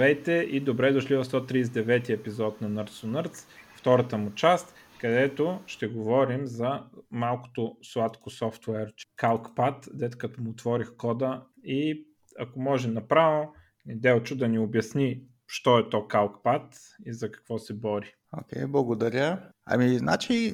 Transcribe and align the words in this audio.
Здравейте 0.00 0.32
и 0.32 0.60
добре 0.60 0.92
дошли 0.92 1.16
в 1.16 1.24
139 1.24 2.10
епизод 2.10 2.60
на 2.60 2.68
Nerds 2.68 3.06
on 3.06 3.22
Nerds, 3.22 3.46
втората 3.76 4.18
му 4.18 4.34
част, 4.34 4.74
където 5.00 5.60
ще 5.66 5.86
говорим 5.86 6.46
за 6.46 6.82
малкото 7.10 7.76
сладко 7.82 8.30
софтуер 8.30 8.92
CalcPad, 9.22 9.88
дет 9.94 10.18
като 10.18 10.42
му 10.42 10.50
отворих 10.50 10.96
кода 10.96 11.42
и 11.64 12.06
ако 12.38 12.60
може 12.60 12.88
направо, 12.88 13.52
Делчо 13.86 14.36
да 14.36 14.48
ни 14.48 14.58
обясни 14.58 15.22
що 15.46 15.78
е 15.78 15.88
то 15.90 15.96
CalcPad 15.96 16.76
и 17.06 17.12
за 17.12 17.30
какво 17.30 17.58
се 17.58 17.74
бори. 17.74 18.14
Окей, 18.38 18.62
okay, 18.62 18.66
благодаря. 18.66 19.42
Ами, 19.66 19.98
значи, 19.98 20.52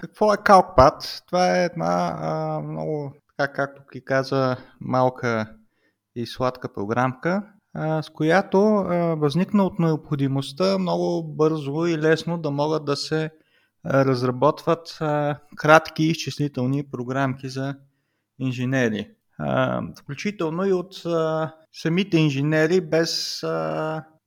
какво 0.00 0.34
е 0.34 0.36
CalcPad? 0.36 1.26
Това 1.26 1.58
е 1.58 1.64
една 1.64 2.60
много, 2.64 3.14
така 3.36 3.52
както 3.52 3.82
ти 3.92 4.04
каза, 4.04 4.56
малка 4.80 5.56
и 6.14 6.26
сладка 6.26 6.72
програмка, 6.72 7.42
с 7.78 8.10
която 8.14 8.60
възникна 9.18 9.64
от 9.64 9.78
необходимостта 9.78 10.78
много 10.78 11.34
бързо 11.34 11.86
и 11.86 11.98
лесно 11.98 12.38
да 12.38 12.50
могат 12.50 12.84
да 12.84 12.96
се 12.96 13.30
разработват 13.86 14.98
кратки 15.56 16.04
изчислителни 16.04 16.90
програмки 16.90 17.48
за 17.48 17.74
инженери. 18.38 19.10
Включително 20.00 20.66
и 20.66 20.72
от 20.72 20.94
самите 21.72 22.18
инженери, 22.18 22.80
без, 22.80 23.44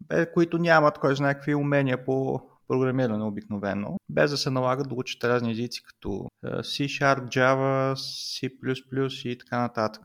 без 0.10 0.28
които 0.34 0.58
нямат 0.58 0.98
кой 0.98 1.16
знае 1.16 1.34
какви 1.34 1.56
умения 1.56 2.06
по 2.06 2.42
програмиране 2.68 3.24
обикновено, 3.24 3.98
без 4.10 4.32
да 4.32 4.38
се 4.38 4.50
налага 4.50 4.84
да 4.84 4.96
учат 4.96 5.24
разни 5.24 5.52
езици 5.52 5.84
като 5.84 6.28
C-Sharp, 6.46 7.28
Java, 7.28 7.94
C++ 7.94 9.28
и 9.28 9.38
така 9.38 9.60
нататък. 9.60 10.02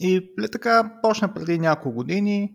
И 0.00 0.34
така 0.52 0.92
почна 1.02 1.34
преди 1.34 1.58
няколко 1.58 1.96
години, 1.96 2.54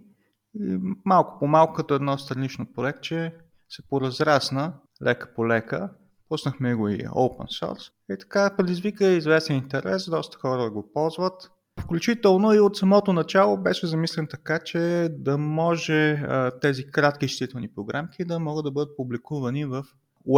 малко 1.05 1.39
по 1.39 1.47
малко 1.47 1.73
като 1.73 1.93
едно 1.93 2.17
странично 2.17 2.73
проектче, 2.75 3.33
се 3.69 3.87
поразрасна 3.89 4.73
лека 5.03 5.33
по 5.35 5.47
лека. 5.47 5.89
Пуснахме 6.29 6.75
го 6.75 6.89
и 6.89 6.97
open 6.97 7.61
source. 7.61 7.91
И 8.09 8.17
така 8.19 8.55
предизвика 8.57 9.05
известен 9.05 9.55
интерес, 9.55 10.09
доста 10.09 10.37
хора 10.37 10.71
го 10.71 10.91
ползват. 10.93 11.51
Включително 11.79 12.53
и 12.53 12.59
от 12.59 12.77
самото 12.77 13.13
начало 13.13 13.57
беше 13.57 13.87
замислен 13.87 14.27
така, 14.27 14.59
че 14.59 15.09
да 15.11 15.37
може 15.37 16.11
а, 16.11 16.59
тези 16.59 16.91
кратки 16.91 17.25
изчислителни 17.25 17.73
програмки 17.75 18.25
да 18.25 18.39
могат 18.39 18.63
да 18.65 18.71
бъдат 18.71 18.97
публикувани 18.97 19.65
в 19.65 19.85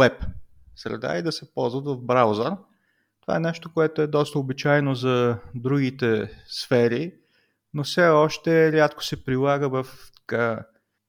веб 0.00 0.24
среда 0.76 1.18
и 1.18 1.22
да 1.22 1.32
се 1.32 1.54
ползват 1.54 1.86
в 1.86 1.96
браузър. 2.02 2.52
Това 3.26 3.36
е 3.36 3.40
нещо, 3.40 3.70
което 3.74 4.02
е 4.02 4.06
доста 4.06 4.38
обичайно 4.38 4.94
за 4.94 5.38
другите 5.54 6.30
сфери, 6.46 7.14
но 7.74 7.84
все 7.84 8.08
още 8.08 8.72
рядко 8.72 9.04
се 9.04 9.24
прилага 9.24 9.68
в 9.68 9.86
така, 10.16 10.64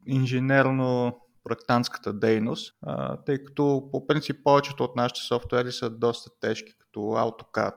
инженерно-проектантската 0.08 2.14
дейност, 2.14 2.74
а, 2.82 3.18
тъй 3.18 3.44
като 3.44 3.90
по 3.92 4.08
принцип 4.08 4.44
повечето 4.44 4.84
от 4.84 4.96
нашите 4.96 5.22
софтуери 5.22 5.72
са 5.72 5.90
доста 5.90 6.30
тежки, 6.40 6.74
като 6.80 7.00
AutoCAD, 7.00 7.74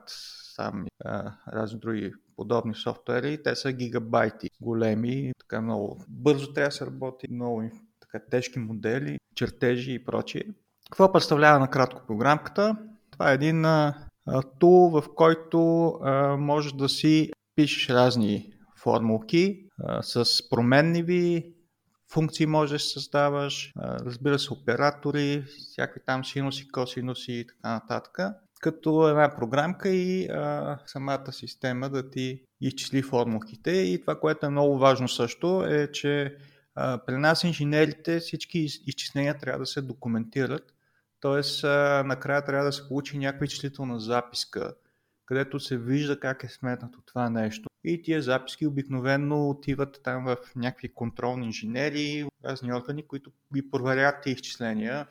сами 0.55 0.87
а, 1.05 1.31
разни 1.53 1.79
други 1.79 2.13
подобни 2.35 2.75
софтуери. 2.75 3.43
Те 3.43 3.55
са 3.55 3.71
гигабайти 3.71 4.49
големи, 4.61 5.31
така 5.39 5.61
много 5.61 6.03
бързо 6.07 6.53
трябва 6.53 6.67
да 6.67 6.75
се 6.75 6.85
работи, 6.85 7.27
много 7.31 7.63
така 7.99 8.19
тежки 8.31 8.59
модели, 8.59 9.17
чертежи 9.35 9.93
и 9.93 10.05
прочие. 10.05 10.43
Какво 10.91 11.11
представлява 11.11 11.59
накратко 11.59 12.01
програмката? 12.07 12.77
Това 13.11 13.31
е 13.31 13.33
един 13.33 13.65
тул, 14.59 14.89
в 14.89 15.03
който 15.15 15.87
а, 15.87 16.37
можеш 16.37 16.73
да 16.73 16.89
си 16.89 17.31
пишеш 17.55 17.89
разни 17.89 18.53
формулки 18.77 19.65
а, 19.83 20.01
с 20.03 20.49
променливи 20.49 21.53
функции 22.11 22.45
можеш 22.45 22.83
да 22.83 22.89
създаваш, 22.89 23.71
а, 23.75 23.99
разбира 23.99 24.39
се, 24.39 24.53
оператори, 24.53 25.43
всякакви 25.71 26.01
там 26.05 26.25
синуси, 26.25 26.67
косинуси 26.67 27.31
и 27.31 27.47
така 27.47 27.73
нататък 27.73 28.19
като 28.61 29.09
една 29.09 29.35
програмка 29.35 29.89
и 29.89 30.27
а, 30.29 30.79
самата 30.85 31.31
система 31.31 31.89
да 31.89 32.09
ти 32.09 32.41
изчисли 32.61 33.01
формулките. 33.01 33.71
И 33.71 34.01
това, 34.01 34.19
което 34.19 34.45
е 34.45 34.49
много 34.49 34.77
важно 34.77 35.07
също 35.07 35.65
е, 35.65 35.91
че 35.91 36.35
а, 36.75 36.99
при 37.05 37.17
нас 37.17 37.43
инженерите 37.43 38.19
всички 38.19 38.59
изчисления 38.59 39.37
трябва 39.37 39.59
да 39.59 39.65
се 39.65 39.81
документират 39.81 40.73
Тоест, 41.21 41.63
накрая 42.05 42.45
трябва 42.45 42.65
да 42.65 42.71
се 42.71 42.87
получи 42.87 43.17
някаква 43.17 43.45
изчислителна 43.45 43.99
записка, 43.99 44.73
където 45.25 45.59
се 45.59 45.77
вижда 45.77 46.19
как 46.19 46.43
е 46.43 46.49
сметнато 46.49 47.01
това 47.05 47.29
нещо. 47.29 47.69
И 47.83 48.01
тия 48.01 48.21
записки 48.21 48.67
обикновено 48.67 49.49
отиват 49.49 50.01
там 50.03 50.25
в 50.25 50.37
някакви 50.55 50.93
контролни 50.93 51.45
инженери, 51.45 52.27
разни 52.45 52.73
органи, 52.73 53.07
които 53.07 53.31
ги 53.53 53.71
проверят 53.71 54.15
тези 54.23 54.33
изчисления 54.33 55.07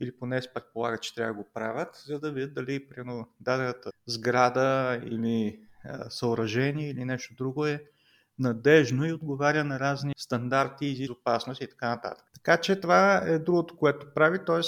или 0.00 0.16
поне 0.18 0.42
се 0.42 0.52
предполагат, 0.54 1.02
че 1.02 1.14
трябва 1.14 1.32
да 1.32 1.38
го 1.38 1.48
правят, 1.54 2.02
за 2.06 2.20
да 2.20 2.32
видят 2.32 2.54
дали 2.54 2.88
примерно 2.88 3.28
дадената 3.40 3.90
сграда 4.06 5.00
или 5.04 5.60
съоръжение 6.08 6.90
или 6.90 7.04
нещо 7.04 7.34
друго 7.34 7.66
е 7.66 7.84
надежно 8.38 9.06
и 9.06 9.12
отговаря 9.12 9.64
на 9.64 9.80
разни 9.80 10.12
стандарти 10.16 10.86
и 10.86 10.98
безопасност 10.98 11.60
и 11.60 11.68
така 11.68 11.88
нататък. 11.88 12.24
Така 12.34 12.60
че 12.60 12.80
това 12.80 13.22
е 13.26 13.38
другото, 13.38 13.76
което 13.76 14.14
прави, 14.14 14.44
т.е 14.44 14.62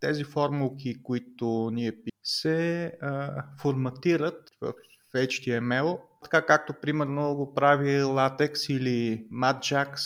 тези 0.00 0.24
формулки, 0.24 1.02
които 1.02 1.70
ние 1.72 1.92
пишем, 1.92 2.10
се 2.22 2.92
а, 3.02 3.44
форматират 3.60 4.50
в 4.60 4.72
HTML, 5.14 6.00
така 6.22 6.46
както 6.46 6.74
примерно 6.82 7.34
го 7.34 7.54
прави 7.54 8.00
Latex 8.00 8.72
или 8.72 9.28
MatJax, 9.32 9.96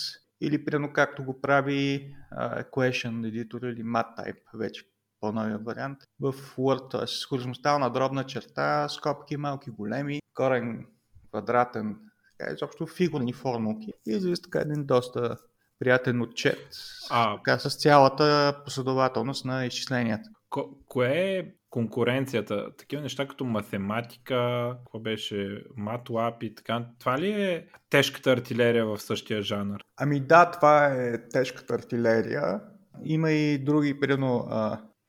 или 0.40 0.64
примерно 0.64 0.92
както 0.92 1.24
го 1.24 1.40
прави 1.40 2.14
а, 2.30 2.62
Equation 2.62 3.12
Editor 3.12 3.72
или 3.72 3.84
MatType, 3.84 4.42
вече 4.54 4.84
по-новия 5.20 5.58
вариант, 5.58 5.98
в 6.20 6.32
Word, 6.32 6.90
т.е. 6.90 7.06
с 7.06 7.24
хоризонтална 7.26 7.90
дробна 7.90 8.24
черта, 8.24 8.88
скобки 8.88 9.36
малки, 9.36 9.70
големи, 9.70 10.20
корен, 10.34 10.86
квадратен, 11.30 11.96
така 12.38 12.52
изобщо 12.52 12.86
фигурни 12.86 13.32
формулки. 13.32 13.92
И 14.06 14.10
излиза 14.10 14.42
така 14.42 14.58
един 14.58 14.86
доста 14.86 15.38
приятен 15.78 16.22
отчет 16.22 16.68
а... 17.10 17.36
така, 17.36 17.58
с 17.58 17.76
цялата 17.76 18.56
последователност 18.64 19.44
на 19.44 19.66
изчисленията. 19.66 20.30
Ко- 20.50 20.76
кое 20.88 21.08
е 21.08 21.44
конкуренцията? 21.70 22.76
Такива 22.76 23.02
неща 23.02 23.28
като 23.28 23.44
математика, 23.44 24.72
какво 24.78 24.98
беше, 24.98 25.64
MATLAB 25.78 26.44
и 26.44 26.54
така. 26.54 26.86
Това 27.00 27.18
ли 27.18 27.30
е 27.30 27.66
тежката 27.90 28.32
артилерия 28.32 28.86
в 28.86 28.98
същия 28.98 29.42
жанр? 29.42 29.80
Ами 29.96 30.20
да, 30.20 30.50
това 30.50 30.86
е 30.86 31.28
тежката 31.28 31.74
артилерия. 31.74 32.60
Има 33.04 33.30
и 33.30 33.58
други, 33.58 34.00
примерно, 34.00 34.48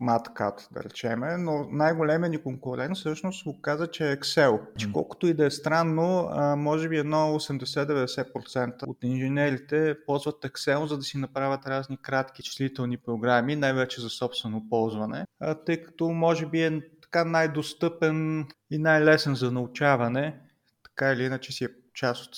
MatCat, 0.01 0.73
да 0.73 0.83
речеме, 0.83 1.37
но 1.37 1.67
най-големият 1.71 2.31
ни 2.31 2.43
конкурент 2.43 2.97
всъщност 2.97 3.43
го 3.45 3.61
каза, 3.61 3.87
че 3.87 4.11
е 4.11 4.17
Excel. 4.17 4.59
Че 4.77 4.91
колкото 4.91 5.27
и 5.27 5.33
да 5.33 5.45
е 5.45 5.51
странно, 5.51 6.29
може 6.57 6.89
би 6.89 6.97
едно 6.97 7.17
80-90% 7.17 8.87
от 8.87 8.97
инженерите 9.03 9.97
ползват 10.05 10.35
Excel, 10.35 10.85
за 10.85 10.97
да 10.97 11.03
си 11.03 11.17
направят 11.17 11.67
разни 11.67 11.97
кратки 11.97 12.43
числителни 12.43 12.97
програми, 12.97 13.55
най-вече 13.55 14.01
за 14.01 14.09
собствено 14.09 14.69
ползване, 14.69 15.25
тъй 15.65 15.83
като 15.83 16.09
може 16.09 16.45
би 16.45 16.63
е 16.63 16.81
така 17.01 17.25
най-достъпен 17.25 18.47
и 18.71 18.77
най-лесен 18.77 19.35
за 19.35 19.51
научаване, 19.51 20.39
така 20.83 21.13
или 21.13 21.23
иначе 21.23 21.51
си 21.51 21.63
е 21.65 21.69
част 21.93 22.25
от 22.25 22.35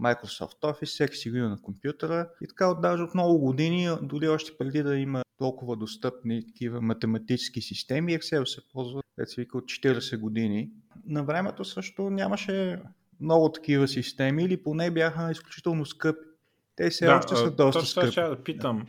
Microsoft 0.00 0.60
Office, 0.62 0.86
всеки 0.86 1.16
си 1.16 1.30
го 1.30 1.36
има 1.36 1.48
на 1.48 1.62
компютъра 1.62 2.28
и 2.42 2.48
така 2.48 2.74
даже 2.74 3.02
от 3.02 3.14
много 3.14 3.38
години, 3.38 3.88
дори 4.02 4.28
още 4.28 4.52
преди 4.58 4.82
да 4.82 4.96
има 4.96 5.22
толкова 5.40 5.76
достъпни 5.76 6.46
такива 6.46 6.80
математически 6.80 7.60
системи, 7.60 8.18
Excel 8.18 8.44
се 8.44 8.60
ползва, 8.72 9.02
се 9.24 9.40
вика, 9.40 9.58
от 9.58 9.64
40 9.64 10.18
години. 10.18 10.70
На 11.06 11.24
времето 11.24 11.64
също 11.64 12.10
нямаше 12.10 12.82
много 13.20 13.52
такива 13.52 13.88
системи 13.88 14.44
или 14.44 14.62
поне 14.62 14.90
бяха 14.90 15.30
изключително 15.30 15.86
скъпи. 15.86 16.26
Те 16.76 16.90
все 16.90 17.06
да, 17.06 17.16
още 17.16 17.36
са 17.36 17.50
доста 17.50 17.86
скъпи. 17.86 18.12
Ще 18.12 18.22
да 18.22 18.42
питам, 18.44 18.86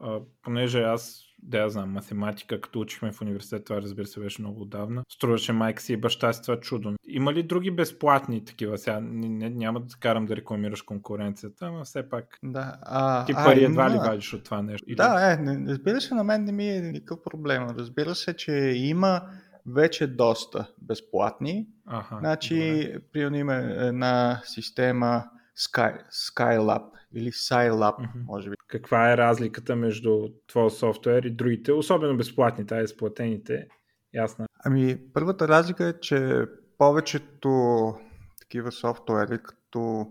да. 0.00 0.20
понеже 0.42 0.82
аз 0.82 1.23
да 1.46 1.58
я 1.58 1.70
знам, 1.70 1.90
математика, 1.90 2.60
като 2.60 2.80
учихме 2.80 3.12
в 3.12 3.20
университет, 3.22 3.64
това 3.64 3.82
разбира 3.82 4.06
се 4.06 4.20
беше 4.20 4.42
много 4.42 4.62
отдавна. 4.62 5.02
Струваше 5.08 5.52
майка 5.52 5.82
си 5.82 5.92
и 5.92 5.96
баща 5.96 6.32
си 6.32 6.42
това 6.42 6.60
чудо. 6.60 6.94
Има 7.08 7.32
ли 7.32 7.42
други 7.42 7.70
безплатни 7.70 8.44
такива? 8.44 8.78
Сега 8.78 9.00
няма 9.00 9.80
да 9.80 9.94
карам 10.00 10.26
да 10.26 10.36
рекламираш 10.36 10.82
конкуренцията, 10.82 11.70
но 11.70 11.84
все 11.84 12.08
пак 12.08 12.38
да, 12.42 12.76
а, 12.82 13.24
ти 13.24 13.34
пари 13.34 13.60
а, 13.60 13.64
едва 13.64 13.86
има... 13.86 13.94
ли 13.94 13.98
вадиш 13.98 14.34
от 14.34 14.44
това 14.44 14.62
нещо? 14.62 14.84
Или... 14.88 14.96
Да, 14.96 15.32
е, 15.32 15.36
не, 15.36 15.72
разбира 15.72 16.00
се, 16.00 16.14
на 16.14 16.24
мен 16.24 16.44
не 16.44 16.52
ми 16.52 16.68
е 16.68 16.80
никакъв 16.80 17.22
проблем. 17.22 17.66
Разбира 17.78 18.14
се, 18.14 18.36
че 18.36 18.52
има 18.76 19.22
вече 19.66 20.06
доста 20.06 20.66
безплатни. 20.82 21.66
Ага, 21.86 22.16
значи, 22.18 22.92
примерно 23.12 23.36
има 23.36 23.54
една 23.54 24.40
система 24.44 25.24
Sky, 25.58 26.10
Skylab 26.10 26.93
или 27.14 27.32
Scilab, 27.32 27.98
mm-hmm. 27.98 28.24
може 28.26 28.50
би. 28.50 28.56
Каква 28.68 29.12
е 29.12 29.16
разликата 29.16 29.76
между 29.76 30.28
твоя 30.48 30.70
софтуер 30.70 31.22
и 31.22 31.30
другите, 31.30 31.72
особено 31.72 32.16
безплатните, 32.16 32.74
а 32.74 32.82
изплатените? 32.82 33.68
Ясна. 34.14 34.46
Ами, 34.64 34.98
първата 35.12 35.48
разлика 35.48 35.88
е, 35.88 36.00
че 36.00 36.46
повечето 36.78 37.94
такива 38.40 38.72
софтуери, 38.72 39.38
като 39.42 40.06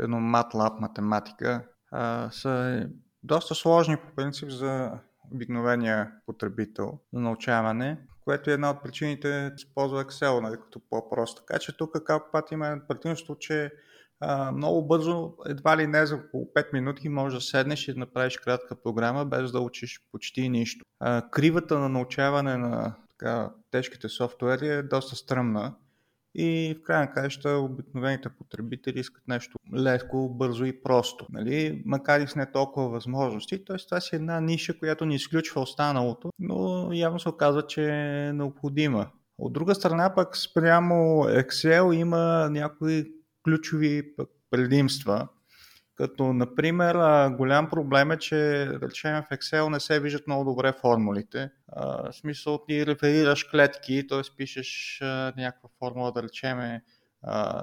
едно 0.00 0.16
MATLAB 0.16 0.80
математика, 0.80 1.64
а, 1.90 2.30
са 2.30 2.86
доста 3.22 3.54
сложни 3.54 3.96
по 3.96 4.14
принцип 4.16 4.50
за 4.50 4.90
обикновения 5.32 6.12
потребител 6.26 6.98
за 7.12 7.20
научаване, 7.20 7.98
което 8.24 8.50
е 8.50 8.54
една 8.54 8.70
от 8.70 8.82
причините 8.82 9.28
да 9.28 9.54
използва 9.56 10.04
Excel 10.04 10.40
нали, 10.40 10.56
като 10.56 10.80
по-просто. 10.90 11.42
Така 11.44 11.58
че 11.58 11.76
тук 11.76 11.96
път 12.32 12.52
има 12.52 12.80
предимство, 12.88 13.36
че 13.38 13.72
много 14.54 14.86
бързо, 14.86 15.34
едва 15.46 15.76
ли 15.76 15.86
не 15.86 16.06
за 16.06 16.14
около 16.14 16.44
5 16.56 16.72
минути 16.72 17.08
можеш 17.08 17.38
да 17.38 17.44
седнеш 17.44 17.88
и 17.88 17.92
да 17.92 17.98
направиш 17.98 18.36
кратка 18.36 18.76
програма, 18.82 19.24
без 19.24 19.52
да 19.52 19.60
учиш 19.60 20.00
почти 20.12 20.48
нищо. 20.48 20.84
А, 21.00 21.30
кривата 21.30 21.78
на 21.78 21.88
научаване 21.88 22.56
на 22.56 22.94
така, 23.10 23.50
тежките 23.70 24.08
софтуери 24.08 24.68
е 24.68 24.82
доста 24.82 25.16
стръмна 25.16 25.74
и 26.34 26.76
в 26.78 26.82
крайна 26.82 27.10
краища 27.10 27.50
обикновените 27.50 28.28
потребители 28.28 29.00
искат 29.00 29.28
нещо 29.28 29.58
леко, 29.74 30.28
бързо 30.28 30.64
и 30.64 30.82
просто, 30.82 31.26
нали? 31.30 31.82
макар 31.86 32.20
и 32.20 32.26
с 32.26 32.36
не 32.36 32.52
толкова 32.52 32.88
възможности. 32.88 33.64
Т.е. 33.64 33.76
това 33.76 34.00
си 34.00 34.16
една 34.16 34.40
ниша, 34.40 34.78
която 34.78 35.04
ни 35.06 35.14
изключва 35.14 35.60
останалото, 35.60 36.30
но 36.38 36.88
явно 36.92 37.20
се 37.20 37.28
оказва, 37.28 37.66
че 37.66 37.90
е 37.90 38.32
необходима. 38.32 39.10
От 39.38 39.52
друга 39.52 39.74
страна 39.74 40.14
пък 40.14 40.36
спрямо 40.36 41.24
Excel 41.24 41.94
има 41.94 42.48
някои 42.50 43.12
ключови 43.44 44.02
предимства, 44.50 45.28
като, 45.96 46.32
например, 46.32 46.94
голям 47.28 47.68
проблем 47.70 48.10
е, 48.10 48.18
че, 48.18 48.68
речем, 48.82 49.22
в 49.22 49.36
Excel 49.36 49.68
не 49.68 49.80
се 49.80 50.00
виждат 50.00 50.26
много 50.26 50.44
добре 50.44 50.72
формулите. 50.80 51.50
в 51.76 52.12
смисъл, 52.12 52.64
ти 52.68 52.86
реферираш 52.86 53.44
клетки, 53.44 54.06
т.е. 54.08 54.20
пишеш 54.36 54.98
някаква 55.36 55.68
формула, 55.78 56.12
да 56.12 56.22
речем, 56.22 56.80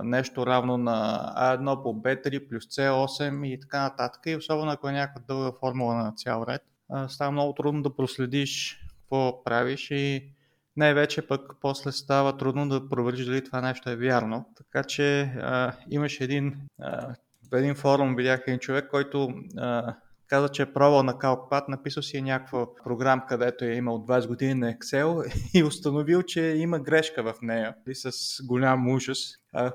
нещо 0.03 0.45
равно 0.45 0.77
на 0.77 1.33
A1 1.37 1.83
по 1.83 1.93
B3 1.93 2.49
плюс 2.49 2.63
C8 2.63 3.47
и 3.47 3.59
така 3.59 3.81
нататък. 3.81 4.21
И 4.25 4.35
особено 4.35 4.71
ако 4.71 4.89
е 4.89 4.91
някаква 4.91 5.21
дълга 5.27 5.57
формула 5.59 5.95
на 5.95 6.13
цял 6.15 6.45
ред, 6.49 6.61
става 7.07 7.31
много 7.31 7.53
трудно 7.53 7.81
да 7.81 7.95
проследиш 7.95 8.79
какво 8.99 9.43
правиш 9.43 9.91
и 9.91 10.33
най-вече 10.75 11.27
пък 11.27 11.41
после 11.61 11.91
става 11.91 12.37
трудно 12.37 12.69
да 12.69 12.89
провериш 12.89 13.25
дали 13.25 13.43
това 13.43 13.61
нещо 13.61 13.89
е 13.89 13.95
вярно. 13.95 14.45
Така 14.57 14.83
че 14.83 15.21
а, 15.21 15.73
имаш 15.89 16.21
един 16.21 16.55
а, 16.81 17.15
един 17.53 17.75
форум 17.75 18.15
видях 18.15 18.43
един 18.47 18.59
човек, 18.59 18.87
който 18.89 19.33
а, 19.57 19.95
каза, 20.31 20.49
че 20.49 20.61
е 20.61 20.73
пробвал 20.73 21.03
на 21.03 21.13
CalcPad, 21.13 21.69
написал 21.69 22.03
си 22.03 22.17
е 22.17 22.21
някаква 22.21 22.75
програма, 22.83 23.25
където 23.25 23.65
е 23.65 23.73
имал 23.73 24.05
20 24.05 24.27
години 24.27 24.53
на 24.53 24.73
Excel 24.73 25.33
и 25.53 25.63
установил, 25.63 26.23
че 26.23 26.41
има 26.41 26.79
грешка 26.79 27.23
в 27.23 27.33
нея 27.41 27.75
и 27.87 27.95
с 27.95 28.11
голям 28.47 28.89
ужас. 28.89 29.17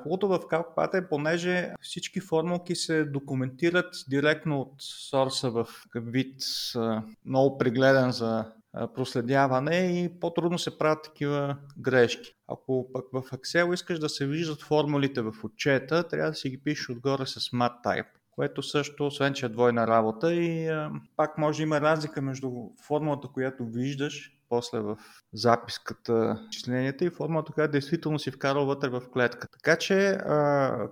Хубавото 0.02 0.28
в 0.28 0.38
CalcPad 0.38 0.98
е, 0.98 1.08
понеже 1.08 1.72
всички 1.80 2.20
формулки 2.20 2.74
се 2.74 3.04
документират 3.04 3.94
директно 4.08 4.60
от 4.60 4.72
сорса 4.78 5.50
в 5.50 5.66
вид 5.94 6.42
много 7.24 7.58
пригледан 7.58 8.12
за 8.12 8.44
проследяване 8.94 9.76
и 9.76 10.20
по-трудно 10.20 10.58
се 10.58 10.78
правят 10.78 11.04
такива 11.04 11.56
грешки. 11.78 12.34
Ако 12.48 12.88
пък 12.92 13.04
в 13.12 13.22
Excel 13.22 13.74
искаш 13.74 13.98
да 13.98 14.08
се 14.08 14.26
виждат 14.26 14.62
формулите 14.62 15.22
в 15.22 15.32
отчета, 15.42 16.08
трябва 16.08 16.30
да 16.30 16.36
си 16.36 16.50
ги 16.50 16.62
пишеш 16.62 16.88
отгоре 16.88 17.26
с 17.26 17.40
MATType 17.40 18.06
което 18.36 18.62
също, 18.62 19.06
освен 19.06 19.34
че 19.34 19.46
е 19.46 19.48
двойна 19.48 19.86
работа 19.86 20.34
и 20.34 20.68
а, 20.68 20.90
пак 21.16 21.38
може 21.38 21.56
да 21.56 21.62
има 21.62 21.80
разлика 21.80 22.22
между 22.22 22.50
формулата, 22.86 23.28
която 23.28 23.64
виждаш 23.64 24.32
после 24.48 24.80
в 24.80 24.96
записката 25.32 26.46
численията 26.50 27.04
и 27.04 27.10
формулата, 27.10 27.52
която 27.52 27.72
действително 27.72 28.18
си 28.18 28.30
вкарал 28.30 28.66
вътре 28.66 28.88
в 28.88 29.02
клетка. 29.12 29.48
Така 29.48 29.76
че 29.76 30.18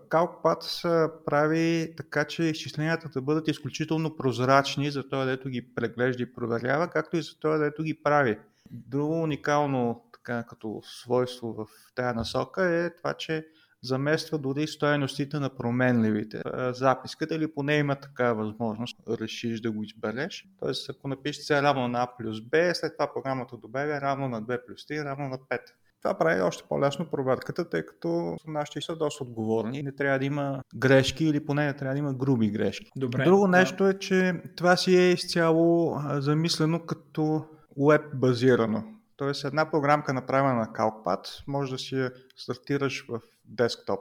CalcPad 0.08 1.10
прави 1.24 1.94
така, 1.96 2.24
че 2.24 2.42
изчисленията 2.42 3.08
да 3.08 3.22
бъдат 3.22 3.48
изключително 3.48 4.16
прозрачни 4.16 4.90
за 4.90 5.08
това, 5.08 5.24
дето 5.24 5.48
ги 5.48 5.74
преглежда 5.74 6.22
и 6.22 6.32
проверява, 6.32 6.88
както 6.88 7.16
и 7.16 7.22
за 7.22 7.38
това, 7.40 7.56
дето 7.56 7.82
ги 7.82 8.02
прави. 8.02 8.38
Друго 8.70 9.22
уникално 9.22 10.04
така, 10.12 10.44
като 10.48 10.80
свойство 10.84 11.52
в 11.52 11.66
тази 11.94 12.16
насока 12.16 12.64
е 12.64 12.96
това, 12.96 13.14
че 13.14 13.46
замества 13.84 14.38
дори 14.38 14.66
стоеностите 14.66 15.38
на 15.38 15.50
променливите. 15.50 16.42
Записката 16.70 17.34
или 17.34 17.54
поне 17.54 17.76
има 17.76 17.96
такава 17.96 18.44
възможност, 18.44 18.96
решиш 19.20 19.60
да 19.60 19.70
го 19.72 19.82
избереш. 19.82 20.48
Тоест, 20.60 20.90
ако 20.90 21.08
напишеш 21.08 21.42
C 21.44 21.62
равно 21.62 21.88
на 21.88 22.06
A 22.06 22.08
плюс 22.18 22.40
B, 22.40 22.72
след 22.72 22.92
това 22.98 23.12
програмата 23.14 23.56
добавя 23.56 24.00
равно 24.00 24.28
на 24.28 24.42
2 24.42 24.66
плюс 24.66 24.82
3, 24.82 25.04
равно 25.04 25.28
на 25.28 25.38
5. 25.38 25.58
Това 26.02 26.18
прави 26.18 26.40
още 26.40 26.64
по-лесно 26.68 27.06
проверката, 27.10 27.68
тъй 27.68 27.86
като 27.86 28.36
нашите 28.46 28.80
са 28.80 28.96
доста 28.96 29.24
отговорни. 29.24 29.82
Не 29.82 29.92
трябва 29.92 30.18
да 30.18 30.24
има 30.24 30.62
грешки 30.76 31.24
или 31.24 31.46
поне 31.46 31.66
не 31.66 31.76
трябва 31.76 31.94
да 31.94 31.98
има 31.98 32.14
груби 32.14 32.50
грешки. 32.50 32.90
Добре, 32.96 33.24
Друго 33.24 33.46
нещо 33.46 33.88
е, 33.88 33.98
че 33.98 34.42
това 34.56 34.76
си 34.76 34.96
е 34.96 35.10
изцяло 35.10 35.96
замислено 36.18 36.86
като 36.86 37.44
веб 37.88 38.02
базирано. 38.14 38.93
Тоест 39.16 39.44
една 39.44 39.70
програмка 39.70 40.12
направена 40.12 40.54
на 40.54 40.66
CalcPad 40.66 41.44
може 41.46 41.72
да 41.72 41.78
си 41.78 41.94
я 41.94 42.12
стартираш 42.36 43.06
в 43.08 43.20
десктоп 43.44 44.00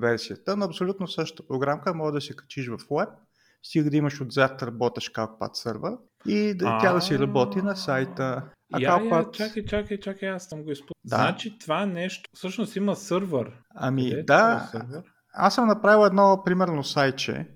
версията, 0.00 0.56
но 0.56 0.64
абсолютно 0.64 1.08
същата 1.08 1.48
програмка 1.48 1.94
може 1.94 2.12
да 2.12 2.20
се 2.20 2.36
качиш 2.36 2.68
в 2.68 2.78
web, 2.78 3.08
стига 3.62 3.90
да 3.90 3.96
имаш 3.96 4.20
отзад 4.20 4.62
работещ 4.62 5.14
CalcPad 5.14 5.54
сервер 5.54 5.92
и 6.26 6.54
да, 6.54 6.78
тя 6.80 6.92
да 6.92 7.00
си 7.00 7.18
работи 7.18 7.62
на 7.62 7.76
сайта. 7.76 8.42
А 8.72 8.80
я, 8.80 8.90
CalcPad... 8.90 9.26
я, 9.26 9.32
чакай, 9.32 9.64
чакай, 9.64 10.00
чакай, 10.00 10.30
аз 10.30 10.44
съм 10.44 10.62
го 10.62 10.70
изпълнил. 10.70 10.94
Да. 11.04 11.16
Значи 11.16 11.58
това 11.58 11.86
нещо, 11.86 12.30
всъщност 12.34 12.76
има 12.76 12.96
сървър. 12.96 13.52
Ами 13.74 14.10
Къде 14.10 14.20
е 14.20 14.22
да, 14.22 14.70
е 14.74 14.78
аз 15.36 15.54
съм 15.54 15.66
направил 15.66 16.06
едно 16.06 16.42
примерно 16.44 16.84
сайтче, 16.84 17.48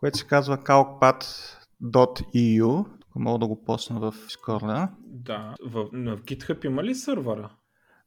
което 0.00 0.18
се 0.18 0.26
казва 0.26 0.58
calcpad.eu, 0.58 2.84
мога 3.18 3.38
да 3.38 3.46
го 3.46 3.64
посна 3.64 4.00
в 4.00 4.12
Discord. 4.12 4.88
Да, 5.06 5.54
в, 5.66 5.84
в 5.92 6.22
GitHub 6.22 6.64
има 6.64 6.84
ли 6.84 6.94
сървъра? 6.94 7.50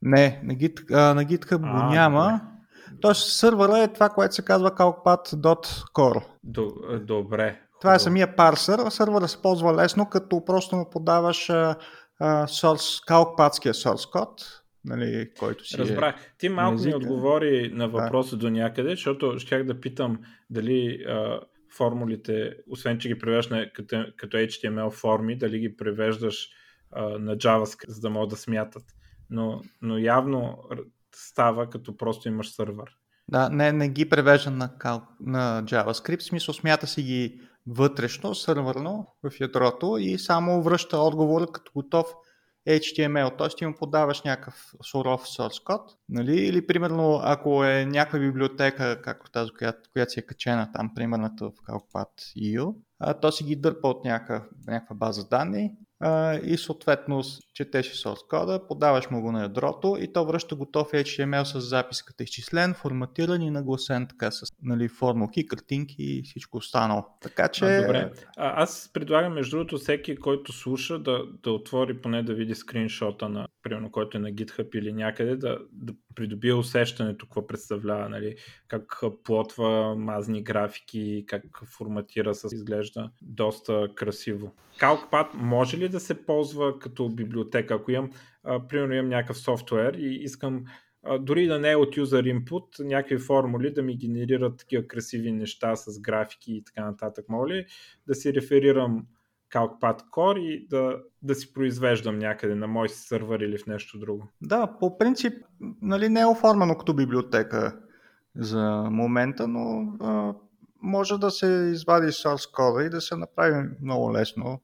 Не, 0.01 0.41
на, 0.43 0.53
Git, 0.53 0.91
а, 0.91 1.13
на 1.13 1.25
GitHub 1.25 1.59
а, 1.63 1.85
го 1.87 1.93
няма. 1.93 2.41
Добре. 2.87 3.01
Тоест 3.01 3.33
сървъра 3.33 3.79
е 3.79 3.93
това, 3.93 4.09
което 4.09 4.35
се 4.35 4.45
казва 4.45 4.71
calcpad.core. 4.71 6.23
Добре. 7.05 7.59
Това 7.81 7.95
е 7.95 7.99
самия 7.99 8.35
парсър. 8.35 8.89
Сървъра 8.89 9.27
се 9.27 9.41
ползва 9.41 9.75
лесно, 9.75 10.09
като 10.09 10.45
просто 10.45 10.75
му 10.75 10.89
подаваш 10.89 11.49
а, 11.49 11.75
а, 12.19 12.47
source, 12.47 13.07
calcpadския 13.07 13.73
source 13.73 14.11
код, 14.11 14.61
нали, 14.85 15.29
който 15.39 15.67
си 15.67 15.75
е 15.75 15.79
Разбрах. 15.79 16.15
Е 16.15 16.35
Ти 16.37 16.49
малко 16.49 16.81
ми 16.81 16.95
отговори 16.95 17.71
на 17.73 17.87
въпроса 17.87 18.35
да. 18.35 18.39
до 18.39 18.49
някъде, 18.49 18.89
защото 18.89 19.39
щях 19.39 19.63
да 19.63 19.79
питам 19.79 20.19
дали 20.49 21.03
а, 21.07 21.39
формулите, 21.77 22.53
освен 22.69 22.99
че 22.99 23.07
ги 23.07 23.19
превеждаш 23.19 23.69
като, 23.73 24.05
като 24.17 24.37
HTML 24.37 24.91
форми, 24.91 25.37
дали 25.37 25.59
ги 25.59 25.75
превеждаш 25.75 26.49
а, 26.91 27.03
на 27.03 27.37
JavaScript, 27.37 27.89
за 27.89 28.01
да 28.01 28.09
могат 28.09 28.29
да 28.29 28.35
смятат 28.35 28.83
но, 29.31 29.61
но 29.81 29.97
явно 29.97 30.57
става 31.15 31.69
като 31.69 31.97
просто 31.97 32.27
имаш 32.27 32.51
сървър. 32.51 32.89
Да, 33.27 33.49
не, 33.49 33.71
не 33.71 33.89
ги 33.89 34.09
превежда 34.09 34.51
на, 34.51 34.69
на 35.19 35.63
JavaScript, 35.63 36.19
в 36.19 36.23
смисъл 36.23 36.53
смята 36.53 36.87
си 36.87 37.03
ги 37.03 37.41
вътрешно, 37.67 38.35
сървърно 38.35 39.07
в 39.23 39.39
ядрото 39.39 39.97
и 39.99 40.19
само 40.19 40.63
връща 40.63 40.97
отговора 40.97 41.47
като 41.47 41.71
готов 41.75 42.05
HTML, 42.67 43.37
т.е. 43.37 43.47
ти 43.47 43.65
му 43.65 43.75
подаваш 43.75 44.21
някакъв 44.21 44.73
суров 44.91 45.25
source 45.25 45.63
код, 45.63 45.81
нали? 46.09 46.35
или 46.35 46.67
примерно 46.67 47.19
ако 47.23 47.63
е 47.63 47.85
някаква 47.85 48.19
библиотека, 48.19 49.01
както 49.01 49.31
тази, 49.31 49.51
която, 49.51 49.89
която 49.93 50.11
си 50.11 50.19
е 50.19 50.25
качена 50.25 50.71
там, 50.73 50.91
примерната 50.95 51.49
в 51.49 51.51
CalcPad.eu, 51.51 52.75
то 53.21 53.31
си 53.31 53.43
ги 53.43 53.55
дърпа 53.55 53.87
от 53.87 54.05
някаква, 54.05 54.47
някаква 54.67 54.95
база 54.95 55.27
данни 55.27 55.75
и 56.43 56.57
съответно 56.57 57.21
четеш 57.53 57.93
source 57.93 58.27
кода, 58.27 58.67
подаваш 58.67 59.09
му 59.09 59.21
го 59.21 59.31
на 59.31 59.41
ядрото 59.41 59.97
и 59.99 60.13
то 60.13 60.25
връща 60.25 60.55
готов 60.55 60.91
HTML 60.91 61.43
с 61.43 61.59
записката 61.59 62.23
изчислен, 62.23 62.73
форматиран 62.73 63.41
и 63.41 63.49
нагласен 63.49 64.07
така 64.07 64.31
с 64.31 64.43
нали, 64.63 64.87
формулки, 64.87 65.47
картинки 65.47 65.95
и 65.99 66.23
всичко 66.23 66.57
останало. 66.57 67.05
Така 67.21 67.47
че... 67.47 67.65
А, 67.65 67.81
добре. 67.81 68.11
А, 68.37 68.63
аз 68.63 68.89
предлагам 68.93 69.33
между 69.33 69.57
другото 69.57 69.77
всеки, 69.77 70.15
който 70.15 70.51
слуша 70.51 70.99
да, 70.99 71.25
да 71.43 71.51
отвори 71.51 72.01
поне 72.01 72.23
да 72.23 72.33
види 72.33 72.55
скриншота 72.55 73.29
на 73.29 73.47
примерно, 73.63 73.91
който 73.91 74.17
е 74.17 74.21
на 74.21 74.29
GitHub 74.29 74.75
или 74.75 74.93
някъде, 74.93 75.35
да, 75.35 75.57
да 75.71 75.93
придобие 76.15 76.53
усещането 76.53 77.25
какво 77.25 77.47
представлява, 77.47 78.09
нали, 78.09 78.35
как 78.67 79.01
плотва 79.23 79.95
мазни 79.95 80.43
графики, 80.43 81.25
как 81.27 81.43
форматира 81.77 82.35
с 82.35 82.49
изглежда 82.51 83.09
доста 83.21 83.87
красиво. 83.95 84.53
CalcPad 84.81 85.27
може 85.33 85.77
ли 85.77 85.89
да 85.89 85.99
се 85.99 86.25
ползва 86.25 86.79
като 86.79 87.09
библиотека? 87.09 87.73
Ако 87.73 87.91
имам, 87.91 88.11
а, 88.43 88.67
примерно 88.67 88.93
имам 88.93 89.09
някакъв 89.09 89.37
софтуер 89.37 89.93
и 89.93 90.23
искам 90.23 90.63
а, 91.03 91.19
дори 91.19 91.47
да 91.47 91.59
не 91.59 91.71
е 91.71 91.75
от 91.75 91.95
user 91.95 92.39
input, 92.39 92.83
някакви 92.83 93.17
формули 93.17 93.73
да 93.73 93.81
ми 93.81 93.97
генерират 93.97 94.57
такива 94.57 94.87
красиви 94.87 95.31
неща 95.31 95.75
с 95.75 95.99
графики 95.99 96.53
и 96.53 96.63
така 96.63 96.85
нататък. 96.85 97.25
Мога 97.29 97.47
ли 97.47 97.65
да 98.07 98.15
си 98.15 98.33
реферирам 98.33 99.05
CalcPad 99.53 100.01
Core 100.11 100.39
и 100.39 100.67
да, 100.67 100.97
да 101.21 101.35
си 101.35 101.53
произвеждам 101.53 102.19
някъде 102.19 102.55
на 102.55 102.67
мой 102.67 102.89
сървър 102.89 103.39
или 103.39 103.57
в 103.57 103.65
нещо 103.65 103.99
друго. 103.99 104.27
Да, 104.41 104.77
по 104.79 104.97
принцип 104.97 105.33
нали, 105.81 106.09
не 106.09 106.21
е 106.21 106.25
оформено 106.25 106.77
като 106.77 106.93
библиотека 106.93 107.79
за 108.35 108.87
момента, 108.91 109.47
но 109.47 109.93
а, 109.99 110.33
може 110.81 111.17
да 111.17 111.31
се 111.31 111.69
извади 111.73 112.07
source 112.07 112.53
кода 112.53 112.83
и 112.83 112.89
да 112.89 113.01
се 113.01 113.15
направи 113.15 113.69
много 113.81 114.13
лесно 114.13 114.61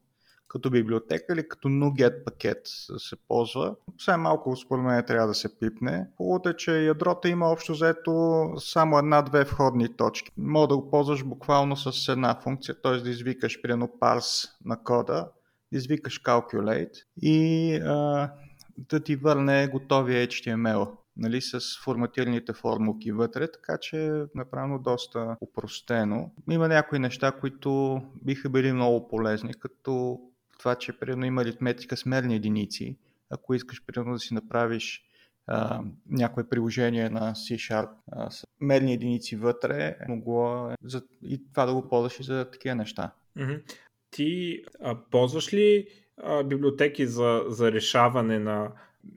като 0.48 0.70
библиотека 0.70 1.32
или 1.32 1.48
като 1.48 1.68
NuGet 1.68 2.24
пакет 2.24 2.60
се 2.98 3.16
ползва. 3.28 3.74
Все 3.96 4.16
малко 4.16 4.56
според 4.56 4.84
мен 4.84 5.04
трябва 5.06 5.28
да 5.28 5.34
се 5.34 5.58
пипне. 5.58 6.06
Хубавото 6.16 6.48
е, 6.48 6.56
че 6.56 6.84
ядрото 6.84 7.28
има 7.28 7.46
общо 7.46 7.72
взето 7.72 8.44
само 8.58 8.98
една-две 8.98 9.44
входни 9.44 9.96
точки. 9.96 10.32
Мога 10.38 10.66
да 10.66 10.76
го 10.76 10.90
ползваш 10.90 11.24
буквално 11.24 11.76
с 11.76 12.12
една 12.12 12.40
функция, 12.42 12.82
т.е. 12.82 12.96
да 12.96 13.10
извикаш 13.10 13.62
примерно 13.62 13.88
parse 14.00 14.48
на 14.64 14.82
кода, 14.82 15.28
да 15.72 15.78
извикаш 15.78 16.22
calculate 16.22 16.96
и 17.22 17.74
а, 17.74 18.30
да 18.78 19.00
ти 19.00 19.16
върне 19.16 19.68
готовия 19.68 20.26
HTML 20.26 20.88
нали, 21.18 21.40
с 21.40 21.60
форматираните 21.84 22.52
формулки 22.52 23.12
вътре, 23.12 23.50
така 23.52 23.78
че 23.80 24.06
е 24.06 24.24
направено 24.34 24.78
доста 24.78 25.36
упростено. 25.40 26.30
Има 26.50 26.68
някои 26.68 26.98
неща, 26.98 27.32
които 27.32 28.00
биха 28.24 28.48
били 28.48 28.72
много 28.72 29.08
полезни, 29.08 29.54
като 29.54 30.20
това, 30.58 30.74
че 30.74 30.98
примерно 30.98 31.26
има 31.26 31.42
аритметика 31.42 31.96
с 31.96 32.06
мерни 32.06 32.34
единици. 32.34 32.96
Ако 33.30 33.54
искаш 33.54 33.82
примерно 33.86 34.12
да 34.12 34.18
си 34.18 34.34
направиш 34.34 35.04
а, 35.46 35.82
някое 36.10 36.48
приложение 36.48 37.10
на 37.10 37.32
C-Sharp 37.32 37.88
а, 38.12 38.30
с 38.30 38.46
мерни 38.60 38.92
единици 38.92 39.36
вътре, 39.36 39.96
могло 40.08 40.70
за, 40.82 41.02
и 41.22 41.42
това 41.52 41.66
да 41.66 41.74
го 41.74 41.88
ползваш 41.88 42.20
и 42.20 42.22
за 42.22 42.50
такива 42.50 42.74
неща. 42.74 43.12
Mm-hmm. 43.36 43.62
Ти 44.10 44.62
а, 44.80 44.98
ползваш 45.10 45.54
ли 45.54 45.88
а, 46.16 46.44
библиотеки 46.44 47.06
за, 47.06 47.44
за 47.48 47.72
решаване 47.72 48.38
на, 48.38 48.72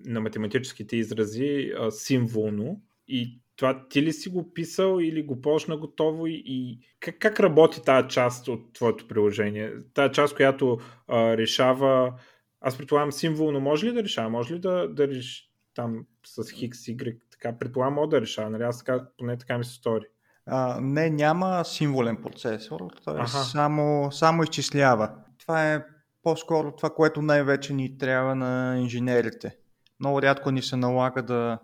на 0.06 0.22
математическите 0.22 0.96
изрази 0.96 1.72
а, 1.80 1.92
символно 1.92 2.82
и 3.08 3.40
това 3.62 3.88
ти 3.89 4.01
ли 4.01 4.13
си 4.13 4.30
го 4.30 4.53
писал 4.53 5.00
или 5.01 5.24
го 5.24 5.41
ползваш 5.41 5.68
на 5.68 5.77
готово 5.77 6.27
и, 6.27 6.44
и 6.46 6.80
как, 7.00 7.15
как 7.20 7.39
работи 7.39 7.82
тази 7.82 8.08
част 8.08 8.48
от 8.48 8.74
твоето 8.74 9.08
приложение? 9.08 9.74
Тази 9.94 10.13
част, 10.13 10.36
която 10.36 10.80
а, 11.08 11.38
решава, 11.38 12.13
аз 12.62 12.77
предполагам 12.77 13.12
символно, 13.12 13.60
може 13.60 13.88
ли 13.88 13.94
да 13.94 14.03
решава? 14.03 14.30
Може 14.30 14.56
ли 14.56 14.60
да, 14.60 14.88
да 14.88 15.08
реши 15.08 15.51
там 15.74 16.06
с 16.25 16.51
Хикс, 16.51 16.80
Y, 16.80 17.18
така 17.32 17.58
предполагам 17.60 17.94
мога 17.94 18.08
да 18.08 18.22
решава, 18.22 18.50
нали? 18.50 18.63
Аз 18.63 18.77
така, 18.77 19.08
поне 19.18 19.38
така 19.38 19.58
ми 19.58 19.63
се 19.63 19.74
стори. 19.74 20.06
А, 20.46 20.80
не, 20.82 21.10
няма 21.10 21.65
символен 21.65 22.18
процесор, 22.22 22.80
т.е. 23.06 23.27
само, 23.27 24.12
само 24.12 24.44
изчислява. 24.44 25.12
Това 25.39 25.74
е 25.74 25.84
по-скоро 26.24 26.72
това, 26.72 26.89
което 26.89 27.22
най-вече 27.22 27.74
ни 27.74 27.98
трябва 27.98 28.36
на 28.36 28.77
инженерите. 28.80 29.58
Много 30.00 30.22
рядко 30.22 30.51
ни 30.51 30.62
се 30.62 30.75
налага 30.75 31.24
да 31.24 31.60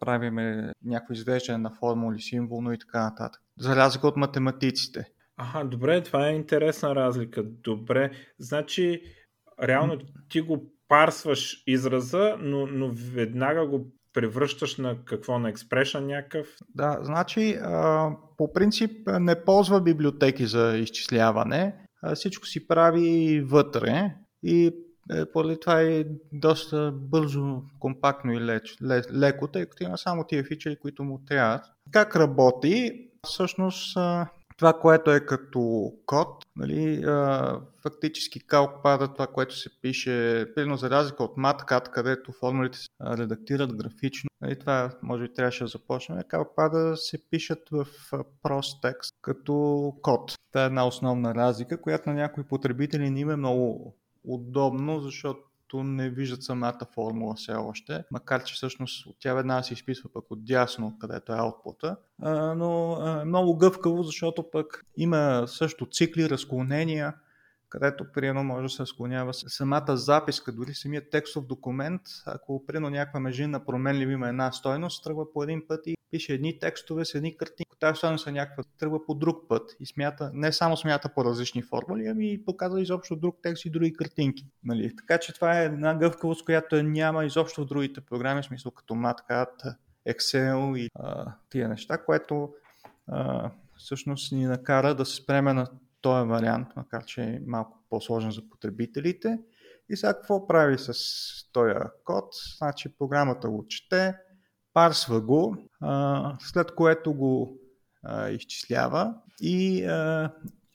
правиме 0.00 0.72
някакво 0.84 1.12
извеждане 1.12 1.58
на 1.58 1.70
формули, 1.70 2.20
символно 2.20 2.72
и 2.72 2.78
така 2.78 3.02
нататък. 3.02 3.42
За 3.58 3.76
разлика 3.76 4.06
от 4.06 4.16
математиците. 4.16 5.04
Ага, 5.36 5.68
добре, 5.68 6.02
това 6.02 6.28
е 6.28 6.34
интересна 6.34 6.94
разлика. 6.94 7.42
Добре, 7.44 8.10
значи 8.38 9.02
реално 9.62 9.98
ти 10.28 10.40
го 10.40 10.72
парсваш 10.88 11.62
израза, 11.66 12.36
но, 12.40 12.66
но 12.66 12.90
веднага 12.94 13.66
го 13.66 13.92
превръщаш 14.12 14.76
на 14.76 15.04
какво? 15.04 15.38
На 15.38 15.48
експрешън 15.48 16.06
някакъв? 16.06 16.46
Да, 16.74 16.98
значи 17.02 17.58
а, 17.62 18.10
по 18.36 18.52
принцип 18.52 18.90
не 19.20 19.44
ползва 19.44 19.80
библиотеки 19.80 20.46
за 20.46 20.76
изчисляване. 20.76 21.74
А, 22.02 22.14
всичко 22.14 22.46
си 22.46 22.66
прави 22.66 23.40
вътре 23.40 24.14
и 24.42 24.72
е, 25.10 25.24
поради 25.32 25.60
това 25.60 25.80
е 25.80 26.04
доста 26.32 26.92
бързо, 26.92 27.62
компактно 27.78 28.32
и 28.32 28.40
леч, 28.40 28.76
леко, 29.12 29.48
тъй 29.48 29.66
като 29.66 29.84
има 29.84 29.98
само 29.98 30.24
тия 30.24 30.44
фичери, 30.44 30.76
които 30.76 31.04
му 31.04 31.20
трябват. 31.26 31.64
Как 31.90 32.16
работи? 32.16 33.08
Всъщност 33.26 33.96
това, 34.56 34.72
което 34.72 35.10
е 35.10 35.20
като 35.20 35.92
код, 36.06 36.44
нали, 36.56 37.04
фактически 37.82 38.46
калк 38.46 38.82
пада 38.82 39.12
това, 39.12 39.26
което 39.26 39.56
се 39.56 39.80
пише, 39.80 40.46
примерно 40.54 40.76
за 40.76 40.90
разлика 40.90 41.24
от 41.24 41.36
MatCat, 41.36 41.90
където 41.90 42.32
формулите 42.32 42.78
се 42.78 42.88
редактират 43.02 43.76
графично. 43.76 44.28
Нали, 44.40 44.58
това 44.58 44.90
може 45.02 45.22
би 45.22 45.34
трябваше 45.34 45.64
да 45.64 45.68
започнем. 45.68 46.18
Калк 46.28 46.48
пада 46.56 46.96
се 46.96 47.30
пишат 47.30 47.58
в 47.72 47.86
прост 48.42 48.82
текст 48.82 49.14
като 49.22 49.54
код. 50.02 50.34
Това 50.52 50.62
е 50.62 50.66
една 50.66 50.86
основна 50.86 51.34
разлика, 51.34 51.80
която 51.80 52.08
на 52.08 52.14
някои 52.14 52.44
потребители 52.44 53.10
не 53.10 53.20
има 53.20 53.32
е 53.32 53.36
много 53.36 53.94
удобно, 54.24 55.00
защото 55.00 55.82
не 55.82 56.10
виждат 56.10 56.42
самата 56.42 56.78
формула 56.94 57.34
все 57.34 57.52
още, 57.52 58.04
макар 58.10 58.44
че 58.44 58.54
всъщност 58.54 59.06
тя 59.20 59.34
веднага 59.34 59.62
се 59.62 59.74
изписва 59.74 60.10
пък 60.12 60.30
от 60.30 60.44
дясно, 60.44 60.98
където 61.00 61.32
е 61.32 61.38
аутпута, 61.38 61.96
но 62.56 62.98
е 63.20 63.24
много 63.24 63.56
гъвкаво, 63.56 64.02
защото 64.02 64.50
пък 64.50 64.84
има 64.96 65.44
също 65.46 65.86
цикли, 65.86 66.30
разклонения, 66.30 67.14
където 67.72 68.12
приено 68.12 68.44
може 68.44 68.62
да 68.62 68.68
се 68.68 68.86
склонява 68.86 69.34
самата 69.34 69.96
записка, 69.96 70.52
дори 70.52 70.74
самият 70.74 71.10
текстов 71.10 71.46
документ, 71.46 72.02
ако 72.26 72.66
прино 72.66 72.90
някаква 72.90 73.20
межинна 73.20 73.64
променлива 73.64 74.12
има 74.12 74.28
една 74.28 74.52
стойност, 74.52 75.04
тръгва 75.04 75.32
по 75.32 75.42
един 75.42 75.62
път 75.68 75.86
и 75.86 75.94
пише 76.10 76.34
едни 76.34 76.58
текстове 76.58 77.04
с 77.04 77.14
едни 77.14 77.36
картинки. 77.36 77.78
Тази 77.80 77.96
стойност 77.98 78.26
е 78.26 78.32
някаква, 78.32 78.64
тръгва 78.78 79.06
по 79.06 79.14
друг 79.14 79.48
път 79.48 79.76
и 79.80 79.86
смята, 79.86 80.30
не 80.34 80.52
само 80.52 80.76
смята 80.76 81.08
по 81.14 81.24
различни 81.24 81.62
формули, 81.62 82.06
ами 82.06 82.32
и 82.32 82.44
показва 82.44 82.80
изобщо 82.80 83.16
друг 83.16 83.36
текст 83.42 83.64
и 83.64 83.70
други 83.70 83.92
картинки. 83.92 84.46
Нали? 84.64 84.96
Така 84.96 85.18
че 85.18 85.34
това 85.34 85.60
е 85.60 85.64
една 85.64 85.94
гъвкавост, 85.94 86.44
която 86.44 86.82
няма 86.82 87.24
изобщо 87.24 87.62
в 87.62 87.68
другите 87.68 88.00
програми, 88.00 88.42
в 88.42 88.46
смисъл 88.46 88.72
като 88.72 88.94
MatCat, 88.94 89.76
Excel 90.08 90.78
и 90.78 90.88
а, 90.94 91.32
тия 91.50 91.68
неща, 91.68 91.98
което 91.98 92.54
а, 93.08 93.50
всъщност 93.76 94.32
ни 94.32 94.44
накара 94.44 94.94
да 94.94 95.06
се 95.06 95.16
спреме 95.16 95.52
на 95.52 95.66
този 96.02 96.28
вариант, 96.28 96.68
макар 96.76 97.04
че 97.04 97.22
е 97.22 97.40
малко 97.46 97.78
по-сложен 97.90 98.30
за 98.30 98.48
потребителите. 98.50 99.38
И 99.88 99.96
сега 99.96 100.14
какво 100.14 100.46
прави 100.46 100.78
с 100.78 100.94
този 101.52 101.74
код? 102.04 102.24
Значи 102.58 102.96
програмата 102.98 103.48
го 103.48 103.66
чете, 103.68 104.16
парсва 104.74 105.20
го, 105.20 105.56
след 106.38 106.74
което 106.74 107.14
го 107.14 107.58
изчислява 108.30 109.14
и 109.40 109.86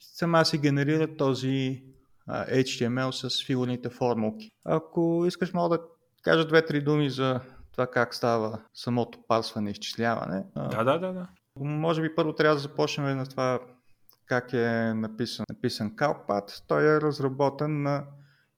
сама 0.00 0.44
се 0.44 0.58
генерира 0.58 1.16
този 1.16 1.84
HTML 2.28 3.10
с 3.10 3.46
фигурните 3.46 3.90
формулки. 3.90 4.50
Ако 4.64 5.24
искаш, 5.26 5.52
мога 5.52 5.78
да 5.78 5.84
кажа 6.22 6.46
две-три 6.46 6.80
думи 6.80 7.10
за 7.10 7.40
това 7.72 7.86
как 7.86 8.14
става 8.14 8.60
самото 8.74 9.18
парсване 9.28 9.70
и 9.70 9.72
изчисляване. 9.72 10.44
Да, 10.54 10.84
да, 10.84 10.98
да, 10.98 11.12
да. 11.12 11.28
Може 11.56 12.02
би 12.02 12.14
първо 12.14 12.32
трябва 12.32 12.54
да 12.54 12.60
започнем 12.60 13.16
на 13.16 13.26
това 13.26 13.60
как 14.28 14.52
е 14.52 14.94
написан, 14.94 15.44
написан 15.50 15.96
CalcPad. 15.96 16.62
Той 16.68 16.96
е 16.96 17.00
разработен 17.00 17.82
на 17.82 18.04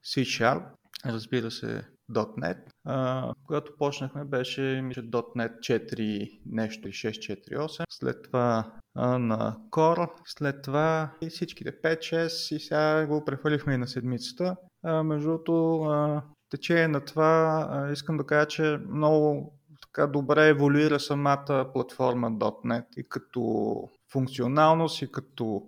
C-Sharp, 0.05 0.63
разбира 1.07 1.51
се 1.51 1.85
.NET. 2.15 2.59
А, 2.85 3.33
когато 3.47 3.73
почнахме 3.79 4.25
беше 4.25 4.61
.NET 4.61 5.59
4 5.59 6.41
нещо 6.47 6.89
и 6.89 6.93
6.4.8, 6.93 7.85
след 7.91 8.23
това 8.23 8.73
а, 8.95 9.19
на 9.19 9.57
Core, 9.71 10.11
след 10.25 10.63
това 10.63 11.11
и 11.21 11.29
всичките 11.29 11.83
5-6 11.83 12.57
и 12.57 12.61
сега 12.61 13.07
го 13.07 13.25
прехвърлихме 13.25 13.75
и 13.75 13.79
на 13.79 13.89
седмицата. 13.89 14.57
А, 14.83 15.03
между 15.03 15.29
другото, 15.29 16.23
течение 16.51 16.89
на 16.89 17.05
това 17.05 17.67
а, 17.71 17.93
искам 17.93 18.17
да 18.17 18.27
кажа, 18.27 18.49
че 18.49 18.79
много 18.89 19.53
така 19.83 20.07
добре 20.07 20.49
еволюира 20.49 21.01
самата 21.01 21.71
платформа 21.73 22.31
.NET 22.31 22.85
и 22.97 23.09
като 23.09 23.89
функционалност 24.13 25.03
и 25.03 25.13
като 25.13 25.63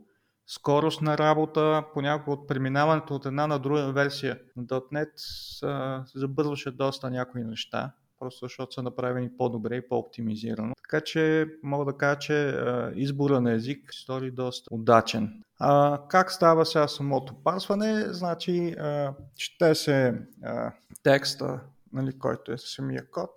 скорост 0.46 1.02
на 1.02 1.18
работа, 1.18 1.84
понякога 1.94 2.32
от 2.32 2.48
преминаването 2.48 3.14
от 3.14 3.26
една 3.26 3.46
на 3.46 3.58
друга 3.58 3.92
версия 3.92 4.38
на 4.56 4.64
.NET 4.64 5.10
се 6.06 6.18
забързваше 6.18 6.70
доста 6.70 7.10
някои 7.10 7.44
неща, 7.44 7.92
просто 8.18 8.46
защото 8.46 8.72
са 8.72 8.82
направени 8.82 9.30
по-добре 9.38 9.76
и 9.76 9.88
по-оптимизирано. 9.88 10.74
Така 10.82 11.00
че 11.00 11.46
мога 11.62 11.84
да 11.84 11.98
кажа, 11.98 12.18
че 12.18 12.56
избора 12.94 13.40
на 13.40 13.52
език 13.52 13.94
стори 13.94 14.30
доста 14.30 14.74
удачен. 14.74 15.42
А, 15.58 16.00
как 16.08 16.32
става 16.32 16.66
сега 16.66 16.88
самото 16.88 17.34
парсване? 17.34 18.04
Значи, 18.08 18.76
чете 19.36 19.74
се 19.74 20.14
а, 20.44 20.72
текста, 21.02 21.60
нали, 21.92 22.18
който 22.18 22.52
е 22.52 22.58
самия 22.58 23.10
код. 23.10 23.30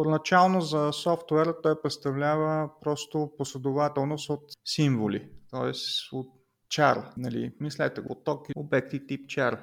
Първоначално 0.00 0.60
за 0.60 0.90
софтуера 0.92 1.60
той 1.62 1.82
представлява 1.82 2.70
просто 2.80 3.32
последователност 3.38 4.30
от 4.30 4.44
символи, 4.64 5.28
т.е. 5.50 5.70
от 6.16 6.26
char. 6.74 7.04
Нали? 7.16 7.52
Мислете 7.60 8.00
го, 8.00 8.14
токен, 8.14 8.52
обекти 8.56 9.06
тип 9.06 9.26
char. 9.26 9.58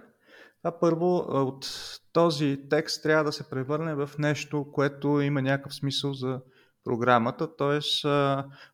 Това 0.58 0.79
първо 0.79 1.15
от 1.17 1.67
този 2.13 2.60
текст 2.70 3.03
трябва 3.03 3.24
да 3.24 3.32
се 3.32 3.50
превърне 3.50 3.96
в 3.96 4.10
нещо, 4.20 4.72
което 4.72 5.22
има 5.22 5.41
някакъв 5.41 5.75
смисъл 5.75 6.13
за 6.13 6.41
програмата, 6.84 7.56
т.е. 7.56 8.10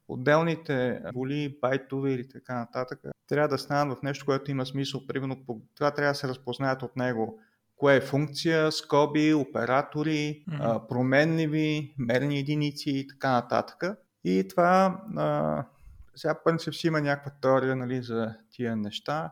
отделните 0.08 1.02
воли, 1.16 1.58
байтове 1.62 2.12
или 2.12 2.30
така 2.30 2.56
нататък 2.56 3.00
трябва 3.28 3.48
да 3.48 3.58
станат 3.58 3.98
в 3.98 4.02
нещо, 4.02 4.26
което 4.26 4.52
има 4.52 4.66
смисъл. 4.66 5.08
Примерно 5.08 5.38
това 5.76 5.92
трябва 5.92 6.12
да 6.12 6.16
се 6.16 6.28
разпознаят 6.28 6.84
от 6.84 6.96
него 6.96 7.40
кое 7.84 7.96
е 7.96 8.02
функция, 8.02 8.72
скоби, 8.72 9.34
оператори, 9.34 10.44
mm-hmm. 10.50 10.88
променливи, 10.88 11.96
мерни 11.98 12.40
единици 12.40 12.90
и 12.90 13.08
така 13.08 13.32
нататък. 13.32 13.84
И 14.24 14.48
това 14.48 15.02
Сега 16.16 16.36
принцип 16.46 16.74
си 16.76 16.88
има 16.88 17.02
някаква 17.02 17.32
теория 17.42 17.76
нали, 17.76 18.02
за 18.04 18.34
тия 18.52 18.76
неща. 18.76 19.32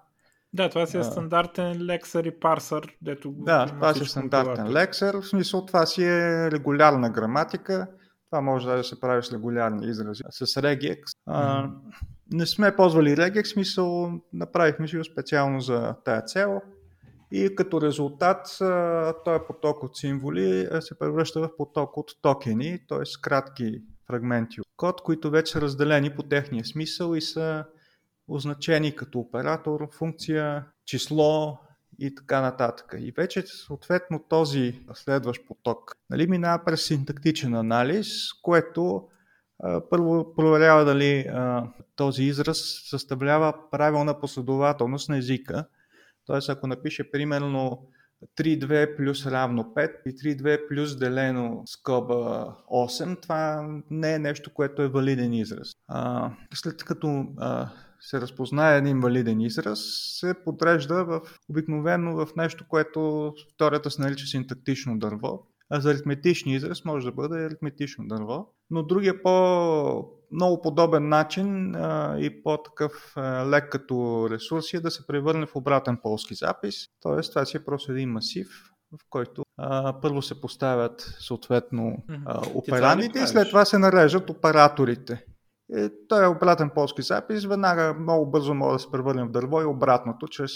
Да, 0.53 0.69
това 0.69 0.85
си 0.85 0.97
е 0.97 1.03
стандартен 1.03 1.85
лексър 1.85 2.23
и 2.23 2.39
парсър, 2.39 2.97
дето 3.01 3.31
Да, 3.31 3.65
това 3.65 3.93
си 3.93 4.03
е 4.03 4.05
стандартен 4.05 4.71
лексър, 4.71 5.15
в 5.15 5.27
смисъл 5.27 5.65
това 5.65 5.85
си 5.85 6.03
е 6.03 6.51
регулярна 6.51 7.09
граматика, 7.09 7.87
това 8.29 8.41
може 8.41 8.67
да 8.67 8.83
се 8.83 8.99
прави 8.99 9.23
с 9.23 9.33
регулярни 9.33 9.87
изрази. 9.87 10.23
С 10.29 10.45
regex. 10.45 10.99
Mm-hmm. 11.29 11.69
не 12.31 12.45
сме 12.45 12.75
ползвали 12.75 13.17
regex, 13.17 13.43
смисъл 13.43 14.11
направихме 14.33 14.87
си 14.87 14.97
го 14.97 15.03
специално 15.03 15.59
за 15.59 15.95
тая 16.05 16.21
цел 16.21 16.61
и 17.31 17.55
като 17.55 17.81
резултат 17.81 18.57
този 19.25 19.39
поток 19.47 19.83
от 19.83 19.97
символи 19.97 20.67
се 20.79 20.99
превръща 20.99 21.41
в 21.41 21.57
поток 21.57 21.97
от 21.97 22.11
токени, 22.21 22.79
т.е. 22.89 23.21
кратки 23.21 23.81
фрагменти 24.07 24.61
от 24.61 24.67
код, 24.77 25.01
които 25.01 25.29
вече 25.29 25.51
са 25.51 25.61
разделени 25.61 26.15
по 26.15 26.23
техния 26.23 26.65
смисъл 26.65 27.15
и 27.15 27.21
са 27.21 27.65
означени 28.27 28.95
като 28.95 29.19
оператор, 29.19 29.87
функция, 29.91 30.65
число 30.85 31.57
и 31.99 32.15
така 32.15 32.41
нататък. 32.41 32.95
И 32.99 33.11
вече 33.11 33.41
съответно 33.41 34.23
този 34.29 34.85
следващ 34.93 35.47
поток 35.47 35.95
нали, 36.09 36.27
минава 36.27 36.63
през 36.65 36.85
синтактичен 36.85 37.55
анализ, 37.55 38.07
което 38.41 39.07
първо 39.89 40.33
проверява 40.35 40.85
дали 40.85 41.19
а, 41.19 41.67
този 41.95 42.23
израз 42.23 42.81
съставлява 42.89 43.53
правилна 43.71 44.19
последователност 44.19 45.09
на 45.09 45.17
езика. 45.17 45.65
Тоест, 46.25 46.49
ако 46.49 46.67
напише 46.67 47.11
примерно 47.11 47.87
3,2 48.37 48.97
плюс 48.97 49.25
равно 49.25 49.63
5 49.63 49.91
и 50.05 50.09
3,2 50.09 50.67
плюс 50.67 50.97
делено 50.97 51.63
скоба 51.65 52.55
8, 52.71 53.21
това 53.21 53.69
не 53.89 54.13
е 54.13 54.19
нещо, 54.19 54.53
което 54.53 54.81
е 54.81 54.87
валиден 54.87 55.33
израз. 55.33 55.71
А, 55.87 56.31
след 56.53 56.83
като 56.83 57.25
а, 57.37 57.69
се 57.99 58.21
разпознае 58.21 58.77
един 58.77 58.99
валиден 58.99 59.41
израз, 59.41 59.79
се 60.19 60.33
подрежда 60.45 61.05
в, 61.05 61.21
обикновено 61.49 62.25
в 62.25 62.35
нещо, 62.35 62.65
което 62.67 63.33
втората 63.53 63.91
се 63.91 64.01
нарича 64.01 64.25
синтактично 64.25 64.99
дърво. 64.99 65.47
А 65.69 65.79
за 65.79 65.91
аритметични 65.91 66.55
израз 66.55 66.85
може 66.85 67.05
да 67.05 67.11
бъде 67.11 67.45
аритметично 67.45 68.07
дърво. 68.07 68.53
Но 68.69 68.83
другия 68.83 69.23
по 69.23 70.20
много 70.31 70.61
подобен 70.61 71.09
начин 71.09 71.75
а, 71.75 72.17
и 72.19 72.43
по-такъв 72.43 73.13
а, 73.15 73.49
лек 73.49 73.69
като 73.69 74.27
ресурси 74.31 74.77
е 74.77 74.79
да 74.79 74.91
се 74.91 75.07
превърне 75.07 75.45
в 75.45 75.55
обратен 75.55 75.97
полски 76.03 76.35
запис. 76.35 76.75
Тоест 77.01 77.33
това 77.33 77.45
си 77.45 77.57
е 77.57 77.65
просто 77.65 77.91
един 77.91 78.09
масив, 78.09 78.47
в 78.91 79.05
който 79.09 79.43
а, 79.57 80.01
първо 80.01 80.21
се 80.21 80.41
поставят 80.41 81.15
съответно 81.19 81.97
а, 82.25 82.41
операндите 82.53 83.19
и 83.19 83.27
след 83.27 83.49
това 83.49 83.65
се 83.65 83.77
нарежат 83.77 84.29
операторите. 84.29 85.25
И 85.77 85.89
той 86.07 86.23
е 86.23 86.27
обратен 86.27 86.69
полски 86.75 87.01
запис, 87.01 87.45
веднага 87.45 87.93
много 87.93 88.31
бързо 88.31 88.53
може 88.53 88.73
да 88.73 88.79
се 88.79 88.91
превърне 88.91 89.23
в 89.23 89.31
дърво 89.31 89.61
и 89.61 89.65
обратното, 89.65 90.27
чрез 90.27 90.51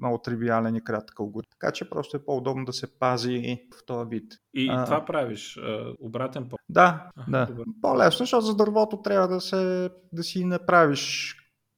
много 0.00 0.18
тривиален 0.18 0.76
и 0.76 0.84
кратък 0.84 1.20
алгоритъм. 1.20 1.50
Така 1.60 1.72
че 1.72 1.90
просто 1.90 2.16
е 2.16 2.24
по-удобно 2.24 2.64
да 2.64 2.72
се 2.72 2.98
пази 2.98 3.58
в 3.78 3.86
този 3.86 4.08
вид. 4.08 4.32
И 4.54 4.68
а, 4.70 4.84
това 4.84 5.04
правиш, 5.04 5.58
обратен 6.00 6.48
пол. 6.48 6.58
Да, 6.68 7.10
а, 7.16 7.30
да. 7.30 7.46
Добър. 7.46 7.64
По-лесно, 7.82 8.18
защото 8.18 8.46
за 8.46 8.56
дървото 8.56 9.02
трябва 9.02 9.28
да, 9.28 9.40
се, 9.40 9.90
да 10.12 10.22
си 10.22 10.44
направиш 10.44 11.34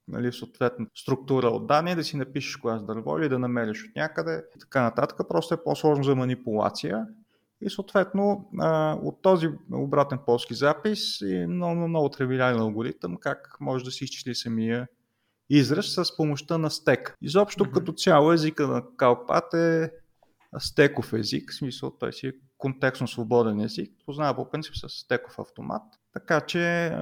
нали, 0.09 0.33
съответно 0.33 0.87
структура 0.95 1.47
от 1.47 1.67
данни, 1.67 1.95
да 1.95 2.05
си 2.05 2.17
напишеш 2.17 2.57
клас 2.57 2.85
дърво 2.85 3.19
или 3.19 3.29
да 3.29 3.39
намериш 3.39 3.85
от 3.85 3.97
някъде 3.97 4.45
и 4.57 4.59
така 4.59 4.83
нататък. 4.83 5.19
Просто 5.29 5.55
е 5.55 5.65
по-сложно 5.65 6.05
за 6.05 6.15
манипулация 6.15 7.07
и 7.67 7.71
съответно 7.71 8.49
от 9.03 9.23
този 9.23 9.49
обратен 9.73 10.19
полски 10.27 10.55
запис 10.55 11.21
е 11.23 11.47
много, 11.47 11.89
много 11.89 12.09
тривиален 12.09 12.61
алгоритъм, 12.61 13.17
как 13.17 13.57
може 13.61 13.85
да 13.85 13.91
се 13.91 14.05
изчисли 14.05 14.35
самия 14.35 14.87
израз 15.51 15.95
с 15.95 16.17
помощта 16.17 16.59
на 16.59 16.71
стек. 16.71 17.17
Изобщо 17.23 17.65
mm-hmm. 17.65 17.73
като 17.73 17.93
цяло 17.93 18.33
езика 18.33 18.67
на 18.67 18.83
CalcPath 18.83 19.55
е 19.55 19.91
стеков 20.59 21.13
език, 21.13 21.51
в 21.53 21.55
смисъл 21.55 21.91
той 21.91 22.13
си 22.13 22.27
е 22.27 22.33
контекстно 22.59 23.09
свободен 23.09 23.61
език, 23.61 23.93
познава 24.07 24.37
по 24.37 24.51
принцип 24.51 24.75
с 24.77 24.89
стеков 24.89 25.39
автомат, 25.39 25.83
така 26.13 26.41
че 26.41 26.93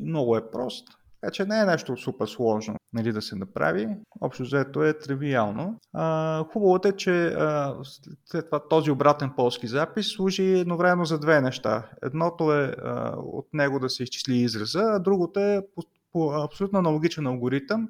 много 0.00 0.36
е 0.36 0.50
прост. 0.50 0.88
Така 1.20 1.30
че 1.30 1.44
не 1.44 1.60
е 1.60 1.64
нещо 1.64 1.96
супер 1.96 2.26
сложно 2.26 2.76
нали, 2.92 3.12
да 3.12 3.22
се 3.22 3.36
направи. 3.36 3.88
Общо 4.20 4.42
взето 4.42 4.84
е 4.84 4.98
тривиално. 4.98 5.80
А, 5.92 6.44
хубавото 6.44 6.88
е, 6.88 6.92
че 6.92 7.26
а, 7.26 7.76
след 8.24 8.46
това 8.46 8.68
този 8.68 8.90
обратен 8.90 9.30
полски 9.36 9.66
запис 9.66 10.06
служи 10.06 10.58
едновременно 10.58 11.04
за 11.04 11.18
две 11.18 11.40
неща. 11.40 11.90
Едното 12.02 12.54
е 12.54 12.74
а, 12.84 13.14
от 13.16 13.48
него 13.52 13.78
да 13.78 13.90
се 13.90 14.02
изчисли 14.02 14.36
израза, 14.36 14.82
а 14.82 14.98
другото 14.98 15.40
е 15.40 15.66
по, 15.74 15.82
по 16.12 16.32
абсолютно 16.32 16.78
аналогичен 16.78 17.26
алгоритъм 17.26 17.88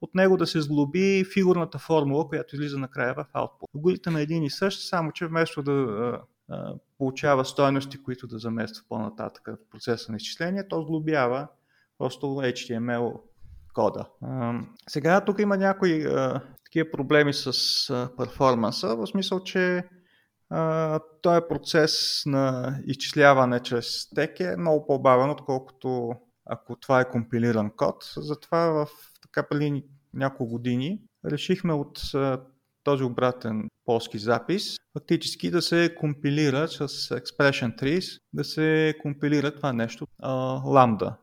от 0.00 0.14
него 0.14 0.36
да 0.36 0.46
се 0.46 0.60
сглоби 0.60 1.24
фигурната 1.32 1.78
формула, 1.78 2.28
която 2.28 2.54
излиза 2.54 2.78
накрая 2.78 3.14
в 3.14 3.26
output. 3.34 3.74
Алгоритъм 3.74 4.16
е 4.16 4.22
един 4.22 4.42
и 4.42 4.50
същ, 4.50 4.88
само 4.88 5.12
че 5.12 5.26
вместо 5.26 5.62
да 5.62 5.72
а, 6.48 6.74
получава 6.98 7.44
стоености, 7.44 8.02
които 8.02 8.26
да 8.26 8.38
замества 8.38 8.84
по-нататък 8.88 9.48
в 9.48 9.70
процеса 9.70 10.12
на 10.12 10.16
изчисление, 10.16 10.68
то 10.68 10.82
сглобява 10.82 11.48
просто 12.00 12.26
HTML 12.26 13.20
кода. 13.74 14.08
Сега 14.88 15.24
тук 15.24 15.38
има 15.38 15.56
някои 15.56 16.06
такива 16.64 16.90
проблеми 16.90 17.32
с 17.34 17.52
перформанса, 18.16 18.96
в 18.96 19.06
смисъл, 19.06 19.40
че 19.40 19.84
този 21.22 21.36
е 21.36 21.48
процес 21.48 22.22
на 22.26 22.74
изчисляване 22.86 23.60
чрез 23.60 23.86
стек 23.86 24.40
е 24.40 24.56
много 24.56 24.86
по-бавен, 24.86 25.30
отколкото 25.30 26.12
ако 26.46 26.76
това 26.76 27.00
е 27.00 27.10
компилиран 27.10 27.70
код. 27.76 28.12
Затова 28.16 28.58
в 28.58 28.88
така 29.22 29.48
преди 29.48 29.84
няколко 30.14 30.52
години 30.52 31.00
решихме 31.24 31.72
от 31.72 32.00
този 32.84 33.04
обратен 33.04 33.68
полски 33.84 34.18
запис, 34.18 34.76
фактически 34.98 35.50
да 35.50 35.62
се 35.62 35.94
компилира 35.98 36.68
с 36.68 36.88
expression 36.88 37.82
trees, 37.82 38.18
да 38.32 38.44
се 38.44 38.94
компилира 39.02 39.54
това 39.54 39.72
нещо, 39.72 40.06
ламда 40.64 41.16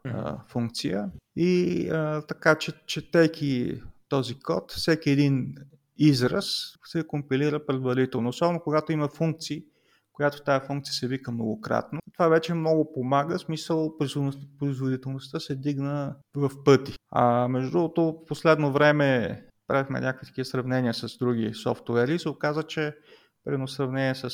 функция. 0.48 1.10
И 1.36 1.89
а, 1.89 2.22
така, 2.22 2.56
че 2.56 2.72
четейки 2.86 3.82
този 4.10 4.39
код, 4.39 4.72
всеки 4.72 5.10
един 5.10 5.56
израз 5.98 6.74
се 6.86 7.08
компилира 7.08 7.65
предварително, 7.65 8.30
особено 8.30 8.60
когато 8.60 8.91
има 8.91 9.08
функции, 9.08 9.63
която 10.13 10.43
тази 10.43 10.65
функция 10.65 10.93
се 10.93 11.08
вика 11.08 11.32
многократно. 11.32 12.00
Това 12.13 12.28
вече 12.28 12.54
много 12.54 12.93
помага, 12.93 13.39
смисъл 13.39 13.98
производителността 14.60 15.39
се 15.39 15.56
дигна 15.56 16.15
в 16.36 16.52
пъти. 16.65 16.93
А 17.12 17.48
между 17.48 17.72
другото, 17.72 18.02
в 18.04 18.26
последно 18.26 18.72
време 18.72 19.41
правихме 19.67 19.99
някакви 19.99 20.27
такива 20.27 20.45
сравнения 20.45 20.93
с 20.93 21.17
други 21.17 21.53
софтуери 21.53 22.15
и 22.15 22.19
се 22.19 22.30
оказа, 22.30 22.63
че 22.63 22.95
Примерно 23.47 23.67
сравнение 23.67 24.15
с 24.15 24.30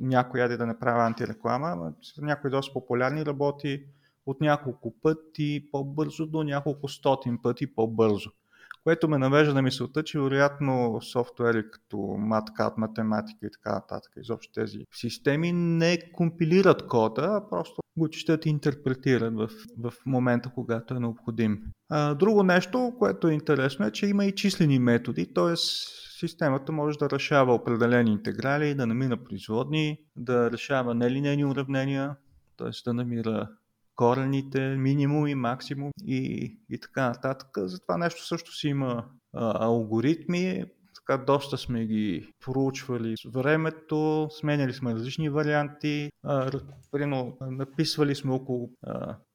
някой, 0.00 0.40
яде 0.40 0.56
да 0.56 0.66
не 0.66 0.78
правя 0.78 1.06
антиреклама, 1.06 1.92
някой 2.18 2.50
доста 2.50 2.72
популярни 2.72 3.26
работи 3.26 3.84
от 4.26 4.40
няколко 4.40 4.94
пъти 5.02 5.68
по-бързо 5.72 6.26
до 6.26 6.42
няколко 6.42 6.88
стотин 6.88 7.38
пъти 7.42 7.74
по-бързо. 7.74 8.30
Което 8.84 9.08
ме 9.08 9.18
навежда 9.18 9.54
на 9.54 9.62
мисълта, 9.62 10.04
че 10.04 10.20
вероятно 10.20 11.00
софтуери 11.02 11.70
като 11.70 11.96
MatCat, 11.96 12.72
математика 12.76 13.46
и 13.46 13.50
така 13.50 13.74
нататък, 13.74 14.12
изобщо 14.16 14.52
тези 14.52 14.78
системи 14.94 15.52
не 15.52 15.98
компилират 16.12 16.86
кода, 16.86 17.22
а 17.22 17.48
просто 17.50 17.82
го 17.96 18.08
четат 18.08 18.46
и 18.46 18.48
интерпретират 18.48 19.34
в, 19.34 19.48
в 19.78 19.92
момента, 20.06 20.50
когато 20.54 20.94
е 20.94 21.00
необходим. 21.00 21.62
А, 21.88 22.14
друго 22.14 22.42
нещо, 22.42 22.92
което 22.98 23.28
е 23.28 23.32
интересно 23.32 23.86
е, 23.86 23.90
че 23.90 24.06
има 24.06 24.24
и 24.24 24.34
числени 24.34 24.78
методи, 24.78 25.34
т.е 25.34 25.56
системата 26.18 26.72
може 26.72 26.98
да 26.98 27.10
решава 27.10 27.54
определени 27.54 28.12
интеграли, 28.12 28.74
да 28.74 28.86
намира 28.86 29.16
производни, 29.16 29.98
да 30.16 30.50
решава 30.50 30.94
нелинейни 30.94 31.44
уравнения, 31.44 32.16
т.е. 32.56 32.70
да 32.84 32.94
намира 32.94 33.48
корените, 33.96 34.60
минимум 34.60 35.26
и 35.26 35.34
максимум 35.34 35.90
и, 36.04 36.52
и 36.70 36.80
така 36.80 37.08
нататък. 37.08 37.48
За 37.56 37.80
това 37.80 37.96
нещо 37.98 38.26
също 38.26 38.52
си 38.52 38.68
има 38.68 39.04
а, 39.32 39.64
алгоритми, 39.64 40.64
така 40.94 41.24
доста 41.24 41.58
сме 41.58 41.86
ги 41.86 42.32
проучвали 42.44 43.14
с 43.16 43.30
времето, 43.30 44.28
сменяли 44.30 44.72
сме 44.72 44.94
различни 44.94 45.28
варианти, 45.28 46.10
а, 46.22 46.50
написвали 47.40 48.14
сме 48.14 48.32
около 48.32 48.70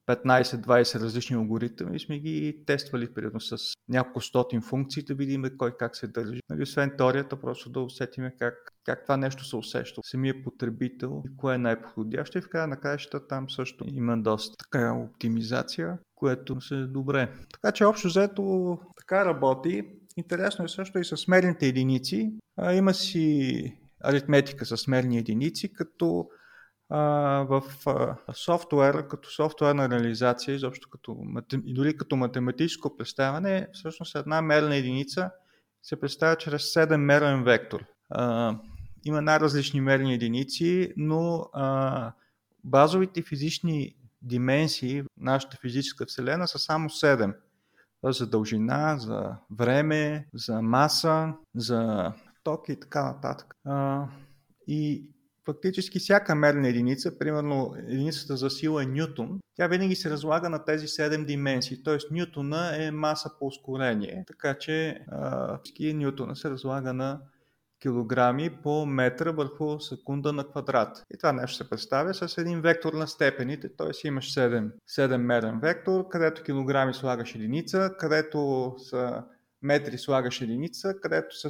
15-20 0.10 1.00
различни 1.00 1.36
алгоритъми 1.36 2.00
сме 2.00 2.20
ги 2.20 2.64
тествали 2.66 3.14
примерно 3.14 3.40
с 3.40 3.58
няколко 3.90 4.22
стотин 4.22 4.62
функции 4.62 5.04
да 5.04 5.16
видим 5.16 5.44
кой 5.58 5.78
как 5.78 5.96
се 5.96 6.08
държи. 6.08 6.40
Нали, 6.50 6.64
освен 6.64 6.92
теорията, 6.98 7.42
просто 7.42 7.70
да 7.70 7.80
усетиме 7.80 8.36
как, 8.40 8.54
как 8.86 9.04
това 9.04 9.18
нещо 9.18 9.46
се 9.46 9.56
усеща. 9.56 10.02
Самия 10.06 10.44
потребител 10.44 11.24
и 11.26 11.38
кое 11.38 11.56
е 11.56 11.58
най-подходящо 11.58 12.38
и 12.38 12.42
в 12.42 12.50
края 12.50 12.68
на 12.68 12.80
краищата 12.80 13.28
там 13.28 13.50
също 13.50 13.86
има 13.88 14.18
доста 14.18 14.56
така 14.58 14.94
оптимизация, 14.94 15.98
което 16.16 16.62
се 16.62 16.76
е 16.76 16.84
добре. 16.84 17.34
Така 17.54 17.72
че 17.72 17.86
общо 17.86 18.08
взето 18.08 18.78
така 18.98 19.26
работи. 19.26 19.84
Интересно 20.18 20.66
е 20.66 20.68
също 20.68 21.00
и 21.00 21.06
с 21.06 21.28
мерните 21.28 21.68
единици. 21.68 22.34
А, 22.58 22.74
има 22.74 22.94
си 22.94 23.74
аритметика 24.04 24.66
с 24.66 24.88
мерни 24.88 25.18
единици, 25.18 25.74
като 25.74 26.30
в 26.90 27.64
софтуер, 28.34 29.08
като 29.08 29.32
софтуерна 29.32 29.90
реализация, 29.90 30.56
изобщо 30.56 30.90
като, 30.90 31.18
и 31.66 31.74
дори 31.74 31.98
като 31.98 32.16
математическо 32.16 32.98
представяне, 32.98 33.68
всъщност 33.74 34.16
една 34.16 34.42
мерна 34.42 34.76
единица 34.76 35.32
се 35.84 36.00
представя 36.00 36.36
чрез 36.36 36.74
7 36.74 36.98
мерен 36.98 37.44
вектор. 37.44 37.86
Има 39.06 39.22
най-различни 39.22 39.82
мерни 39.82 40.14
единици, 40.14 40.94
но 40.98 41.46
базовите 42.64 43.22
физични 43.22 43.96
дименсии 44.22 45.02
в 45.02 45.06
нашата 45.18 45.58
физическа 45.62 46.06
вселена 46.06 46.48
са 46.48 46.60
само 46.60 46.90
7. 46.90 47.36
За 48.04 48.28
дължина, 48.28 48.98
за 49.00 49.36
време, 49.52 50.28
за 50.34 50.62
маса, 50.62 51.34
за 51.56 52.12
ток 52.44 52.70
и 52.70 52.80
така 52.80 53.04
нататък. 53.04 53.56
А, 53.66 54.06
и 54.68 55.10
фактически 55.54 56.00
всяка 56.00 56.36
мерна 56.36 56.68
единица, 56.68 57.18
примерно 57.18 57.76
единицата 57.88 58.38
за 58.38 58.50
сила 58.50 58.84
е 58.84 58.86
Ньютон, 58.86 59.40
тя 59.56 59.68
винаги 59.68 59.96
се 59.96 60.10
разлага 60.10 60.50
на 60.50 60.66
тези 60.66 60.88
7 60.88 61.26
дименсии, 61.26 61.84
т.е. 61.84 61.98
Ньютона 62.12 62.84
е 62.84 62.92
маса 62.92 63.32
по 63.40 63.46
ускорение, 63.46 64.24
така 64.28 64.54
че 64.54 65.00
а, 65.12 65.60
Ньютона 65.80 66.36
се 66.36 66.50
разлага 66.50 66.94
на 66.94 67.20
килограми 67.82 68.50
по 68.64 68.86
метра 68.86 69.32
върху 69.32 69.80
секунда 69.80 70.34
на 70.34 70.48
квадрат. 70.48 71.06
И 71.14 71.18
това 71.18 71.34
нещо 71.34 71.58
се 71.58 71.70
представя 71.70 72.14
с 72.14 72.38
един 72.38 72.62
вектор 72.62 72.94
на 72.94 73.08
степените, 73.08 73.70
т.е. 73.78 74.08
имаш 74.08 74.34
7, 74.34 74.72
7 74.90 75.18
мерен 75.18 75.60
вектор, 75.60 76.08
където 76.10 76.44
килограми 76.44 76.94
слагаш 76.94 77.36
единица, 77.36 77.92
където 78.00 78.76
са 78.78 79.24
метри 79.62 79.98
слагаш 79.98 80.42
единица, 80.42 80.94
където 81.02 81.50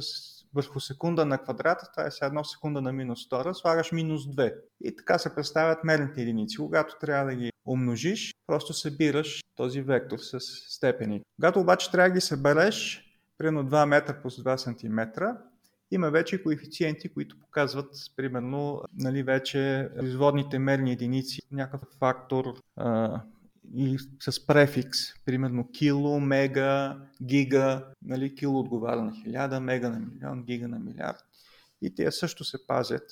върху 0.54 0.80
секунда 0.80 1.26
на 1.26 1.38
квадрата, 1.38 1.90
това 1.92 2.06
е 2.06 2.10
сега 2.10 2.26
едно 2.26 2.44
секунда 2.44 2.80
на 2.80 2.92
минус 2.92 3.28
2, 3.28 3.52
слагаш 3.52 3.92
минус 3.92 4.22
2. 4.26 4.54
И 4.84 4.96
така 4.96 5.18
се 5.18 5.34
представят 5.34 5.84
мерните 5.84 6.22
единици. 6.22 6.56
Когато 6.56 6.98
трябва 7.00 7.30
да 7.30 7.36
ги 7.36 7.52
умножиш, 7.66 8.34
просто 8.46 8.72
събираш 8.72 9.42
този 9.56 9.82
вектор 9.82 10.18
с 10.18 10.40
степени. 10.68 11.22
Когато 11.36 11.60
обаче 11.60 11.90
трябва 11.90 12.08
да 12.08 12.14
ги 12.14 12.20
събереш, 12.20 13.04
примерно 13.38 13.70
2 13.70 13.86
метра 13.86 14.22
по 14.22 14.30
2 14.30 14.56
см, 14.56 15.22
има 15.90 16.10
вече 16.10 16.42
коефициенти, 16.42 17.08
които 17.08 17.38
показват, 17.40 17.94
примерно, 18.16 18.82
нали, 18.92 19.22
вече 19.22 19.88
производните 19.98 20.58
мерни 20.58 20.92
единици, 20.92 21.40
някакъв 21.52 21.88
фактор 21.98 22.44
а, 22.76 23.20
и 23.74 23.98
с 24.20 24.46
префикс, 24.46 24.98
примерно 25.24 25.70
кило, 25.70 26.20
мега, 26.20 26.98
гига, 27.22 27.86
нали, 28.02 28.34
кило 28.34 28.60
отговаря 28.60 29.02
на 29.02 29.12
1000, 29.12 29.58
мега 29.58 29.90
на 29.90 29.98
милион, 29.98 30.42
гига 30.42 30.68
на 30.68 30.78
милиард. 30.78 31.24
И 31.82 31.94
те 31.94 32.12
също 32.12 32.44
се 32.44 32.66
пазят 32.66 33.02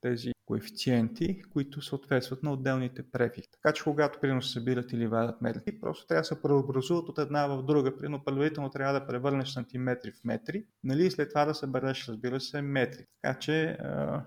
тези 0.00 0.32
коефициенти, 0.46 1.42
които 1.52 1.82
съответстват 1.82 2.42
на 2.42 2.52
отделните 2.52 3.02
префикси. 3.02 3.50
Така 3.50 3.72
че 3.72 3.84
когато 3.84 4.20
примерно 4.20 4.42
се 4.42 4.52
събират 4.52 4.92
или 4.92 5.06
вадят 5.06 5.42
метри, 5.42 5.80
просто 5.80 6.06
трябва 6.06 6.20
да 6.20 6.24
се 6.24 6.42
преобразуват 6.42 7.08
от 7.08 7.18
една 7.18 7.46
в 7.46 7.62
друга. 7.62 7.96
Примерно 7.96 8.24
предварително 8.24 8.70
трябва 8.70 9.00
да 9.00 9.06
превърнеш 9.06 9.48
сантиметри 9.48 10.12
в 10.12 10.24
метри, 10.24 10.64
нали, 10.84 11.06
и 11.06 11.10
след 11.10 11.28
това 11.28 11.44
да 11.44 11.54
събереш, 11.54 12.08
разбира 12.08 12.40
се, 12.40 12.62
метри. 12.62 13.04
Така 13.22 13.38
че 13.38 13.78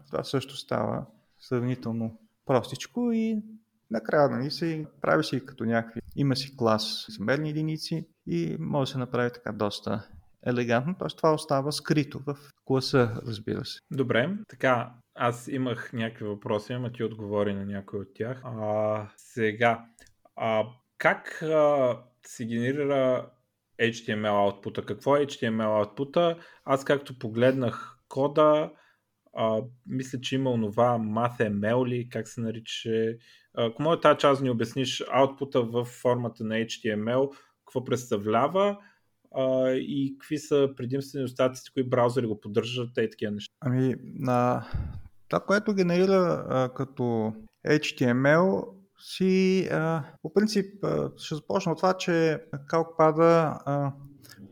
това 0.08 0.24
също 0.24 0.58
става 0.58 1.06
сравнително 1.40 2.20
простичко 2.46 3.12
и 3.12 3.42
накрая 3.92 4.30
нали, 4.30 4.52
се 4.52 4.86
прави 5.02 5.24
си 5.24 5.46
като 5.46 5.66
някакви. 5.66 6.02
Има 6.16 6.36
си 6.36 6.58
клас 6.58 7.06
с 7.10 7.20
единици 7.46 8.08
и 8.28 8.56
може 8.60 8.90
да 8.90 8.92
се 8.94 8.98
направи 8.98 9.30
така 9.34 9.52
доста 9.52 10.08
елегантно, 10.46 10.96
т.е. 11.00 11.08
това 11.18 11.34
остава 11.34 11.72
скрито 11.72 12.20
в 12.20 12.38
класа, 12.66 13.22
разбира 13.28 13.66
се. 13.66 13.80
Добре, 13.92 14.30
така, 14.48 14.92
аз 15.16 15.48
имах 15.48 15.94
някакви 15.94 16.26
въпроси, 16.26 16.74
ама 16.74 16.92
ти 16.92 17.04
отговори 17.04 17.54
на 17.54 17.66
някой 17.66 18.00
от 18.00 18.14
тях. 18.16 18.42
А, 18.44 19.10
сега, 19.18 19.86
а, 20.36 20.64
как 20.98 21.42
а, 21.42 21.98
се 22.26 22.46
генерира 22.46 23.30
HTML 23.82 24.32
output? 24.32 24.86
Какво 24.86 25.18
е 25.18 25.26
HTML 25.26 25.86
output? 25.86 26.40
Аз 26.66 26.86
както 26.86 27.20
погледнах 27.20 27.98
кода, 28.08 28.72
а, 29.38 29.62
мисля, 29.86 30.20
че 30.22 30.36
има 30.36 30.52
онова 30.52 31.00
MathML 31.00 31.88
ли, 31.88 32.10
как 32.10 32.28
се 32.28 32.42
нарича. 32.42 32.90
Ако 33.58 33.82
може 33.84 34.02
тази 34.02 34.20
част 34.20 34.42
ни 34.42 34.50
обясниш 34.50 35.04
аутпута 35.12 35.62
в 35.62 35.86
формата 35.86 36.44
на 36.44 36.56
HTML, 36.56 37.32
какво 37.66 37.84
представлява 37.84 38.78
а, 39.36 39.70
и 39.72 40.16
какви 40.20 40.38
са 40.38 40.70
предимствени 40.78 41.26
остатъци, 41.26 41.74
кои 41.74 41.84
браузъри 41.84 42.26
го 42.26 42.42
поддържат 42.42 42.90
и 42.98 43.10
такива 43.10 43.32
неща? 43.32 43.54
Ами, 43.60 43.96
на 44.04 44.68
това, 45.30 45.40
което 45.40 45.74
генерира 45.74 46.46
а, 46.50 46.70
като 46.74 47.34
HTML, 47.68 48.66
си, 49.00 49.68
а, 49.72 50.04
по 50.22 50.34
принцип, 50.34 50.84
а, 50.84 51.12
ще 51.18 51.36
започна 51.36 51.72
от 51.72 51.78
това, 51.78 51.94
че 51.94 52.44
CalcPad 52.72 53.92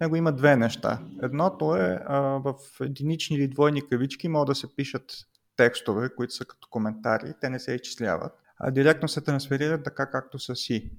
него 0.02 0.16
има 0.16 0.32
две 0.32 0.56
неща. 0.56 1.00
Едното 1.24 1.76
е 1.76 2.00
а, 2.06 2.20
в 2.20 2.56
единични 2.82 3.38
или 3.38 3.48
двойни 3.48 3.90
кавички 3.90 4.28
могат 4.28 4.48
да 4.48 4.56
се 4.56 4.76
пишат 4.76 5.12
текстове, 5.56 6.10
които 6.16 6.34
са 6.34 6.46
като 6.46 6.68
коментари, 6.72 7.34
те 7.42 7.50
не 7.50 7.60
се 7.60 7.76
изчисляват, 7.76 8.32
а 8.60 8.72
директно 8.72 9.08
се 9.08 9.22
трансферират 9.22 9.84
така 9.84 10.10
както 10.10 10.40
са 10.40 10.56
си. 10.56 10.92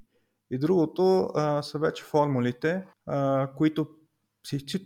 И 0.50 0.58
другото 0.58 1.30
а, 1.34 1.62
са 1.62 1.78
вече 1.78 2.04
формулите, 2.04 2.86
а, 3.06 3.48
които 3.56 3.88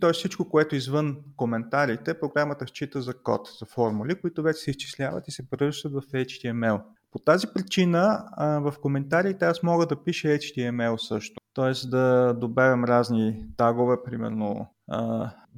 т.е. 0.01 0.13
всичко, 0.13 0.49
което 0.49 0.75
е 0.75 0.77
извън 0.77 1.17
коментарите, 1.35 2.19
програмата 2.19 2.67
счита 2.67 3.01
за 3.01 3.13
код, 3.13 3.49
за 3.59 3.65
формули, 3.65 4.21
които 4.21 4.43
вече 4.43 4.59
се 4.59 4.71
изчисляват 4.71 5.27
и 5.27 5.31
се 5.31 5.49
превръщат 5.49 5.93
в 5.93 6.01
HTML. 6.01 6.81
По 7.11 7.19
тази 7.19 7.47
причина 7.47 8.25
в 8.37 8.73
коментарите 8.81 9.45
аз 9.45 9.63
мога 9.63 9.85
да 9.85 10.03
пиша 10.03 10.27
HTML 10.27 10.97
също. 10.97 11.35
Т.е. 11.53 11.87
да 11.87 12.33
добавям 12.33 12.83
разни 12.83 13.45
тагове, 13.57 13.95
примерно 14.05 14.67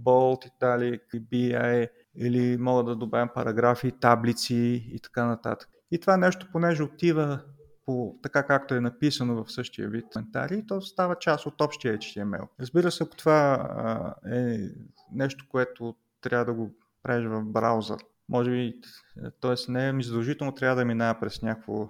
bold, 0.04 0.52
italic, 0.60 1.02
BI, 1.32 1.90
или 2.16 2.58
мога 2.58 2.84
да 2.84 2.96
добавям 2.96 3.30
параграфи, 3.36 3.92
таблици 3.92 4.90
и 4.94 5.00
така 5.00 5.26
нататък. 5.26 5.70
И 5.92 6.00
това 6.00 6.18
нещо, 6.18 6.48
понеже 6.52 6.84
отива 6.84 7.40
по 7.86 8.16
така 8.24 8.44
както 8.44 8.74
е 8.74 8.82
написано 8.82 9.44
в 9.44 9.52
същия 9.52 9.90
вид 9.90 10.06
коментари, 10.14 10.66
то 10.68 10.82
става 10.82 11.16
част 11.16 11.46
от 11.46 11.62
общия 11.62 11.98
HTML. 11.98 12.48
Разбира 12.60 12.92
се, 12.92 13.04
ако 13.04 13.16
това 13.16 14.16
е 14.32 14.58
нещо, 15.12 15.46
което 15.50 15.96
трябва 16.22 16.46
да 16.46 16.54
го 16.54 16.76
правиш 17.04 17.28
в 17.28 17.44
браузър, 17.44 17.98
може 18.30 18.52
би, 18.52 18.82
т.е. 19.42 19.72
не 19.72 19.90
е 19.90 20.02
задължително 20.02 20.56
трябва 20.56 20.76
да 20.76 20.86
минава 20.86 21.20
през 21.20 21.42
някакво 21.42 21.90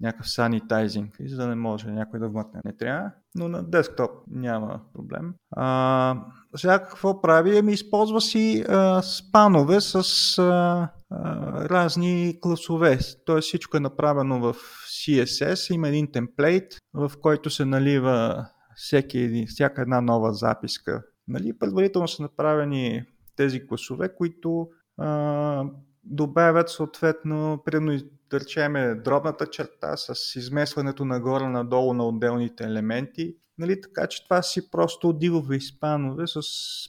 някакъв 0.00 0.30
санитайзинг, 0.30 1.16
за 1.26 1.36
да 1.36 1.46
не 1.46 1.54
може 1.54 1.90
някой 1.90 2.20
да 2.20 2.28
вмъкне. 2.28 2.60
Не 2.64 2.76
трябва, 2.76 3.10
но 3.34 3.48
на 3.48 3.62
десктоп 3.62 4.10
няма 4.30 4.80
проблем. 4.94 5.34
А, 5.50 6.24
сега 6.56 6.78
какво 6.78 7.20
прави? 7.20 7.58
Ами 7.58 7.72
използва 7.72 8.20
си 8.20 8.64
а, 8.68 9.02
спанове 9.02 9.80
с 9.80 9.98
а, 10.38 10.88
разни 11.12 12.38
класове. 12.40 12.98
Тоест 13.24 13.46
всичко 13.46 13.76
е 13.76 13.80
направено 13.80 14.40
в 14.40 14.56
CSS, 14.86 15.74
има 15.74 15.88
един 15.88 16.12
темплейт, 16.12 16.78
в 16.94 17.12
който 17.20 17.50
се 17.50 17.64
налива 17.64 18.46
всеки, 18.76 19.46
всяка 19.48 19.82
една 19.82 20.00
нова 20.00 20.32
записка. 20.32 21.02
Нали? 21.28 21.58
Предварително 21.58 22.08
са 22.08 22.22
направени 22.22 23.04
тези 23.36 23.66
класове, 23.66 24.14
които 24.14 24.68
а, 24.98 25.64
добавят 26.04 26.68
съответно, 26.68 27.62
примерно 27.64 28.00
да 28.30 28.40
речеме 28.40 28.94
дробната 28.94 29.46
черта 29.46 29.96
с 29.96 30.36
изместването 30.36 31.04
нагоре-надолу 31.04 31.94
на 31.94 32.06
отделните 32.06 32.64
елементи. 32.64 33.36
Нали, 33.58 33.80
така 33.80 34.06
че 34.06 34.24
това 34.24 34.42
си 34.42 34.70
просто 34.70 35.12
дивове 35.12 35.56
изпанове 35.56 36.26
с 36.26 36.40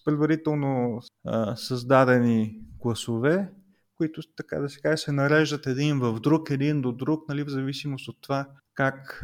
предварително 0.06 1.00
а, 1.26 1.56
създадени 1.56 2.60
класове, 2.80 3.50
които 3.98 4.22
така 4.38 4.60
да 4.60 4.70
се 4.70 4.82
каже 4.82 4.98
се 4.98 5.12
нареждат 5.12 5.68
един 5.68 6.00
в 6.00 6.20
друг, 6.20 6.50
един 6.50 6.82
до 6.82 6.92
друг, 6.92 7.30
нали, 7.30 7.44
в 7.44 7.50
зависимост 7.50 8.08
от 8.08 8.18
това 8.22 8.48
как, 8.74 9.18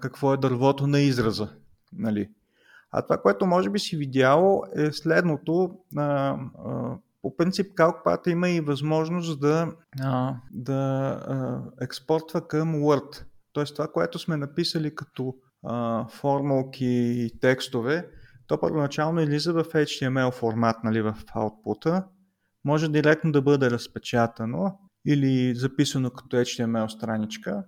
какво 0.00 0.34
е 0.34 0.36
дървото 0.36 0.86
на 0.86 1.00
израза. 1.00 1.48
Нали. 1.92 2.30
А 2.90 3.02
това, 3.02 3.18
което 3.18 3.46
може 3.46 3.70
би 3.70 3.78
си 3.78 3.96
видял 3.96 4.62
е 4.76 4.92
следното. 4.92 5.78
По 7.22 7.36
принцип 7.36 7.74
CalcPad 7.74 8.28
има 8.28 8.50
и 8.50 8.60
възможност 8.60 9.40
да, 9.40 9.72
да 10.50 11.70
експортва 11.80 12.48
към 12.48 12.74
Word. 12.74 13.24
Тоест 13.52 13.76
това, 13.76 13.88
което 13.88 14.18
сме 14.18 14.36
написали 14.36 14.94
като 14.94 15.34
а, 15.64 16.06
формулки 16.08 16.86
и 16.86 17.30
текстове, 17.40 18.08
то 18.46 18.60
първоначално 18.60 19.20
излиза 19.20 19.52
в 19.52 19.64
HTML 19.64 20.32
формат 20.32 20.76
нали, 20.84 21.02
в 21.02 21.14
output 21.36 22.04
може 22.66 22.88
директно 22.88 23.32
да 23.32 23.42
бъде 23.42 23.70
разпечатано 23.70 24.78
или 25.06 25.54
записано 25.54 26.10
като 26.10 26.36
HTML 26.36 26.88
страничка, 26.88 27.64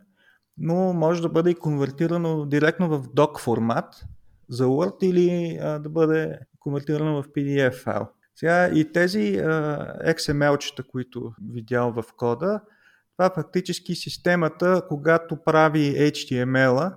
но 0.58 0.92
може 0.92 1.22
да 1.22 1.28
бъде 1.28 1.50
и 1.50 1.54
конвертирано 1.54 2.46
директно 2.46 2.88
в 2.88 3.08
doc 3.08 3.38
формат 3.40 4.04
за 4.48 4.64
Word 4.64 5.04
или 5.04 5.58
а, 5.62 5.78
да 5.78 5.88
бъде 5.88 6.38
конвертирано 6.58 7.22
в 7.22 7.28
PDF 7.28 7.72
файл. 7.72 8.06
Сега 8.36 8.68
и 8.68 8.92
тези 8.92 9.36
а, 9.36 9.48
XML-чета, 10.14 10.86
които 10.86 11.32
видял 11.52 11.92
в 11.92 12.04
кода, 12.16 12.60
това 13.16 13.30
фактически 13.34 13.94
системата, 13.94 14.82
когато 14.88 15.36
прави 15.44 15.94
HTML-а, 15.94 16.94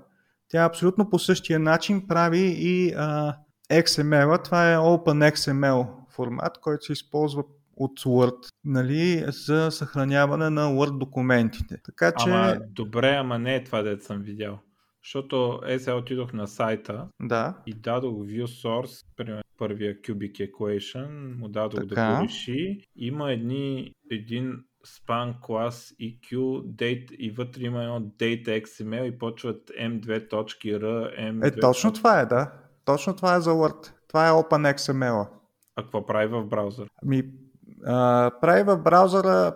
тя 0.50 0.64
абсолютно 0.64 1.10
по 1.10 1.20
същия 1.20 1.60
начин 1.60 2.08
прави 2.08 2.56
и 2.58 2.94
а, 2.98 3.36
XML-а. 3.72 4.38
Това 4.38 4.74
е 4.74 4.78
OpenXML 4.78 5.88
формат, 6.16 6.58
който 6.62 6.86
се 6.86 6.94
използва 6.94 7.44
от 7.76 8.00
Word, 8.00 8.50
нали, 8.66 9.24
за 9.28 9.72
съхраняване 9.72 10.50
на 10.50 10.68
Word 10.68 10.98
документите. 10.98 11.78
Така 11.84 12.12
че... 12.12 12.30
Ама, 12.30 12.58
добре, 12.70 13.16
ама 13.16 13.40
не 13.40 13.56
е 13.56 13.64
това, 13.64 13.82
дето 13.82 14.06
съм 14.06 14.22
видял. 14.22 14.60
Защото 15.04 15.62
е, 15.68 15.80
сега 15.80 15.96
отидох 15.96 16.34
на 16.34 16.48
сайта 16.48 17.08
да. 17.22 17.58
и 17.66 17.74
дадох 17.74 18.14
view 18.14 18.46
source, 18.46 19.06
примерно 19.18 19.44
първия 19.58 20.02
cubic 20.02 20.52
equation, 20.52 21.38
му 21.40 21.50
дадох 21.50 21.88
така. 21.90 22.02
да 22.02 22.18
го 22.18 22.24
реши. 22.24 22.88
Има 22.96 23.32
едни, 23.32 23.94
един 24.12 24.64
span 24.88 25.34
клас 25.42 25.94
EQ, 26.02 26.36
date 26.62 27.12
и 27.12 27.32
вътре 27.32 27.64
има 27.64 27.84
едно 27.84 28.00
date 28.00 28.64
XML 28.64 29.04
и 29.04 29.18
почват 29.18 29.70
m2.r, 29.70 31.20
m2. 31.20 31.48
Е, 31.48 31.60
точно 31.60 31.94
това 31.94 32.20
е, 32.20 32.26
да. 32.26 32.52
Точно 32.86 33.16
това 33.16 33.36
е 33.36 33.42
за 33.42 33.50
Word. 33.50 33.92
Това 34.08 34.28
е 34.28 34.32
OpenXML. 34.32 35.28
А 35.76 35.84
какво 35.84 36.06
прави 36.06 36.28
в 36.28 36.46
браузър? 36.46 36.88
Ми, 37.06 37.24
прави 38.42 38.64
в 38.64 38.78
браузъра 38.78 39.56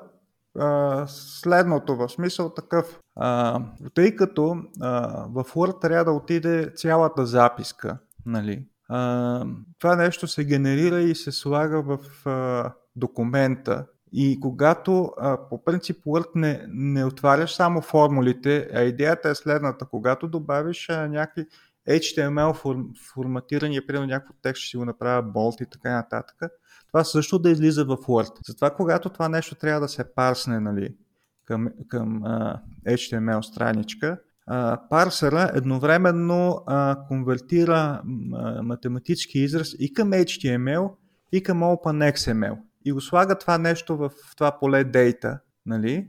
а, 0.59 1.03
следното, 1.07 1.95
в 1.95 2.09
смисъл 2.09 2.49
такъв. 2.49 2.99
А, 3.15 3.61
тъй 3.93 4.15
като 4.15 4.57
а, 4.81 5.25
в 5.29 5.43
Word 5.43 5.81
трябва 5.81 6.05
да 6.05 6.11
отиде 6.11 6.71
цялата 6.75 7.25
записка, 7.25 7.97
нали? 8.25 8.67
А, 8.89 9.45
това 9.79 9.95
нещо 9.95 10.27
се 10.27 10.45
генерира 10.45 11.01
и 11.01 11.15
се 11.15 11.31
слага 11.31 11.81
в 11.81 11.99
а, 12.25 12.71
документа. 12.95 13.85
И 14.13 14.39
когато 14.39 15.11
а, 15.17 15.37
по 15.49 15.63
принцип 15.63 16.03
Word 16.05 16.29
не, 16.35 16.65
не 16.69 17.05
отваряш 17.05 17.55
само 17.55 17.81
формулите, 17.81 18.69
а 18.73 18.81
идеята 18.81 19.29
е 19.29 19.35
следната. 19.35 19.85
Когато 19.85 20.27
добавиш 20.27 20.89
а, 20.89 21.07
някакви 21.07 21.45
HTML 21.89 22.53
форм, 22.53 22.85
форматирания, 23.13 23.87
примерно 23.87 24.07
някакво 24.07 24.33
текст 24.41 24.61
ще 24.61 24.69
си 24.69 24.77
го 24.77 24.85
направя 24.85 25.21
болт 25.21 25.61
и 25.61 25.65
така 25.65 25.91
нататък, 25.91 26.37
това 26.95 27.03
също 27.03 27.39
да 27.39 27.49
излиза 27.49 27.85
в 27.85 27.97
Word. 27.97 28.47
Затова 28.47 28.69
когато 28.69 29.09
това 29.09 29.29
нещо 29.29 29.55
трябва 29.55 29.81
да 29.81 29.87
се 29.87 30.13
парсне 30.15 30.59
нали, 30.59 30.95
към, 31.45 31.67
към 31.87 32.21
uh, 32.23 32.59
HTML 32.87 33.41
страничка, 33.41 34.17
uh, 34.51 34.89
парсера 34.89 35.51
едновременно 35.55 36.33
uh, 36.67 37.07
конвертира 37.07 38.01
uh, 38.05 38.61
математически 38.61 39.39
израз 39.39 39.75
и 39.79 39.93
към 39.93 40.11
HTML, 40.11 40.91
и 41.31 41.43
към 41.43 41.59
OpenXML. 41.59 42.57
И 42.85 42.91
го 42.91 43.01
слага 43.01 43.37
това 43.37 43.57
нещо 43.57 43.97
в 43.97 44.11
това 44.37 44.59
поле 44.59 44.85
Data, 44.85 45.39
нали? 45.65 46.07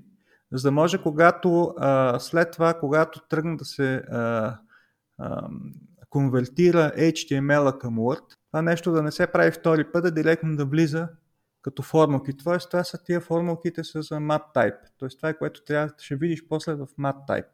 за 0.52 0.68
да 0.68 0.72
може 0.72 1.02
когато 1.02 1.48
uh, 1.48 2.18
след 2.18 2.50
това, 2.50 2.74
когато 2.74 3.20
тръгне 3.28 3.56
да 3.56 3.64
се 3.64 4.02
uh, 4.12 4.56
uh, 5.20 5.48
конвертира 6.10 6.92
HTML-а 6.98 7.78
към 7.78 7.96
Word, 7.98 8.36
това 8.50 8.62
нещо 8.62 8.92
да 8.92 9.02
не 9.02 9.12
се 9.12 9.26
прави 9.26 9.50
втори 9.50 9.92
път, 9.92 10.02
да 10.02 10.10
директно 10.10 10.56
да 10.56 10.64
влиза 10.64 11.08
като 11.62 11.82
формулки. 11.82 12.36
Тоест, 12.36 12.70
това 12.70 12.84
са 12.84 13.04
тия 13.04 13.20
формулките 13.20 13.84
с 13.84 13.94
mat 14.02 14.42
type. 14.54 14.78
Тоест, 14.98 15.18
това 15.18 15.28
е 15.28 15.38
което 15.38 15.64
трябва 15.64 15.92
ще 15.98 16.16
видиш 16.16 16.48
после 16.48 16.74
в 16.74 16.86
mat 16.98 17.16
type. 17.28 17.46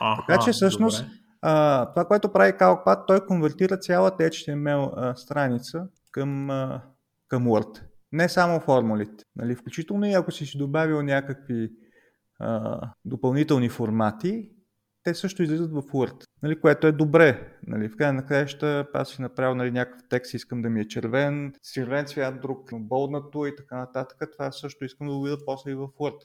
Аха, 0.00 0.24
така 0.28 0.44
че 0.44 0.52
всъщност 0.52 1.04
а, 1.42 1.86
това, 1.86 2.04
което 2.04 2.32
прави 2.32 2.52
CalcPad, 2.52 3.06
той 3.06 3.26
конвертира 3.26 3.76
цялата 3.76 4.22
HTML 4.22 4.92
а, 4.96 5.16
страница 5.16 5.86
към, 6.10 6.50
а, 6.50 6.82
към 7.28 7.46
Word. 7.46 7.82
Не 8.12 8.28
само 8.28 8.60
формулите. 8.60 9.24
Нали? 9.36 9.54
Включително 9.54 10.06
и 10.06 10.12
ако 10.12 10.30
си 10.30 10.46
си 10.46 10.58
добавил 10.58 11.02
някакви 11.02 11.70
а, 12.38 12.80
допълнителни 13.04 13.68
формати, 13.68 14.50
те 15.02 15.14
също 15.14 15.42
излизат 15.42 15.70
в 15.70 15.82
Word, 15.82 16.24
нали, 16.42 16.60
което 16.60 16.86
е 16.86 16.92
добре. 16.92 17.56
Нали, 17.66 17.88
в 17.88 17.96
крайна 17.96 18.20
на 18.20 18.26
краища 18.26 18.86
аз 18.94 19.08
си 19.08 19.22
направил 19.22 19.54
нали, 19.54 19.70
някакъв 19.70 20.02
текст, 20.08 20.34
искам 20.34 20.62
да 20.62 20.70
ми 20.70 20.80
е 20.80 20.88
червен, 20.88 21.52
с 21.62 21.72
червен 21.72 22.06
цвят, 22.06 22.40
друг 22.40 22.70
болнато 22.72 23.46
и 23.46 23.56
така 23.56 23.76
нататък. 23.76 24.18
Това 24.32 24.52
също 24.52 24.84
искам 24.84 25.06
да 25.06 25.14
го 25.14 25.22
видя 25.22 25.36
после 25.46 25.70
и 25.70 25.74
в 25.74 25.88
Word. 25.88 26.18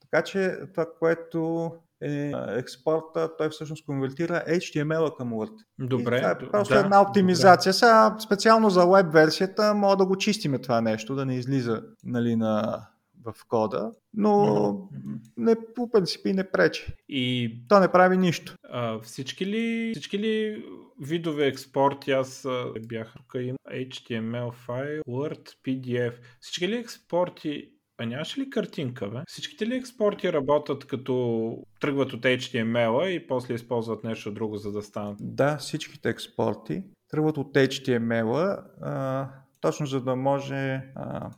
Така 0.00 0.24
че 0.24 0.56
това, 0.74 0.86
което 0.98 1.70
е 2.02 2.32
експорта, 2.48 3.36
той 3.38 3.48
всъщност 3.48 3.86
конвертира 3.86 4.42
HTML 4.48 5.16
към 5.16 5.32
Word. 5.32 5.52
Добре. 5.78 6.16
И 6.16 6.20
това 6.20 6.30
е 6.30 6.38
просто 6.38 6.74
да, 6.74 6.80
една 6.80 7.00
оптимизация. 7.00 7.70
Добре. 7.70 7.78
Сега 7.78 8.16
специално 8.18 8.70
за 8.70 8.86
веб 8.86 9.12
версията 9.12 9.74
мога 9.74 9.96
да 9.96 10.06
го 10.06 10.16
чистиме 10.16 10.58
това 10.58 10.80
нещо, 10.80 11.14
да 11.14 11.26
не 11.26 11.36
излиза 11.36 11.82
нали, 12.04 12.36
на 12.36 12.86
в 13.26 13.34
кода, 13.48 13.92
но 14.14 14.30
mm-hmm. 14.30 15.18
не, 15.36 15.56
по 15.74 15.90
принцип 15.90 16.26
и 16.26 16.32
не 16.32 16.50
пречи. 16.50 16.86
И... 17.08 17.52
То 17.68 17.80
не 17.80 17.92
прави 17.92 18.16
нищо. 18.16 18.54
А, 18.70 19.00
всички, 19.00 19.46
ли, 19.46 19.92
всички 19.94 20.18
ли 20.18 20.64
видове 21.00 21.46
експорти, 21.46 22.10
аз 22.10 22.46
бях 22.86 23.14
тук 23.16 23.34
има 23.40 23.58
HTML 23.72 24.52
файл, 24.52 25.02
Word, 25.08 25.48
PDF, 25.64 26.14
всички 26.40 26.68
ли 26.68 26.76
експорти 26.76 27.72
а 27.98 28.06
нямаше 28.06 28.40
ли 28.40 28.50
картинка, 28.50 29.08
бе? 29.08 29.18
Всичките 29.26 29.66
ли 29.66 29.76
експорти 29.76 30.32
работят 30.32 30.86
като 30.86 31.56
тръгват 31.80 32.12
от 32.12 32.22
HTML 32.22 33.06
и 33.06 33.26
после 33.26 33.54
използват 33.54 34.04
нещо 34.04 34.32
друго, 34.32 34.56
за 34.56 34.72
да 34.72 34.82
станат? 34.82 35.16
Да, 35.20 35.56
всичките 35.56 36.08
експорти 36.08 36.82
тръгват 37.08 37.36
от 37.36 37.54
HTML, 37.54 38.62
а, 38.80 39.28
точно 39.60 39.86
за 39.86 40.00
да 40.00 40.16
може 40.16 40.82
а, 40.94 41.30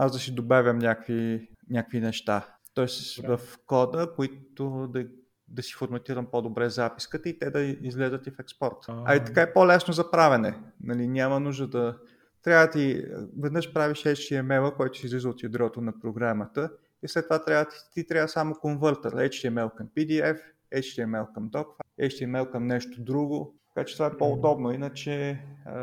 аз 0.00 0.12
да 0.12 0.18
си 0.18 0.34
добавям 0.34 0.78
някакви, 0.78 1.48
някакви 1.70 2.00
неща. 2.00 2.46
Тоест 2.74 3.26
в 3.26 3.40
кода, 3.66 4.12
които 4.16 4.88
да, 4.92 5.06
да 5.48 5.62
си 5.62 5.74
форматирам 5.74 6.26
по-добре 6.30 6.68
записката 6.68 7.28
и 7.28 7.38
те 7.38 7.50
да 7.50 7.60
излезат 7.60 8.26
и 8.26 8.30
в 8.30 8.38
експорт. 8.38 8.76
А, 8.88 9.02
а 9.06 9.16
и 9.16 9.24
така 9.24 9.42
е 9.42 9.52
по-лесно 9.52 9.94
за 9.94 10.10
правене. 10.10 10.54
Нали, 10.80 11.08
няма 11.08 11.40
нужда 11.40 11.66
да... 11.66 11.98
Трябва 12.42 12.66
да 12.66 12.72
ти... 12.72 13.04
Веднъж 13.42 13.72
правиш 13.72 13.98
HTML, 14.02 14.76
който 14.76 14.98
си 14.98 15.06
излиза 15.06 15.28
от 15.28 15.42
ядрото 15.42 15.80
на 15.80 16.00
програмата 16.00 16.70
и 17.02 17.08
след 17.08 17.24
това 17.24 17.44
трябва, 17.44 17.64
ти, 17.64 17.76
ти 17.94 18.06
трябва 18.06 18.28
само 18.28 18.54
конвертър. 18.54 19.14
HTML 19.14 19.74
към 19.74 19.88
PDF, 19.96 20.38
HTML 20.74 21.34
към 21.34 21.50
doc, 21.50 21.66
HTML 22.00 22.50
към 22.50 22.66
нещо 22.66 23.02
друго 23.02 23.59
така 23.80 23.88
че 23.88 23.96
това 23.96 24.06
е 24.06 24.16
по-удобно. 24.18 24.72
Иначе 24.72 25.40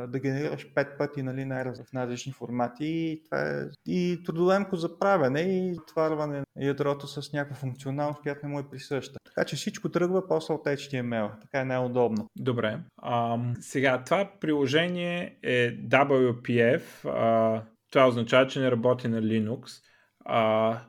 да 0.08 0.20
генерираш 0.20 0.74
пет 0.76 0.88
пъти 0.98 1.24
нали, 1.24 1.46
най-раз 1.46 1.82
в 1.82 1.94
различни 1.96 2.32
формати 2.32 2.86
и 2.86 3.22
това 3.26 3.42
е 3.42 3.54
и 3.88 4.24
трудоемко 4.26 4.76
за 4.76 5.00
правене 5.00 5.42
и 5.42 5.78
отварване 5.82 6.38
на 6.38 6.66
ядрото 6.66 7.08
с 7.08 7.34
някаква 7.34 7.56
функционалност, 7.56 8.22
която 8.22 8.46
не 8.46 8.52
му 8.54 8.60
е 8.60 8.70
присъща. 8.70 9.20
Така 9.26 9.46
че 9.46 9.56
всичко 9.56 9.90
тръгва 9.90 10.28
после 10.28 10.54
от 10.54 10.66
HTML. 10.66 11.42
Така 11.42 11.62
е 11.62 11.66
най-удобно. 11.66 12.30
Добре. 12.36 12.80
А, 12.98 13.40
сега, 13.60 14.04
това 14.04 14.32
приложение 14.40 15.38
е 15.44 15.72
WPF. 15.72 16.82
А, 17.06 17.64
това 17.92 18.08
означава, 18.08 18.48
че 18.48 18.60
не 18.60 18.72
работи 18.72 19.08
на 19.08 19.22
Linux. 19.22 19.82
А, 20.26 20.80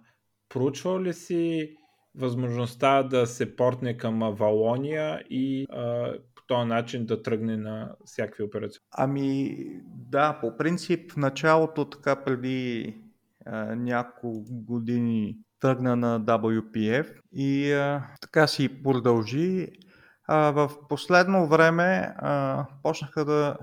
проучвал 0.49 1.03
ли 1.03 1.12
си 1.12 1.75
възможността 2.18 3.03
да 3.03 3.27
се 3.27 3.57
портне 3.57 3.97
към 3.97 4.35
Валония 4.35 5.23
и 5.31 5.66
а, 5.71 6.12
този 6.49 6.69
начин 6.69 7.07
да 7.07 7.23
тръгне 7.23 7.57
на 7.57 7.95
всякакви 8.05 8.45
операции? 8.45 8.81
Ами 8.91 9.57
да, 9.87 10.39
по 10.41 10.57
принцип 10.57 11.13
в 11.13 11.17
началото 11.17 11.91
така 11.91 12.25
преди 12.25 12.95
а, 13.47 13.75
няколко 13.75 14.45
години 14.51 15.37
тръгна 15.61 15.97
на 15.97 16.21
WPF 16.21 17.15
и 17.33 17.73
а, 17.73 18.07
така 18.21 18.47
си 18.47 18.83
продължи. 18.83 19.69
А, 20.25 20.51
в 20.51 20.71
последно 20.89 21.49
време 21.49 22.15
а, 22.17 22.67
почнаха 22.83 23.25
да 23.25 23.57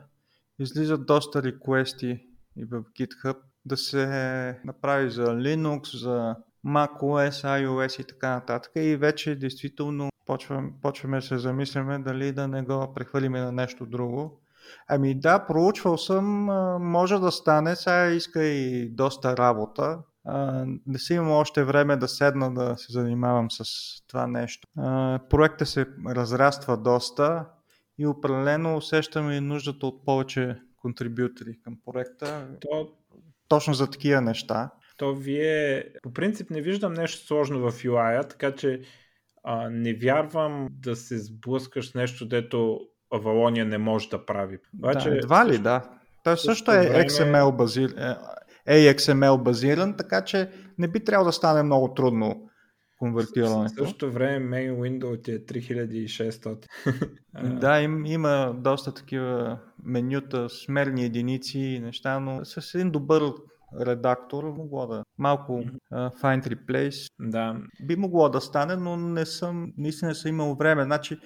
излизат 0.60 1.06
доста 1.06 1.44
реквести 1.44 2.20
и 2.58 2.66
в 2.66 2.84
GitHub 3.00 3.38
да 3.66 3.78
се 3.78 4.60
направи 4.66 5.10
за 5.10 5.26
Linux, 5.26 5.98
за 5.98 6.36
macOS, 6.66 7.30
iOS 7.30 8.02
и 8.02 8.08
така 8.08 8.30
нататък 8.30 8.72
и 8.76 8.96
вече 8.96 9.36
действително 9.36 10.10
почваме, 10.26 10.72
почваме 10.82 11.22
се 11.22 11.38
замисляме 11.38 12.00
дали 12.00 12.32
да 12.32 12.48
не 12.48 12.62
го 12.62 12.94
прехвалиме 12.96 13.40
на 13.40 13.52
нещо 13.52 13.86
друго. 13.86 14.42
Ами 14.88 15.20
да, 15.20 15.46
проучвал 15.46 15.98
съм, 15.98 16.26
може 16.82 17.20
да 17.20 17.32
стане, 17.32 17.76
сега 17.76 18.08
иска 18.08 18.44
и 18.44 18.90
доста 18.90 19.38
работа. 19.38 20.00
Не 20.88 21.00
си 21.00 21.14
имам 21.14 21.32
още 21.32 21.64
време 21.64 21.98
да 21.98 22.08
седна 22.08 22.54
да 22.54 22.78
се 22.78 22.94
занимавам 22.94 23.52
с 23.52 23.64
това 24.08 24.28
нещо. 24.28 24.68
Проектът 25.30 25.68
се 25.68 25.86
разраства 26.08 26.78
доста 26.78 27.46
и 27.98 28.08
определено 28.08 28.78
усещаме 28.78 29.36
и 29.36 29.42
нуждата 29.42 29.88
от 29.88 30.06
повече 30.06 30.62
контрибютори 30.78 31.60
към 31.64 31.78
проекта. 31.86 32.48
То... 32.62 32.90
Точно 33.48 33.74
за 33.74 33.90
такива 33.90 34.22
неща. 34.22 34.70
То 34.98 35.16
вие, 35.16 35.84
по 36.04 36.14
принцип 36.14 36.50
не 36.50 36.62
виждам 36.62 36.94
нещо 36.94 37.28
сложно 37.28 37.60
в 37.60 37.72
UI, 37.72 38.30
така 38.30 38.56
че 38.56 38.82
а, 39.48 39.70
не 39.70 39.94
вярвам 39.94 40.68
да 40.72 40.96
се 40.96 41.18
сблъскаш 41.18 41.92
с 41.92 41.96
нещо, 41.96 42.28
дето 42.28 42.80
Авалония 43.14 43.66
не 43.66 43.78
може 43.78 44.10
да 44.10 44.26
прави. 44.26 44.58
Обаче, 44.80 45.10
да, 45.10 45.16
едва 45.16 45.48
ли, 45.48 45.58
да. 45.58 45.90
Той 46.24 46.38
също 46.38 46.72
е 46.72 46.80
време... 46.80 47.04
XML 47.04 47.56
базиран, 47.56 48.16
е 48.66 48.94
XML 48.94 49.44
базиран, 49.44 49.98
така 49.98 50.24
че 50.24 50.50
не 50.78 50.88
би 50.88 51.04
трябвало 51.04 51.26
да 51.26 51.34
стане 51.34 51.64
много 51.64 51.94
трудно 51.94 52.50
конвертирането. 53.00 53.74
В 53.74 53.88
същото 53.88 54.12
време 54.12 54.58
main 54.58 54.74
window 54.74 55.24
ти 55.24 55.32
е 55.32 55.40
3600. 55.40 56.66
да, 57.60 57.82
им, 57.82 58.06
има 58.06 58.56
доста 58.58 58.94
такива 58.94 59.60
менюта, 59.84 60.50
смерни 60.50 61.06
единици 61.06 61.60
и 61.60 61.80
неща, 61.80 62.20
но 62.20 62.46
с 62.46 62.76
един 62.76 62.92
добър 62.92 63.24
редактор 63.82 64.44
могло 64.44 64.88
да 64.88 65.04
малко 65.18 65.54
uh, 65.94 66.22
find 66.22 66.48
replace. 66.48 67.12
Да. 67.20 67.56
Би 67.84 67.96
могло 67.96 68.30
да 68.30 68.42
стане, 68.42 68.76
но 68.76 68.98
не 68.98 69.26
съм, 69.26 69.74
наистина 69.78 70.10
не 70.10 70.16
съм 70.16 70.30
имал 70.30 70.56
време. 70.56 70.84
Значи, 70.84 71.20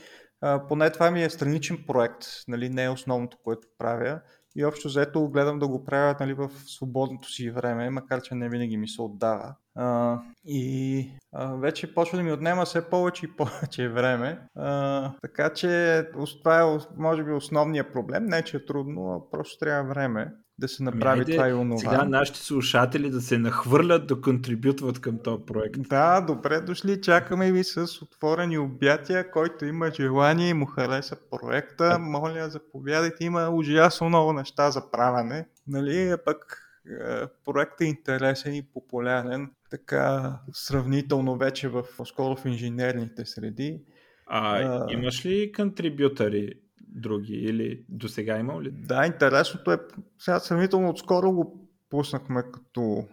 uh, 0.44 0.68
поне 0.68 0.90
това 0.90 1.12
ми 1.12 1.24
е 1.24 1.30
страничен 1.30 1.84
проект, 1.88 2.26
нали, 2.48 2.70
не 2.70 2.84
е 2.84 2.90
основното, 2.90 3.38
което 3.44 3.68
правя. 3.78 4.22
И 4.56 4.66
общо 4.66 4.88
взето 4.88 5.30
гледам 5.30 5.60
да 5.60 5.68
го 5.68 5.84
правя 5.84 6.16
нали, 6.20 6.34
в 6.34 6.50
свободното 6.66 7.30
си 7.30 7.52
време, 7.52 7.90
макар 7.90 8.22
че 8.22 8.36
не 8.36 8.50
винаги 8.50 8.78
ми 8.78 8.88
се 8.88 9.02
отдава. 9.02 9.56
А, 9.76 10.20
и 10.46 11.12
а, 11.34 11.56
вече 11.56 11.94
почва 11.94 12.18
да 12.18 12.24
ми 12.24 12.32
отнема 12.32 12.66
все 12.66 12.90
повече 12.90 13.26
и 13.26 13.32
повече 13.38 13.90
време. 13.90 14.48
А, 14.56 15.12
така 15.22 15.54
че 15.54 16.04
това 16.40 16.62
е 16.62 16.78
може 16.98 17.24
би 17.24 17.32
основният 17.32 17.94
проблем. 17.94 18.26
Не, 18.26 18.44
че 18.44 18.58
е 18.58 18.66
трудно, 18.66 19.12
а 19.12 19.32
просто 19.32 19.60
трябва 19.60 19.90
време 19.90 20.34
да 20.60 20.68
се 20.68 20.84
направи 20.84 21.22
ами, 21.22 21.32
това 21.32 21.50
и 21.50 21.54
онова. 21.54 21.80
Сега 21.80 22.06
нашите 22.06 22.40
слушатели 22.40 23.10
да 23.10 23.22
се 23.22 23.38
нахвърлят 23.38 24.08
да 24.08 24.22
контрибютват 24.22 25.02
към 25.02 25.20
този 25.24 25.44
проект. 25.46 25.82
Да, 25.90 26.22
добре 26.22 26.62
дошли. 26.62 27.02
Чакаме 27.02 27.52
ви 27.52 27.64
с 27.64 28.02
отворени 28.02 28.58
обятия. 28.58 29.32
Който 29.32 29.66
има 29.66 29.92
желание 29.92 30.50
и 30.50 30.54
му 30.54 30.66
хареса 30.66 31.18
проекта, 31.32 31.92
а... 31.96 32.00
моля, 32.00 32.50
заповядайте. 32.50 33.26
Има 33.26 33.50
ужасно 33.50 34.10
много 34.10 34.34
неща 34.34 34.72
за 34.72 34.92
правене. 34.92 35.48
Нали, 35.68 36.16
пък 36.26 36.66
е, 36.90 37.28
проектът 37.46 37.82
е 37.82 37.86
интересен 37.86 38.56
и 38.56 38.64
популярен, 38.74 39.52
така 39.70 40.34
сравнително 40.54 41.38
вече 41.38 41.68
в, 41.68 41.84
скоро 42.06 42.36
в 42.36 42.46
инженерните 42.46 43.26
среди. 43.26 43.82
А, 44.28 44.58
а 44.58 44.86
имаш 44.90 45.26
ли 45.26 45.52
контрибютори 45.52 46.54
други 46.90 47.34
или 47.34 47.86
до 47.90 48.08
сега 48.08 48.38
имал 48.38 48.62
ли? 48.62 48.72
Да, 48.72 49.06
интересното 49.06 49.72
е, 49.72 49.78
сега 50.20 50.40
сравнително 50.40 50.90
отскоро 50.90 51.32
го 51.32 51.70
пуснахме 51.90 52.44
като 52.54 53.06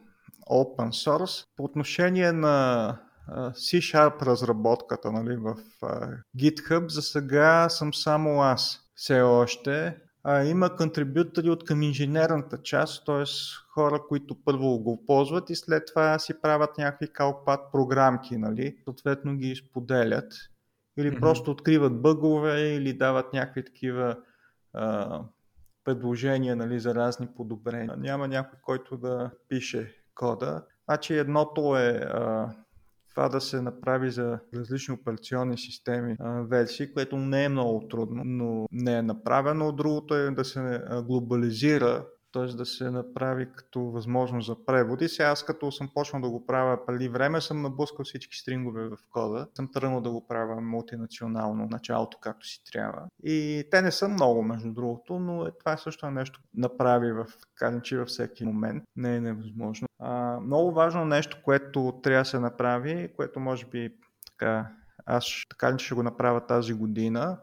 open 0.50 0.88
source. 0.88 1.46
По 1.56 1.64
отношение 1.64 2.32
на 2.32 2.98
C-Sharp 3.30 4.22
разработката 4.22 5.12
нали, 5.12 5.36
в 5.36 5.56
GitHub, 6.38 6.88
за 6.88 7.02
сега 7.02 7.68
съм 7.68 7.94
само 7.94 8.42
аз 8.42 8.80
все 8.94 9.20
още. 9.20 9.96
А, 10.24 10.44
има 10.44 10.76
контрибютори 10.76 11.50
от 11.50 11.64
към 11.64 11.82
инженерната 11.82 12.62
част, 12.62 13.06
т.е. 13.06 13.24
хора, 13.74 14.02
които 14.08 14.36
първо 14.44 14.78
го 14.78 15.06
ползват 15.06 15.50
и 15.50 15.56
след 15.56 15.86
това 15.86 16.18
си 16.18 16.40
правят 16.42 16.78
някакви 16.78 17.12
калпат 17.12 17.60
програмки, 17.72 18.36
нали? 18.36 18.76
съответно 18.84 19.36
ги 19.36 19.56
споделят 19.56 20.32
или 20.96 21.10
mm-hmm. 21.10 21.20
просто 21.20 21.50
откриват 21.50 22.02
бъгове 22.02 22.74
или 22.74 22.92
дават 22.92 23.32
някакви 23.32 23.64
такива 23.64 24.16
а, 24.72 25.20
предложения 25.84 26.56
нали, 26.56 26.80
за 26.80 26.94
разни 26.94 27.28
подобрения. 27.36 27.96
Няма 27.96 28.28
някой, 28.28 28.58
който 28.62 28.96
да 28.96 29.30
пише 29.48 29.94
кода. 30.14 30.64
Значи 30.84 31.14
едното 31.14 31.76
е 31.76 31.90
а, 31.90 32.48
това 33.10 33.28
да 33.28 33.40
се 33.40 33.60
направи 33.60 34.10
за 34.10 34.38
различни 34.54 34.94
операционни 34.94 35.58
системи 35.58 36.16
а, 36.20 36.42
версии, 36.42 36.92
което 36.92 37.16
не 37.16 37.44
е 37.44 37.48
много 37.48 37.88
трудно, 37.88 38.22
но 38.24 38.66
не 38.72 38.96
е 38.96 39.02
направено. 39.02 39.72
Другото 39.72 40.14
е 40.14 40.30
да 40.30 40.44
се 40.44 40.82
глобализира 41.04 42.06
т.е. 42.36 42.56
да 42.56 42.66
се 42.66 42.90
направи 42.90 43.46
като 43.56 43.80
възможност 43.80 44.46
за 44.46 44.64
преводи. 44.64 45.08
Сега 45.08 45.28
аз 45.28 45.44
като 45.44 45.72
съм 45.72 45.90
почнал 45.94 46.22
да 46.22 46.30
го 46.30 46.46
правя 46.46 46.86
преди 46.86 47.08
време, 47.08 47.40
съм 47.40 47.62
наблъскал 47.62 48.04
всички 48.04 48.36
стрингове 48.36 48.88
в 48.88 48.96
кода. 49.10 49.46
Съм 49.54 49.72
тръгнал 49.72 50.00
да 50.00 50.10
го 50.10 50.26
правя 50.26 50.60
мултинационално 50.60 51.68
началото, 51.70 52.18
както 52.20 52.46
си 52.46 52.64
трябва. 52.72 53.02
И 53.24 53.64
те 53.70 53.82
не 53.82 53.90
са 53.90 54.08
много, 54.08 54.42
между 54.42 54.72
другото, 54.72 55.18
но 55.18 55.46
е, 55.46 55.50
това 55.58 55.72
е 55.72 55.78
също 55.78 56.10
нещо 56.10 56.40
направи 56.54 57.12
в 57.12 57.26
Калинчи 57.54 57.96
във 57.96 58.08
всеки 58.08 58.44
момент. 58.44 58.84
Не 58.96 59.16
е 59.16 59.20
невъзможно. 59.20 59.88
А, 59.98 60.40
много 60.40 60.72
важно 60.72 61.04
нещо, 61.04 61.38
което 61.44 62.00
трябва 62.02 62.20
да 62.20 62.24
се 62.24 62.38
направи, 62.38 63.08
което 63.16 63.40
може 63.40 63.66
би 63.66 63.94
така 64.26 64.70
аз 65.06 65.26
така 65.48 65.78
ще 65.78 65.94
го 65.94 66.02
направя 66.02 66.46
тази 66.46 66.74
година, 66.74 67.38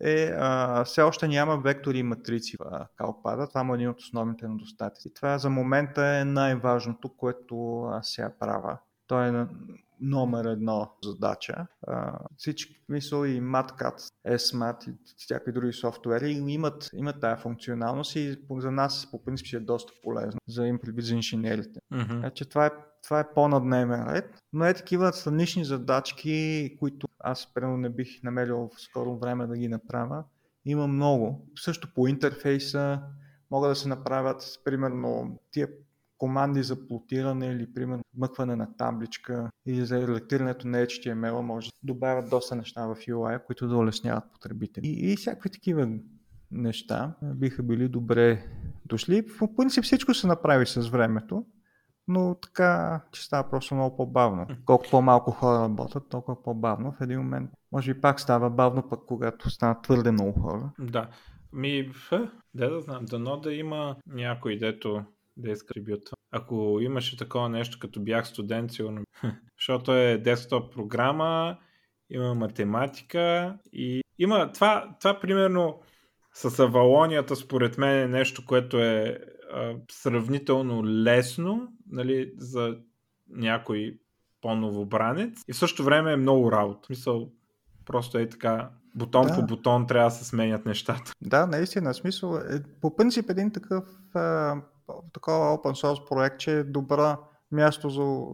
е 0.00 0.32
а, 0.38 0.84
все 0.84 1.02
още 1.02 1.28
няма 1.28 1.56
вектори 1.56 1.98
и 1.98 2.02
матрици 2.02 2.56
в 2.60 2.86
Калпада. 2.96 3.48
Това 3.48 3.60
е 3.70 3.74
един 3.74 3.88
от 3.88 4.00
основните 4.00 4.48
недостатъци. 4.48 5.14
Това 5.14 5.38
за 5.38 5.50
момента 5.50 6.06
е 6.06 6.24
най-важното, 6.24 7.16
което 7.16 7.82
аз 7.82 8.08
сега 8.08 8.30
правя. 8.38 8.78
Той 9.06 9.28
е 9.28 9.46
номер 10.00 10.44
едно 10.44 10.92
задача. 11.04 11.66
А, 11.86 12.18
всички, 12.36 12.80
мисъл 12.88 13.24
и 13.24 13.40
MatCat, 13.40 14.10
SMAT 14.26 14.88
и 14.88 14.94
всякакви 15.16 15.52
други 15.52 15.72
софтуери 15.72 16.30
имат, 16.30 16.90
имат 16.94 17.20
тази 17.20 17.42
функционалност 17.42 18.16
и 18.16 18.38
за 18.50 18.70
нас 18.70 19.08
по 19.10 19.24
принцип 19.24 19.54
е 19.54 19.60
доста 19.60 19.92
полезно 20.02 20.40
за, 20.48 20.78
за 20.98 21.14
инженерите. 21.14 21.80
Mm-hmm. 21.92 22.18
Значи, 22.18 22.48
това 22.48 22.66
е 22.66 22.70
това 23.02 23.20
е 23.20 23.34
по-надневен 23.34 24.06
ред, 24.08 24.38
но 24.52 24.64
е 24.64 24.74
такива 24.74 25.12
странични 25.12 25.64
задачки, 25.64 26.76
които 26.78 27.08
аз 27.18 27.54
примерно 27.54 27.76
не 27.76 27.90
бих 27.90 28.22
намерил 28.22 28.70
в 28.74 28.80
скоро 28.80 29.18
време 29.18 29.46
да 29.46 29.56
ги 29.56 29.68
направя. 29.68 30.24
Има 30.64 30.86
много. 30.86 31.46
Също 31.56 31.94
по 31.94 32.08
интерфейса 32.08 33.02
могат 33.50 33.70
да 33.70 33.76
се 33.76 33.88
направят, 33.88 34.60
примерно, 34.64 35.38
тия 35.50 35.68
команди 36.18 36.62
за 36.62 36.86
плотиране 36.88 37.46
или, 37.46 37.72
примерно, 37.74 38.02
мъкване 38.16 38.56
на 38.56 38.76
табличка 38.76 39.50
или 39.66 39.86
за 39.86 40.08
редактирането 40.08 40.68
на 40.68 40.78
HTML 40.78 41.40
може 41.40 41.68
да 41.68 41.76
добавят 41.82 42.30
доста 42.30 42.54
неща 42.54 42.86
в 42.86 42.96
UI, 42.96 43.44
които 43.44 43.68
да 43.68 43.76
улесняват 43.76 44.32
потребители. 44.32 44.86
И, 44.86 45.12
и 45.12 45.16
всякакви 45.16 45.50
такива 45.50 45.88
неща 46.50 47.14
биха 47.22 47.62
били 47.62 47.88
добре 47.88 48.44
дошли. 48.86 49.22
В 49.22 49.56
принцип 49.56 49.84
всичко 49.84 50.14
се 50.14 50.26
направи 50.26 50.66
с 50.66 50.88
времето 50.88 51.44
но 52.08 52.34
така, 52.34 53.00
че 53.12 53.24
става 53.24 53.50
просто 53.50 53.74
много 53.74 53.96
по-бавно. 53.96 54.46
Колко 54.64 54.84
по-малко 54.90 55.30
хора 55.30 55.62
работят, 55.62 56.08
толкова 56.08 56.42
по-бавно. 56.42 56.92
В 56.92 57.00
един 57.00 57.18
момент, 57.18 57.50
може 57.72 57.94
би 57.94 58.00
пак 58.00 58.20
става 58.20 58.50
бавно, 58.50 58.88
пък 58.88 59.00
когато 59.06 59.50
станат 59.50 59.82
твърде 59.82 60.10
много 60.10 60.40
хора. 60.40 60.70
Да. 60.78 61.08
Ми, 61.52 61.90
да 62.54 62.70
да 62.70 62.80
знам, 62.80 63.04
дано 63.04 63.36
да 63.36 63.54
има 63.54 63.96
някой, 64.06 64.58
дето 64.58 65.04
да 65.36 65.50
иска. 65.50 65.74
Ако 66.30 66.78
имаше 66.80 67.16
такова 67.16 67.48
нещо, 67.48 67.78
като 67.80 68.00
бях 68.00 68.26
студент, 68.26 68.72
сигурно. 68.72 69.02
Защото 69.58 69.92
е 69.92 70.18
десктоп 70.18 70.74
програма, 70.74 71.56
има 72.10 72.34
математика 72.34 73.58
и 73.72 74.02
има 74.18 74.52
това, 74.52 74.96
това 75.00 75.20
примерно 75.20 75.80
с 76.38 76.58
авалонията, 76.58 77.36
според 77.36 77.78
мен 77.78 78.02
е 78.02 78.08
нещо, 78.08 78.46
което 78.46 78.78
е 78.78 79.18
а, 79.52 79.74
сравнително 79.90 80.86
лесно 80.86 81.68
нали, 81.90 82.32
за 82.38 82.76
някой 83.28 83.98
по-новобранец 84.40 85.42
и 85.48 85.52
в 85.52 85.56
същото 85.56 85.84
време 85.84 86.12
е 86.12 86.16
много 86.16 86.52
работа. 86.52 86.80
В 86.82 86.86
смисъл, 86.86 87.28
просто 87.86 88.18
е 88.18 88.28
така, 88.28 88.70
бутон 88.94 89.26
да. 89.26 89.34
по 89.34 89.46
бутон 89.46 89.86
трябва 89.86 90.10
да 90.10 90.14
се 90.14 90.24
сменят 90.24 90.66
нещата. 90.66 91.12
Да, 91.20 91.46
наистина, 91.46 91.94
смисъл, 91.94 92.36
е, 92.36 92.62
по 92.80 92.96
принцип 92.96 93.30
един 93.30 93.52
такъв 93.52 93.84
а, 94.14 94.56
такова 95.12 95.38
open 95.38 95.84
source 95.84 96.08
проект, 96.08 96.38
че 96.38 96.58
е 96.58 96.64
добра 96.64 97.18
място 97.52 97.90
за, 97.90 98.24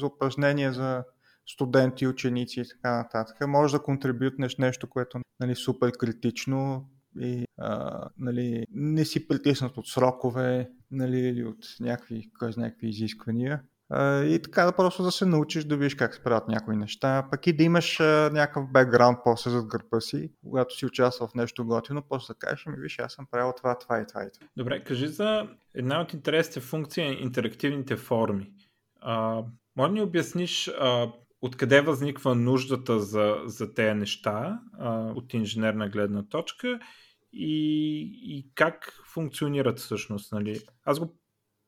за 0.00 0.06
упражнение 0.06 0.72
за 0.72 1.04
студенти, 1.46 2.06
ученици 2.06 2.60
и 2.60 2.68
така 2.68 2.96
нататък. 2.96 3.48
Може 3.48 3.76
да 3.76 3.82
контрибютнеш 3.82 4.56
нещо, 4.56 4.90
което 4.90 5.20
нали, 5.40 5.54
супер 5.54 5.92
критично, 5.92 6.88
и 7.20 7.44
а, 7.58 8.00
нали, 8.18 8.64
не 8.70 9.04
си 9.04 9.28
притиснат 9.28 9.76
от 9.76 9.88
срокове 9.88 10.70
нали, 10.90 11.18
или 11.18 11.44
от 11.44 11.58
някакви, 11.80 12.30
кой 12.38 12.52
знае, 12.52 12.66
някакви 12.66 12.88
изисквания. 12.88 13.62
А, 13.90 14.24
и 14.24 14.42
така 14.42 14.64
да 14.64 14.72
просто 14.72 15.02
да 15.02 15.12
се 15.12 15.26
научиш 15.26 15.64
да 15.64 15.76
видиш 15.76 15.94
как 15.94 16.14
се 16.14 16.22
правят 16.22 16.48
някои 16.48 16.76
неща, 16.76 17.28
пък 17.30 17.46
и 17.46 17.52
да 17.52 17.62
имаш 17.62 18.00
а, 18.00 18.30
някакъв 18.32 18.72
бекграунд 18.72 19.18
после 19.24 19.50
зад 19.50 19.66
гърба 19.66 20.00
си, 20.00 20.30
когато 20.44 20.76
си 20.76 20.86
участвал 20.86 21.28
в 21.28 21.34
нещо 21.34 21.66
готино, 21.66 22.02
после 22.08 22.34
да 22.34 22.38
кажеш, 22.38 22.66
ми 22.66 22.74
виж, 22.78 22.98
аз 22.98 23.12
съм 23.12 23.26
правил 23.30 23.52
това, 23.56 23.78
това 23.78 24.00
и 24.00 24.06
това 24.06 24.22
и 24.22 24.28
това. 24.32 24.46
Добре, 24.56 24.84
кажи 24.84 25.06
за 25.06 25.48
една 25.74 26.00
от 26.00 26.12
интересните 26.12 26.60
функции 26.60 27.04
на 27.04 27.12
интерактивните 27.12 27.96
форми. 27.96 28.50
А, 29.00 29.42
може 29.76 29.92
ни 29.92 30.02
обясниш 30.02 30.68
а, 30.68 31.12
откъде 31.42 31.80
възниква 31.80 32.34
нуждата 32.34 33.00
за, 33.00 33.36
за 33.44 33.74
тези 33.74 33.94
неща 33.94 34.60
а, 34.78 35.12
от 35.16 35.34
инженерна 35.34 35.88
гледна 35.88 36.22
точка 36.28 36.80
и, 37.32 38.00
и 38.22 38.52
как 38.54 39.02
функционират 39.14 39.78
всъщност. 39.78 40.32
Нали? 40.32 40.60
Аз 40.84 40.98
го 40.98 41.18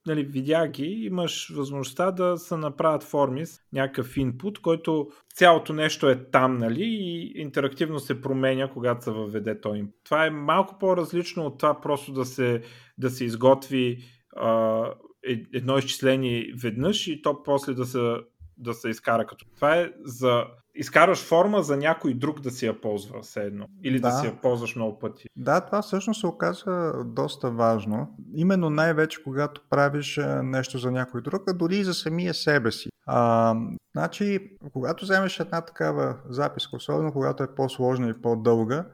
нали, 0.07 0.25
видях 0.25 0.71
ги, 0.71 0.85
имаш 0.85 1.53
възможността 1.55 2.11
да 2.11 2.37
се 2.37 2.57
направят 2.57 3.03
форми 3.03 3.47
с 3.47 3.61
някакъв 3.73 4.17
инпут, 4.17 4.59
който 4.59 5.11
цялото 5.35 5.73
нещо 5.73 6.09
е 6.09 6.31
там, 6.31 6.59
нали, 6.59 6.85
и 6.85 7.33
интерактивно 7.41 7.99
се 7.99 8.21
променя, 8.21 8.71
когато 8.73 9.05
се 9.05 9.11
въведе 9.11 9.61
той. 9.61 9.87
Това 10.05 10.27
е 10.27 10.31
малко 10.31 10.79
по-различно 10.79 11.47
от 11.47 11.59
това 11.59 11.81
просто 11.81 12.13
да 12.13 12.25
се, 12.25 12.63
да 12.99 13.11
се 13.11 13.25
изготви 13.25 13.99
а, 14.37 14.85
е, 15.27 15.43
едно 15.55 15.79
изчисление 15.79 16.53
веднъж 16.63 17.07
и 17.07 17.23
то 17.23 17.43
после 17.43 17.75
да 17.75 17.87
се 17.87 18.17
да 18.59 18.75
се 18.75 18.89
изкара 18.89 19.27
като. 19.27 19.47
Това 19.57 19.77
е 19.77 19.91
за 20.05 20.45
изкараш 20.75 21.25
форма 21.25 21.63
за 21.63 21.77
някой 21.77 22.15
друг 22.15 22.41
да 22.41 22.51
си 22.51 22.67
я 22.67 22.81
ползва 22.81 23.23
все 23.23 23.41
едно. 23.41 23.67
Или 23.85 24.01
да, 24.01 24.09
да 24.09 24.15
си 24.15 24.27
я 24.27 24.41
ползваш 24.41 24.77
много 24.77 24.99
пъти. 24.99 25.29
Да, 25.37 25.61
това 25.61 25.83
всъщност 25.83 26.21
се 26.21 26.27
оказва 26.27 27.05
доста 27.07 27.51
важно. 27.51 28.17
Именно 28.35 28.71
най-вече 28.71 29.23
когато 29.23 29.61
правиш 29.71 30.21
нещо 30.43 30.79
за 30.79 30.91
някой 30.91 31.23
друг, 31.23 31.43
а 31.49 31.55
дори 31.55 31.77
и 31.77 31.85
за 31.85 31.95
самия 31.95 32.35
себе 32.35 32.73
си. 32.73 32.89
А, 33.07 33.55
значи, 33.97 34.57
когато 34.73 35.05
вземеш 35.05 35.41
една 35.41 35.61
такава 35.61 36.17
записка, 36.29 36.77
особено 36.77 37.13
когато 37.13 37.43
е 37.43 37.55
по-сложна 37.55 38.09
и 38.09 38.23
по-дълга, 38.23 38.85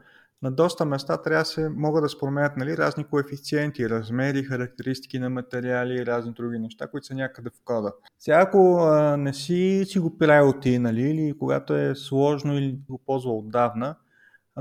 на 0.41 0.51
доста 0.51 0.85
места 0.85 1.21
трябва 1.21 1.41
да 1.41 1.45
се 1.45 1.69
могат 1.69 2.03
да 2.03 2.09
се 2.09 2.19
променят 2.19 2.57
нали, 2.57 2.77
разни 2.77 3.03
коефициенти, 3.03 3.89
размери, 3.89 4.43
характеристики 4.43 5.19
на 5.19 5.29
материали 5.29 5.93
и 5.93 6.05
разни 6.05 6.33
други 6.33 6.59
неща, 6.59 6.87
които 6.87 7.07
са 7.07 7.13
някъде 7.13 7.49
в 7.49 7.61
кода. 7.65 7.93
Сега 8.19 8.41
ако 8.41 8.77
а, 8.77 9.17
не 9.17 9.33
си, 9.33 9.83
си 9.87 9.99
го 9.99 10.17
правил 10.17 10.53
ти, 10.53 10.79
нали, 10.79 11.01
или 11.01 11.37
когато 11.39 11.75
е 11.75 11.95
сложно 11.95 12.57
или 12.57 12.79
го 12.89 12.97
ползва 13.05 13.37
отдавна, 13.37 13.95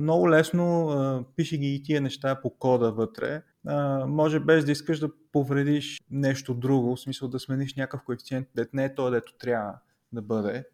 много 0.00 0.30
лесно 0.30 0.88
а, 0.88 1.24
пиши 1.36 1.58
ги 1.58 1.74
и 1.74 1.82
тия 1.82 2.00
неща 2.00 2.40
по 2.42 2.50
кода 2.50 2.92
вътре. 2.92 3.42
А, 3.66 4.06
може 4.06 4.40
без 4.40 4.64
да 4.64 4.72
искаш 4.72 4.98
да 4.98 5.10
повредиш 5.32 6.00
нещо 6.10 6.54
друго, 6.54 6.96
в 6.96 7.00
смисъл 7.00 7.28
да 7.28 7.38
смениш 7.38 7.74
някакъв 7.74 8.02
коефициент, 8.02 8.48
дет 8.56 8.74
не 8.74 8.84
е 8.84 8.94
то, 8.94 9.10
дето 9.10 9.34
трябва 9.38 9.74
да 10.12 10.22
бъде 10.22 10.64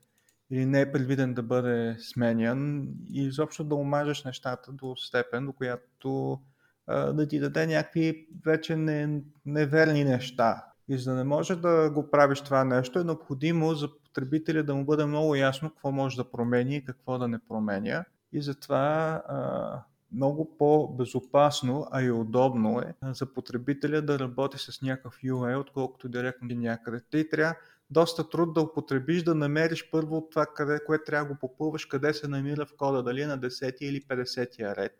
или 0.51 0.67
не 0.67 0.81
е 0.81 0.93
предвиден 0.93 1.35
да 1.35 1.43
бъде 1.43 1.97
сменян 1.99 2.89
и 3.13 3.23
изобщо 3.23 3.65
да 3.65 3.75
омажеш 3.75 4.25
нещата 4.25 4.73
до 4.73 4.97
степен, 4.97 5.47
до 5.47 5.53
която 5.53 6.41
да 6.89 7.29
ти 7.29 7.41
даде 7.41 7.67
някакви 7.67 8.29
вече 8.45 8.77
не, 8.77 9.23
неверни 9.47 10.05
неща. 10.05 10.65
И 10.89 10.99
за 10.99 11.11
да 11.11 11.17
не 11.17 11.25
може 11.25 11.57
да 11.57 11.91
го 11.91 12.11
правиш 12.11 12.41
това 12.41 12.65
нещо, 12.65 12.99
е 12.99 13.05
необходимо 13.05 13.75
за 13.75 13.89
потребителя 14.05 14.63
да 14.63 14.75
му 14.75 14.85
бъде 14.85 15.05
много 15.05 15.35
ясно 15.35 15.71
какво 15.71 15.93
може 15.93 16.17
да 16.17 16.31
промени 16.31 16.77
и 16.77 16.85
какво 16.85 17.19
да 17.19 17.29
не 17.29 17.39
променя. 17.49 18.05
И 18.33 18.43
затова 18.43 19.23
а, 19.29 19.83
много 20.13 20.57
по-безопасно, 20.59 21.87
а 21.91 22.03
и 22.03 22.11
удобно 22.11 22.81
е 22.81 22.95
за 23.03 23.27
потребителя 23.27 24.03
да 24.03 24.19
работи 24.19 24.59
с 24.59 24.83
някакъв 24.83 25.19
UI, 25.25 25.61
отколкото 25.61 26.09
директно 26.09 26.49
някъде. 26.55 27.01
Тъй 27.11 27.29
трябва 27.29 27.55
доста 27.91 28.29
труд 28.29 28.55
да 28.55 28.61
употребиш, 28.61 29.23
да 29.23 29.35
намериш 29.35 29.91
първо 29.91 30.29
това, 30.31 30.47
къде, 30.47 30.79
което 30.87 31.05
трябва 31.05 31.27
да 31.27 31.35
го 31.35 31.41
попълваш, 31.41 31.87
къде 31.87 32.15
се 32.15 32.29
намира 32.29 32.67
в 32.67 32.77
кода, 32.77 33.03
дали 33.03 33.23
е 33.23 33.27
на 33.27 33.39
10 33.39 33.77
или 33.81 34.03
50 34.03 34.77
ред. 34.77 34.93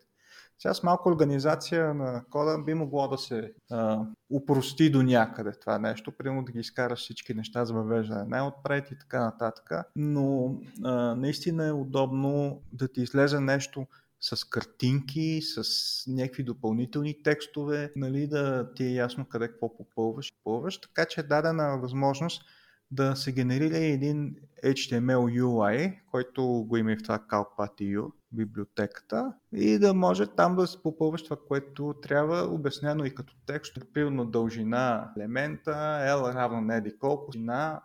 Сега 0.59 0.73
с 0.73 0.83
малко 0.83 1.09
организация 1.09 1.93
на 1.93 2.23
кода 2.29 2.63
би 2.63 2.73
могло 2.73 3.07
да 3.07 3.17
се 3.17 3.53
а, 3.71 3.99
упрости 4.29 4.91
до 4.91 5.03
някъде 5.03 5.51
това 5.51 5.79
нещо, 5.79 6.11
примерно 6.11 6.43
да 6.43 6.51
ги 6.51 6.59
изкараш 6.59 6.99
всички 6.99 7.33
неща 7.33 7.65
за 7.65 7.73
въвеждане 7.73 8.23
най-отпред 8.27 8.91
и 8.91 8.99
така 8.99 9.19
нататък, 9.19 9.71
но 9.95 10.55
а, 10.83 11.15
наистина 11.15 11.67
е 11.67 11.71
удобно 11.71 12.61
да 12.73 12.87
ти 12.87 13.01
излезе 13.01 13.39
нещо 13.39 13.87
с 14.21 14.43
картинки, 14.43 15.41
с 15.41 15.63
някакви 16.07 16.43
допълнителни 16.43 17.23
текстове, 17.23 17.91
нали, 17.95 18.27
да 18.27 18.73
ти 18.73 18.83
е 18.83 18.93
ясно 18.93 19.25
къде 19.25 19.47
какво 19.47 19.77
попълваш, 19.77 20.33
попълваш, 20.43 20.81
така 20.81 21.05
че 21.05 21.21
е 21.21 21.23
дадена 21.23 21.79
възможност 21.81 22.43
да 22.91 23.15
се 23.15 23.31
генерира 23.31 23.77
един 23.77 24.35
HTML 24.63 25.41
UI, 25.41 25.99
който 26.11 26.43
го 26.43 26.77
има 26.77 26.95
в 26.99 27.03
това 27.03 27.19
CalcPath.eu, 27.19 28.11
библиотеката, 28.31 29.33
и 29.53 29.79
да 29.79 29.93
може 29.93 30.27
там 30.27 30.55
да 30.55 30.67
се 30.67 30.83
попълваш 30.83 31.23
това, 31.23 31.37
което 31.47 31.95
трябва, 32.01 32.53
обяснено 32.53 33.05
и 33.05 33.15
като 33.15 33.33
текст, 33.45 33.77
примерно 33.93 34.25
дължина 34.25 35.11
елемента, 35.17 35.71
L 36.09 36.33
равно 36.33 36.61
на 36.61 36.75
еди 36.75 36.97
колко, 36.97 37.31
ширина, 37.31 37.81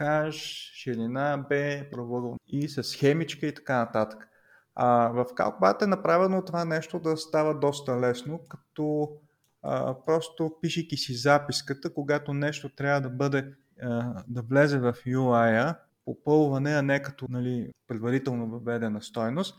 H, 0.00 0.30
ширина, 0.74 1.46
B, 1.50 1.90
правоъгъл 1.90 2.36
и 2.46 2.68
с 2.68 2.84
схемичка 2.84 3.46
и 3.46 3.54
така 3.54 3.78
нататък. 3.78 4.28
А 4.74 5.08
в 5.08 5.24
CalcPath 5.24 5.82
е 5.82 5.86
направено 5.86 6.44
това 6.44 6.64
нещо 6.64 7.00
да 7.00 7.16
става 7.16 7.58
доста 7.58 8.00
лесно, 8.00 8.40
като 8.48 9.08
а, 9.62 9.96
просто 10.06 10.56
пишейки 10.62 10.96
си 10.96 11.14
записката, 11.14 11.94
когато 11.94 12.34
нещо 12.34 12.68
трябва 12.68 13.00
да 13.00 13.10
бъде 13.10 13.52
да 14.28 14.42
влезе 14.42 14.78
в 14.78 14.92
UI-а, 14.92 15.76
попълване, 16.04 16.70
а 16.70 16.82
не 16.82 17.02
като 17.02 17.26
нали, 17.28 17.70
предварително 17.88 18.46
въведена 18.46 19.02
стойност, 19.02 19.56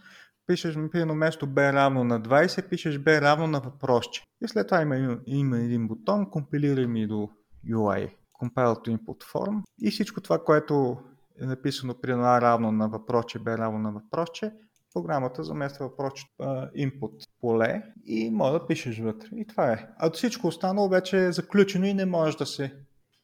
пишеш, 0.47 0.75
например, 0.75 1.13
вместо 1.13 1.47
B 1.47 1.73
равно 1.73 2.03
на 2.03 2.21
20, 2.21 2.69
пишеш 2.69 2.97
B 2.97 3.21
равно 3.21 3.47
на 3.47 3.59
въпросче. 3.59 4.23
И 4.43 4.47
след 4.47 4.67
това 4.67 4.81
има, 4.81 5.17
има 5.25 5.57
един 5.57 5.87
бутон, 5.87 6.29
компилирай 6.29 6.87
ми 6.87 7.07
до 7.07 7.29
UI, 7.67 8.11
Compile 8.41 8.85
to 8.85 8.97
Input 8.97 9.23
Form 9.33 9.61
и 9.81 9.91
всичко 9.91 10.21
това, 10.21 10.43
което 10.43 10.97
е 11.41 11.45
написано 11.45 11.93
при 12.01 12.11
A 12.11 12.41
равно 12.41 12.71
на 12.71 12.89
въпросче, 12.89 13.39
B 13.39 13.57
равно 13.57 13.79
на 13.79 13.91
въпросче, 13.91 14.51
програмата 14.93 15.43
замества 15.43 15.87
въпросче 15.87 16.25
input 16.77 17.27
поле 17.41 17.83
и 18.05 18.29
може 18.31 18.53
да 18.53 18.67
пишеш 18.67 18.99
вътре. 18.99 19.27
И 19.35 19.47
това 19.47 19.71
е. 19.71 19.87
А 19.97 20.11
всичко 20.11 20.47
останало 20.47 20.89
вече 20.89 21.25
е 21.25 21.31
заключено 21.31 21.85
и 21.85 21.93
не 21.93 22.05
може 22.05 22.37
да 22.37 22.45
се 22.45 22.73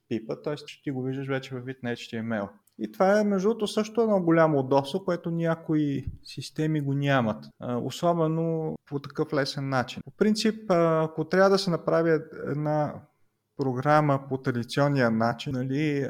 пипа, 0.09 0.35
т.е. 0.35 0.55
че 0.55 0.83
ти 0.83 0.91
го 0.91 1.03
виждаш 1.03 1.27
вече 1.27 1.55
във 1.55 1.65
вид 1.65 1.77
на 1.83 1.91
HTML. 1.91 2.49
И 2.79 2.91
това 2.91 3.19
е, 3.19 3.23
между 3.23 3.49
другото, 3.49 3.67
също 3.67 4.01
едно 4.01 4.21
голямо 4.21 4.59
удобство, 4.59 5.05
което 5.05 5.31
някои 5.31 6.05
системи 6.23 6.81
го 6.81 6.93
нямат. 6.93 7.45
Особено 7.83 8.75
по 8.85 8.99
такъв 8.99 9.33
лесен 9.33 9.69
начин. 9.69 10.01
По 10.05 10.11
принцип, 10.11 10.71
ако 10.71 11.25
трябва 11.25 11.49
да 11.49 11.57
се 11.57 11.69
направи 11.69 12.11
една 12.51 12.93
програма 13.57 14.19
по 14.29 14.37
традиционния 14.37 15.11
начин, 15.11 15.53
нали, 15.53 16.07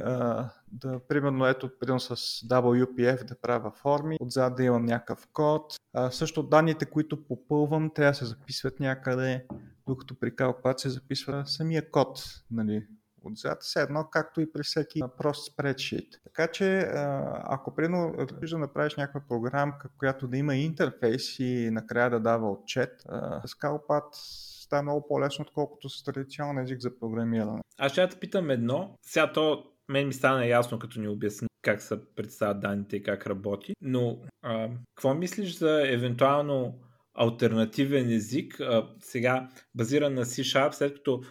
да, 0.72 1.00
примерно, 1.08 1.46
ето, 1.46 1.70
примерно 1.80 2.00
с 2.00 2.16
WPF 2.48 3.24
да 3.24 3.36
правя 3.42 3.72
форми, 3.72 4.18
отзад 4.22 4.56
да 4.56 4.64
имам 4.64 4.86
някакъв 4.86 5.28
код. 5.34 5.76
А, 5.94 6.12
също 6.12 6.44
данните, 6.44 6.86
които 6.86 7.28
попълвам, 7.28 7.90
трябва 7.96 8.12
да 8.12 8.16
се 8.16 8.26
записват 8.26 8.80
някъде, 8.80 9.46
докато 9.88 10.16
при 10.20 10.32
се 10.78 10.90
записва 10.90 11.46
самия 11.46 11.92
код, 11.92 12.24
нали, 12.52 12.88
отзад, 13.24 13.64
все 13.64 13.82
едно 13.82 14.08
както 14.12 14.42
и 14.42 14.52
при 14.52 14.64
всеки 14.64 15.02
прост 15.18 15.54
спредшит. 15.54 16.08
Така 16.24 16.48
че, 16.48 16.92
ако 17.44 17.76
прино 17.76 18.16
да 18.42 18.58
направиш 18.58 18.96
някаква 18.96 19.22
програмка, 19.28 19.90
която 19.98 20.28
да 20.28 20.38
има 20.38 20.56
интерфейс 20.56 21.40
и 21.40 21.70
накрая 21.72 22.10
да 22.10 22.20
дава 22.20 22.52
отчет, 22.52 23.02
с 23.46 23.54
CalPad 23.54 24.04
става 24.64 24.84
много 24.84 25.08
по-лесно, 25.08 25.46
отколкото 25.48 25.90
с 25.90 26.04
традиционен 26.04 26.64
език 26.64 26.82
за 26.82 27.00
програмиране. 27.00 27.62
Аз 27.78 27.92
ще 27.92 28.10
те 28.10 28.20
питам 28.20 28.50
едно. 28.50 28.96
Сега 29.02 29.32
то 29.34 29.64
мен 29.90 30.08
ми 30.08 30.14
стана 30.14 30.46
ясно, 30.46 30.80
като 30.80 31.00
ни 31.00 31.08
обясни 31.08 31.50
как 31.62 31.82
се 31.82 32.16
представят 32.16 32.60
данните 32.60 32.96
и 32.96 33.04
как 33.04 33.28
работи, 33.28 33.74
но 33.82 34.20
а, 34.42 34.70
какво 34.96 35.14
мислиш 35.14 35.58
за 35.58 35.94
евентуално 35.94 36.80
альтернативен 37.14 38.10
език, 38.10 38.60
а, 38.60 38.90
сега 39.00 39.50
базиран 39.76 40.14
на 40.14 40.26
C-Sharp, 40.26 40.72
след 40.72 40.94
като 40.94 41.22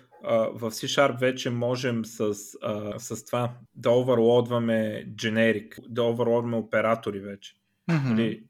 в 0.53 0.71
C-Sharp 0.71 1.21
вече 1.21 1.51
можем 1.51 2.05
с, 2.05 2.21
а, 2.63 2.99
с 2.99 3.25
това 3.25 3.55
да 3.75 3.91
оверлодваме 3.91 5.07
generic, 5.15 5.89
да 5.89 6.03
оверлодваме 6.03 6.57
оператори 6.57 7.21
вече. 7.21 7.55
Mm-hmm. 7.91 8.15
Или, 8.15 8.45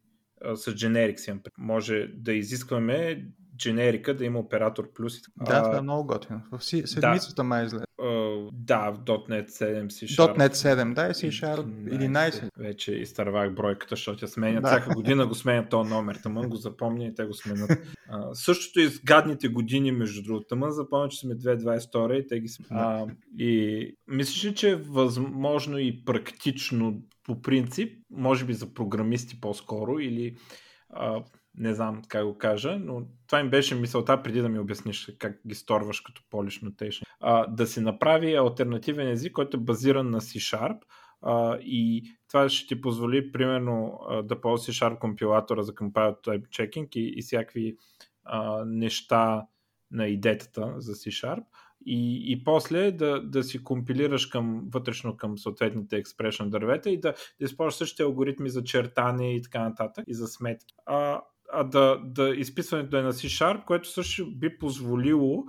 а, 0.45 0.57
с 0.57 0.75
generic 0.75 1.41
може 1.59 2.11
да 2.15 2.33
изискваме 2.33 3.25
generica 3.59 4.15
да 4.15 4.25
има 4.25 4.39
оператор 4.39 4.93
плюс. 4.93 5.15
Да, 5.37 5.63
това 5.63 5.79
е 5.79 5.81
много 5.81 6.07
готино. 6.07 6.41
В 6.53 6.65
седмицата 6.65 7.35
да. 7.35 7.45
май 7.45 7.65
излезе. 7.65 7.85
Uh, 8.01 8.49
да, 8.53 8.91
в 8.91 8.99
.NET 9.05 9.49
7 9.49 9.87
C-Sharp. 9.87 10.39
.NET 10.39 10.55
7, 10.55 10.95
да, 10.95 11.07
и 11.07 11.11
C-Sharp 11.11 11.65
11. 11.65 12.49
Вече 12.59 12.93
изтървах 12.93 13.55
бройката, 13.55 13.97
защото 13.97 14.25
я 14.25 14.29
сменят. 14.29 14.63
Да. 14.63 14.69
Всяка 14.69 14.95
година 14.95 15.27
го 15.27 15.35
сменят 15.35 15.69
този 15.69 15.91
номер. 15.91 16.19
Тъмън 16.23 16.49
го 16.49 16.57
запомня 16.57 17.05
и 17.05 17.15
те 17.15 17.25
го 17.25 17.35
сменят. 17.35 17.71
Uh, 17.71 18.33
същото 18.33 18.81
и 18.81 18.89
с 18.89 19.01
гадните 19.05 19.49
години, 19.49 19.93
между 19.93 20.23
другото. 20.23 20.47
Тъмън 20.47 20.71
запомня, 20.71 21.09
че 21.09 21.19
сме 21.19 21.35
2022 21.35 22.13
и 22.13 22.27
те 22.27 22.41
ги 22.41 22.49
сменят. 22.49 23.09
Uh, 23.09 23.15
и 23.39 23.97
мислиш 24.09 24.45
ли, 24.45 24.55
че 24.55 24.71
е 24.71 24.77
възможно 24.77 25.79
и 25.79 26.05
практично 26.05 27.03
по 27.25 27.43
принцип, 27.43 27.99
може 28.11 28.45
би 28.45 28.55
за 28.55 28.75
програмисти 28.75 29.41
по-скоро 29.41 29.99
или 29.99 30.37
uh, 30.97 31.25
не 31.59 31.75
знам 31.75 32.03
как 32.09 32.25
го 32.25 32.39
кажа, 32.39 32.79
но 32.79 33.03
това 33.27 33.41
им 33.41 33.51
беше 33.51 33.75
мисълта 33.75 34.23
преди 34.23 34.41
да 34.41 34.49
ми 34.49 34.59
обясниш 34.59 35.13
как 35.19 35.41
ги 35.47 35.55
сторваш 35.55 36.01
като 36.01 36.23
Polish 36.23 36.65
Notation. 36.65 37.03
А, 37.21 37.47
да 37.47 37.67
се 37.67 37.81
направи 37.81 38.35
альтернативен 38.35 39.09
език, 39.09 39.33
който 39.33 39.57
е 39.57 39.61
базиран 39.61 40.11
на 40.11 40.21
C-Sharp 40.21 40.79
а, 41.23 41.59
и 41.61 42.13
това 42.29 42.49
ще 42.49 42.67
ти 42.67 42.81
позволи 42.81 43.33
примерно 43.33 44.01
да 44.25 44.41
ползваш 44.41 44.77
C-Sharp 44.77 44.99
компилатора 44.99 45.63
за 45.63 45.75
compile 45.75 46.25
type 46.25 46.49
checking 46.49 46.97
и, 46.97 47.15
и 47.17 47.23
всякакви 47.23 47.77
а, 48.25 48.65
неща 48.65 49.47
на 49.91 50.07
идетата 50.07 50.75
за 50.77 50.95
C-Sharp 50.95 51.45
и, 51.87 52.33
и 52.33 52.45
после 52.45 52.93
да, 52.93 53.23
да 53.23 53.43
си 53.43 53.65
компилираш 53.65 54.27
към, 54.27 54.69
вътрешно 54.73 55.17
към 55.17 55.39
съответните 55.39 56.03
expression 56.03 56.49
дървета 56.49 56.91
и 56.91 57.01
да, 57.01 57.13
да 57.13 57.45
използваш 57.45 57.75
същите 57.75 58.03
алгоритми 58.03 58.51
за 58.51 58.65
чертане 58.65 59.35
и 59.35 59.43
така 59.43 59.69
нататък 59.69 60.05
и 60.09 60.15
за 60.15 60.27
сметки. 60.27 60.75
А, 60.87 61.21
а 61.53 61.65
да, 61.65 62.01
да 62.05 62.29
изписването 62.29 62.97
е 62.97 63.03
на 63.03 63.13
C-Sharp, 63.13 63.65
което 63.65 63.89
също 63.89 64.31
би 64.31 64.59
позволило 64.59 65.45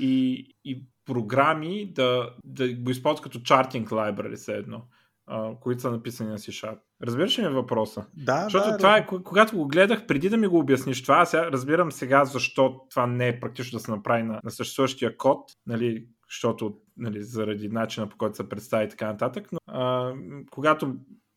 и, 0.00 0.46
и 0.64 0.84
програми 1.06 1.92
да, 1.92 2.30
да 2.44 2.74
го 2.74 2.90
използват 2.90 3.22
като 3.22 3.40
чартинг 3.40 3.88
library 3.88 4.36
все 4.36 4.52
едно. 4.52 4.82
а, 5.26 5.50
които 5.60 5.82
са 5.82 5.90
написани 5.90 6.30
на 6.30 6.38
C-Sharp. 6.38 6.78
Разбираш 7.02 7.38
ли 7.38 7.42
ми 7.42 7.48
въпроса? 7.48 8.06
Да, 8.14 8.44
Защото 8.44 8.70
да, 8.70 8.76
това 8.76 8.96
е, 8.96 9.06
когато 9.06 9.56
го 9.56 9.68
гледах, 9.68 10.06
преди 10.06 10.28
да 10.28 10.36
ми 10.36 10.46
го 10.46 10.58
обясниш 10.58 11.02
това, 11.02 11.26
сега 11.26 11.52
разбирам 11.52 11.92
сега 11.92 12.24
защо 12.24 12.80
това 12.90 13.06
не 13.06 13.28
е 13.28 13.40
практично 13.40 13.76
да 13.76 13.84
се 13.84 13.90
направи 13.90 14.22
на, 14.22 14.40
на 14.44 14.50
съществуващия 14.50 15.16
код, 15.16 15.50
нали, 15.66 16.06
защото 16.30 16.74
нали, 16.96 17.22
заради 17.22 17.68
начина 17.68 18.08
по 18.08 18.16
който 18.16 18.36
се 18.36 18.48
представи 18.48 18.84
и 18.84 18.88
така 18.88 19.06
нататък, 19.06 19.48
но 19.52 19.58
а, 19.66 20.14
когато 20.50 20.94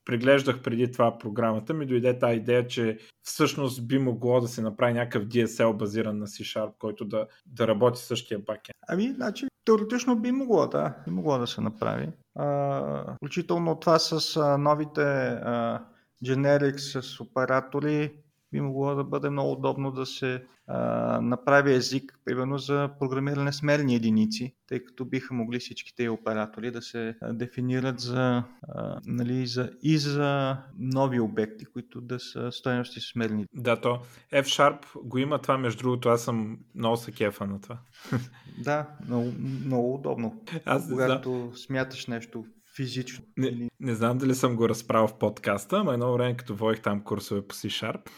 преглеждах 0.08 0.62
преди 0.62 0.92
това 0.92 1.18
програмата, 1.18 1.74
ми 1.74 1.86
дойде 1.86 2.20
тази 2.20 2.38
идея, 2.38 2.68
че 2.68 2.98
всъщност 3.24 3.88
би 3.88 4.00
могло 4.00 4.42
да 4.42 4.48
се 4.48 4.62
направи 4.62 4.94
някакъв 4.94 5.28
DSL 5.28 5.78
базиран 5.78 6.18
на 6.18 6.28
C-Sharp, 6.28 6.72
който 6.80 7.06
да, 7.06 7.28
да 7.46 7.68
работи 7.68 8.00
същия 8.00 8.40
бакен. 8.40 8.74
Ами, 8.88 9.14
значи, 9.14 9.48
теоретично 9.66 10.16
би 10.16 10.32
могло, 10.32 10.68
да, 10.68 10.96
би 11.06 11.12
могло 11.12 11.38
да 11.38 11.48
се 11.48 11.62
направи. 11.62 12.10
А, 12.36 13.16
включително 13.16 13.76
това 13.76 14.00
с 14.00 14.40
новите 14.60 15.02
а, 15.02 15.84
generics 16.26 17.00
с 17.00 17.20
оператори, 17.20 18.12
би 18.52 18.62
могло 18.62 18.96
да 18.96 19.04
бъде 19.04 19.30
много 19.30 19.52
удобно 19.52 19.92
да 19.92 20.06
се 20.06 20.44
а, 20.68 21.22
направи 21.22 21.74
език, 21.74 22.20
примерно 22.26 22.58
за 22.58 22.90
програмиране 23.00 23.54
с 23.54 23.62
мерни 23.62 23.96
единици, 23.96 24.56
тъй 24.68 24.84
като 24.84 25.06
биха 25.06 25.34
могли 25.34 25.60
всичките 25.60 26.10
оператори 26.10 26.72
да 26.72 26.82
се 26.82 27.16
дефинират 27.24 28.00
за, 28.00 28.44
а, 28.68 29.00
нали, 29.06 29.48
за, 29.48 29.72
и 29.84 29.98
за 29.98 30.58
нови 30.80 31.20
обекти, 31.20 31.66
които 31.66 32.02
да 32.02 32.20
са 32.20 32.52
стоености 32.52 33.00
с 33.00 33.16
мерни. 33.16 33.46
Да, 33.54 33.82
то 33.82 34.00
F-Sharp 34.34 34.86
го 35.04 35.18
има 35.18 35.40
това, 35.40 35.58
между 35.58 35.80
другото, 35.80 36.10
аз 36.10 36.24
съм 36.24 36.58
много 36.76 36.98
се 36.98 37.12
кефа 37.12 37.48
на 37.48 37.62
това. 37.62 37.78
Да, 38.64 38.88
много, 39.08 39.34
много 39.66 39.96
удобно. 39.96 40.42
Аз 40.66 40.90
когато 40.90 41.50
да. 41.52 41.58
смяташ 41.58 42.08
нещо 42.08 42.46
физично. 42.78 43.26
Не, 43.38 43.70
не 43.80 43.96
знам 43.96 44.18
дали 44.18 44.36
съм 44.36 44.56
го 44.56 44.70
разправил 44.70 45.08
в 45.08 45.18
подкаста, 45.18 45.84
но 45.84 45.92
едно 45.92 46.14
време, 46.14 46.38
като 46.38 46.56
водих 46.56 46.82
там 46.82 47.04
курсове 47.04 47.48
по 47.48 47.56
C-Sharp, 47.56 48.10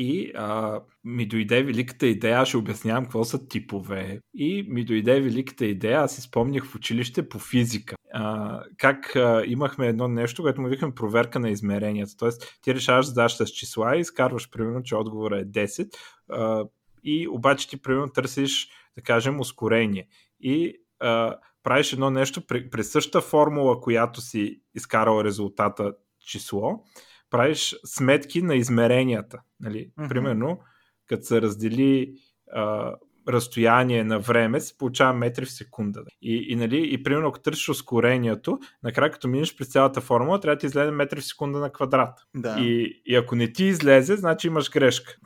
и 0.00 0.32
а, 0.34 0.80
ми 1.04 1.26
дойде 1.26 1.62
великата 1.62 2.06
идея, 2.06 2.38
аз 2.38 2.48
ще 2.48 2.56
обяснявам 2.56 3.04
какво 3.04 3.24
са 3.24 3.48
типове. 3.48 4.20
И 4.34 4.66
ми 4.68 4.84
дойде 4.84 5.20
великата 5.20 5.66
идея, 5.66 6.00
аз 6.00 6.14
си 6.14 6.20
спомнях 6.20 6.66
в 6.66 6.74
училище 6.74 7.28
по 7.28 7.38
физика. 7.38 7.96
А, 8.12 8.62
как 8.76 9.16
а, 9.16 9.42
имахме 9.46 9.86
едно 9.86 10.08
нещо, 10.08 10.42
което 10.42 10.60
му 10.60 10.68
викаме 10.68 10.94
проверка 10.94 11.40
на 11.40 11.50
измеренията. 11.50 12.12
Тоест, 12.18 12.58
ти 12.62 12.74
решаваш 12.74 13.06
задачата 13.06 13.46
с 13.46 13.50
числа 13.50 13.96
и 13.96 14.00
изкарваш 14.00 14.50
примерно, 14.50 14.82
че 14.82 14.96
отговора 14.96 15.38
е 15.38 15.44
10. 15.44 15.88
А, 16.30 16.64
и 17.04 17.28
обаче 17.28 17.68
ти 17.68 17.82
примерно 17.82 18.08
търсиш, 18.08 18.68
да 18.96 19.02
кажем, 19.02 19.40
ускорение. 19.40 20.08
И 20.40 20.74
а, 21.00 21.36
правиш 21.62 21.92
едно 21.92 22.10
нещо 22.10 22.46
при, 22.46 22.70
при 22.70 22.84
същата 22.84 23.20
формула, 23.20 23.80
която 23.80 24.20
си 24.20 24.60
изкарал 24.74 25.24
резултата 25.24 25.92
число, 26.26 26.84
правиш 27.30 27.76
сметки 27.84 28.42
на 28.42 28.54
измеренията. 28.54 29.40
Нали? 29.60 29.90
Mm-hmm. 29.98 30.08
Примерно, 30.08 30.60
като 31.06 31.22
се 31.22 31.42
раздели 31.42 32.14
а, 32.52 32.94
разстояние 33.28 34.04
на 34.04 34.18
време, 34.18 34.60
се 34.60 34.78
получава 34.78 35.12
метри 35.12 35.44
в 35.44 35.52
секунда. 35.52 36.02
И, 36.22 36.46
и, 36.48 36.56
нали, 36.56 36.94
и 36.94 37.02
примерно, 37.02 37.28
ако 37.28 37.40
търсиш 37.40 37.68
ускорението, 37.68 38.58
накрая 38.82 39.10
като 39.10 39.28
минеш 39.28 39.56
през 39.56 39.68
цялата 39.68 40.00
формула, 40.00 40.40
трябва 40.40 40.56
да 40.56 40.60
ти 40.60 40.66
излезе 40.66 40.90
метри 40.90 41.20
в 41.20 41.24
секунда 41.24 41.58
на 41.58 41.72
квадрат. 41.72 42.18
Да. 42.34 42.56
И, 42.60 43.02
и 43.06 43.16
ако 43.16 43.36
не 43.36 43.52
ти 43.52 43.64
излезе, 43.64 44.16
значи 44.16 44.46
имаш 44.46 44.70
грешка. 44.70 45.16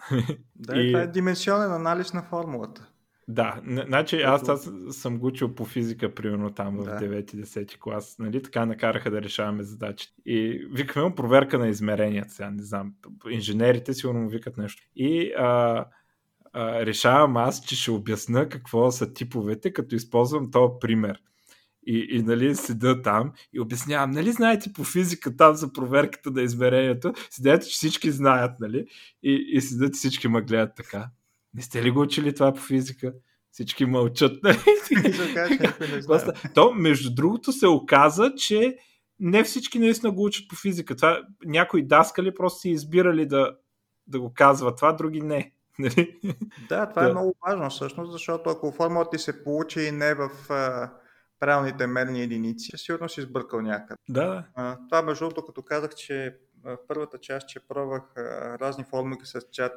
Да, 0.56 0.80
и... 0.80 0.92
това 0.92 1.02
е 1.02 1.06
дименсионен 1.06 1.72
анализ 1.72 2.12
на 2.12 2.22
формулата. 2.22 2.88
Да, 3.28 3.60
значи 3.86 4.22
аз, 4.22 4.48
аз 4.48 4.70
съм 4.90 5.18
го 5.18 5.26
учил 5.26 5.54
по 5.54 5.64
физика, 5.64 6.14
примерно 6.14 6.50
там 6.50 6.76
в 6.76 6.84
да. 6.84 6.98
9-10 6.98 7.78
клас. 7.78 8.16
Нали, 8.18 8.42
така 8.42 8.66
накараха 8.66 9.10
да 9.10 9.22
решаваме 9.22 9.62
задачи. 9.62 10.08
И 10.26 10.66
викаме 10.72 11.14
проверка 11.14 11.58
на 11.58 11.68
измеренията. 11.68 12.30
Сега 12.30 12.50
не 12.50 12.62
знам. 12.62 12.94
Инженерите 13.30 13.94
сигурно 13.94 14.20
му 14.20 14.28
викат 14.28 14.56
нещо. 14.56 14.82
И 14.96 15.32
а, 15.38 15.84
а, 16.52 16.86
решавам 16.86 17.36
аз, 17.36 17.64
че 17.64 17.76
ще 17.76 17.90
обясна 17.90 18.48
какво 18.48 18.90
са 18.90 19.12
типовете, 19.12 19.72
като 19.72 19.94
използвам 19.94 20.50
този 20.50 20.72
пример. 20.80 21.18
И, 21.86 22.06
и 22.10 22.22
нали, 22.22 22.54
седа 22.54 23.02
там 23.02 23.32
и 23.52 23.60
обяснявам, 23.60 24.10
нали 24.10 24.32
знаете 24.32 24.72
по 24.72 24.84
физика 24.84 25.36
там 25.36 25.54
за 25.54 25.72
проверката 25.72 26.30
на 26.30 26.42
измерението, 26.42 27.12
седят, 27.30 27.62
че 27.62 27.70
всички 27.70 28.10
знаят, 28.10 28.60
нали? 28.60 28.86
И, 29.22 29.46
и 29.52 29.60
седят 29.60 29.94
всички 29.94 30.28
ме 30.28 30.42
гледат 30.42 30.74
така. 30.76 31.10
Не 31.54 31.62
сте 31.62 31.82
ли 31.82 31.90
го 31.90 32.00
учили 32.00 32.34
това 32.34 32.52
по 32.52 32.60
физика? 32.60 33.12
Всички 33.50 33.84
мълчат. 33.84 34.42
Нали? 34.42 34.58
То, 36.54 36.72
между 36.72 37.14
другото, 37.14 37.52
се 37.52 37.66
оказа, 37.66 38.34
че 38.36 38.76
не 39.20 39.44
всички 39.44 39.78
наистина 39.78 40.12
го 40.12 40.24
учат 40.24 40.48
по 40.48 40.56
физика. 40.56 40.96
Това, 40.96 41.22
някои 41.44 41.86
даскали 41.86 42.34
просто 42.34 42.60
си 42.60 42.70
избирали 42.70 43.26
да, 43.26 43.56
да 44.06 44.20
го 44.20 44.32
казва 44.34 44.74
това, 44.74 44.92
други 44.92 45.20
не. 45.20 45.52
Нали? 45.78 46.20
Да, 46.68 46.90
това 46.90 47.02
да. 47.02 47.08
е 47.08 47.12
много 47.12 47.34
важно 47.46 47.70
всъщност, 47.70 48.12
защото 48.12 48.50
ако 48.50 48.72
формулата 48.72 49.10
ти 49.10 49.18
се 49.18 49.44
получи 49.44 49.80
и 49.80 49.92
не 49.92 50.14
в 50.14 50.30
а, 50.50 50.90
правилните 51.40 51.86
мерни 51.86 52.22
единици, 52.22 52.70
сигурно 52.76 53.08
си 53.08 53.22
сбъркал 53.22 53.60
някъде. 53.60 53.96
Да. 54.08 54.44
А, 54.54 54.78
това 54.88 55.02
между 55.02 55.24
другото, 55.24 55.44
като 55.46 55.62
казах, 55.62 55.94
че 55.94 56.36
в 56.64 56.78
първата 56.88 57.18
част, 57.18 57.48
че 57.48 57.60
пробвах 57.68 58.02
разни 58.60 58.84
формули 58.84 59.18
с 59.24 59.40
чат, 59.52 59.72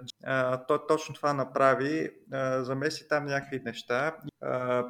той 0.68 0.80
точно 0.88 1.16
това 1.16 1.34
направи, 1.34 2.10
замеси 2.60 3.08
там 3.08 3.26
някакви 3.26 3.62
неща, 3.66 4.18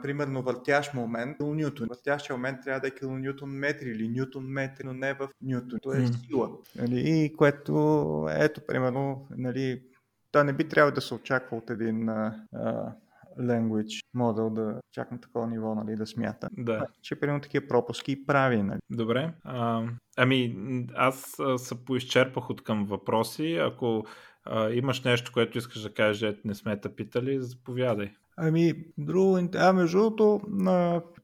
примерно 0.02 0.41
въртящ 0.41 0.93
момент, 0.93 1.38
килонютон. 1.38 1.88
Въртящия 1.88 2.36
момент 2.36 2.60
трябва 2.64 2.80
да 2.80 2.88
е 2.88 2.91
килонютон 2.91 3.50
метри 3.50 3.89
или 3.89 4.08
нютон 4.08 4.43
метри, 4.43 4.84
но 4.86 4.93
не 4.93 5.14
в 5.14 5.30
нютон. 5.41 5.80
То 5.82 5.93
е 5.93 6.08
сила. 6.08 6.50
Нали? 6.76 7.04
И 7.06 7.36
което, 7.36 8.28
ето, 8.32 8.62
примерно, 8.68 9.28
нали, 9.38 9.84
той 10.32 10.43
не 10.43 10.54
би 10.54 10.70
трябвало 10.70 10.96
да 10.96 11.02
се 11.02 11.14
очаква 11.14 11.58
от 11.58 11.70
един 11.70 12.10
language 13.40 14.06
модел 14.14 14.50
да 14.50 14.82
чак 14.92 15.12
на 15.12 15.22
такова 15.22 15.48
ниво, 15.48 15.76
нали, 15.76 15.96
да 15.96 16.08
смята. 16.08 16.50
Да. 16.58 16.86
Че 17.02 17.20
примерно 17.20 17.42
такива 17.42 17.68
пропуски 17.68 18.26
прави, 18.26 18.64
нали. 18.64 18.80
Добре. 18.90 19.34
А, 19.44 19.84
ами, 20.18 20.58
аз 20.96 21.36
се 21.58 21.86
поизчерпах 21.86 22.50
от 22.50 22.64
към 22.64 22.86
въпроси. 22.86 23.56
Ако 23.62 24.06
а, 24.46 24.70
имаш 24.70 25.04
нещо, 25.04 25.32
което 25.34 25.58
искаш 25.58 25.82
да 25.82 25.94
кажеш, 25.94 26.36
не 26.46 26.56
сме 26.56 26.82
те 26.82 26.96
питали, 26.96 27.42
заповядай. 27.42 28.12
Ами, 28.38 28.74
друго, 28.98 29.40
а 29.56 29.74
между 29.74 29.98
другото, 29.98 30.42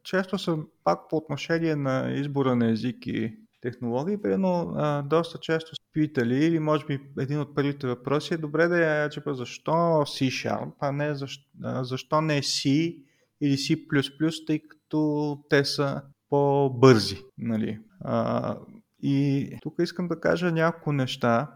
често 0.03 0.37
съм 0.37 0.67
пак 0.83 0.99
по 1.09 1.17
отношение 1.17 1.75
на 1.75 2.11
избора 2.11 2.55
на 2.55 2.71
език 2.71 3.07
и 3.07 3.37
технологии, 3.61 4.17
но 4.23 4.73
доста 5.05 5.37
често 5.37 5.71
питали, 5.93 6.45
или 6.45 6.59
може 6.59 6.85
би 6.85 6.99
един 7.19 7.39
от 7.39 7.55
първите 7.55 7.87
въпроси 7.87 8.33
е 8.33 8.37
добре 8.37 8.67
да 8.67 8.77
я 8.77 9.09
чепа 9.09 9.33
защо 9.33 9.71
C-Sharp, 9.71 10.71
а 10.79 10.91
не 10.91 11.15
защо, 11.15 11.43
защо 11.81 12.21
не 12.21 12.41
C 12.41 12.95
или 13.41 13.53
C++, 13.53 14.45
тъй 14.47 14.59
като 14.67 15.37
те 15.49 15.65
са 15.65 16.01
по-бързи. 16.29 17.21
Нали? 17.37 17.79
А, 17.99 18.57
и 19.03 19.49
тук 19.61 19.73
искам 19.79 20.07
да 20.07 20.19
кажа 20.19 20.51
няколко 20.51 20.91
неща 20.93 21.51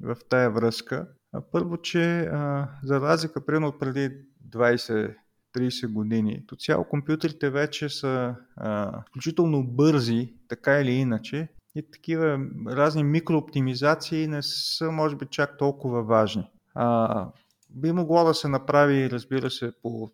в 0.00 0.16
тая 0.28 0.50
връзка. 0.50 1.08
Първо, 1.52 1.76
че 1.76 2.20
а, 2.20 2.68
за 2.82 3.00
разлика 3.00 3.46
примерно 3.46 3.78
преди 3.78 4.10
20 4.50 5.14
30 5.54 5.92
години. 5.92 6.42
То 6.46 6.56
цяло 6.56 6.84
компютрите 6.84 7.50
вече 7.50 7.88
са 7.88 8.34
а, 8.56 9.02
включително 9.08 9.66
бързи, 9.66 10.34
така 10.48 10.80
или 10.80 10.92
иначе, 10.92 11.48
и 11.74 11.90
такива 11.90 12.38
разни 12.66 13.04
микрооптимизации 13.04 14.26
не 14.26 14.42
са, 14.42 14.90
може 14.90 15.16
би, 15.16 15.26
чак 15.30 15.58
толкова 15.58 16.02
важни. 16.02 16.50
А, 16.74 17.28
би 17.70 17.92
могло 17.92 18.24
да 18.24 18.34
се 18.34 18.48
направи, 18.48 19.10
разбира 19.10 19.50
се, 19.50 19.72
по 19.82 20.10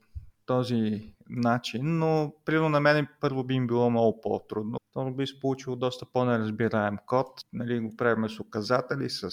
този 0.50 1.12
начин, 1.28 1.98
но 1.98 2.32
примерно 2.44 2.68
на 2.68 2.80
мен 2.80 3.06
първо 3.20 3.44
би 3.44 3.54
им 3.54 3.66
било 3.66 3.90
много 3.90 4.20
по-трудно. 4.20 4.78
Второ 4.90 5.14
би 5.14 5.26
се 5.26 5.40
получило 5.40 5.76
доста 5.76 6.06
по-неразбираем 6.12 6.96
код. 7.06 7.26
Нали, 7.52 7.80
го 7.80 7.96
правим 7.96 8.28
с 8.28 8.40
указатели, 8.40 9.10
с 9.10 9.28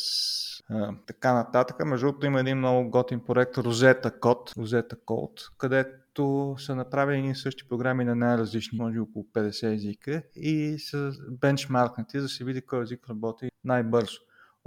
а, 0.70 0.96
така 1.08 1.34
нататък. 1.34 1.86
Между 1.86 2.08
другото 2.08 2.26
има 2.26 2.40
един 2.40 2.58
много 2.58 2.90
готин 2.90 3.20
проект 3.20 3.56
Rosetta 3.56 4.20
код, 4.20 4.50
Rosetta 4.50 4.96
Code, 5.06 5.52
където 5.58 6.56
са 6.60 6.76
направени 6.76 7.36
същи 7.36 7.68
програми 7.70 8.04
на 8.04 8.16
най-различни, 8.16 8.78
може 8.80 9.00
около 9.00 9.26
50 9.34 9.74
езика 9.74 10.24
и 10.36 10.80
са 10.80 11.12
бенчмаркнати, 11.30 12.18
за 12.18 12.24
да 12.24 12.30
се 12.30 12.44
види 12.44 12.62
кой 12.62 12.84
език 12.84 13.10
работи 13.10 13.50
най-бързо. 13.64 14.18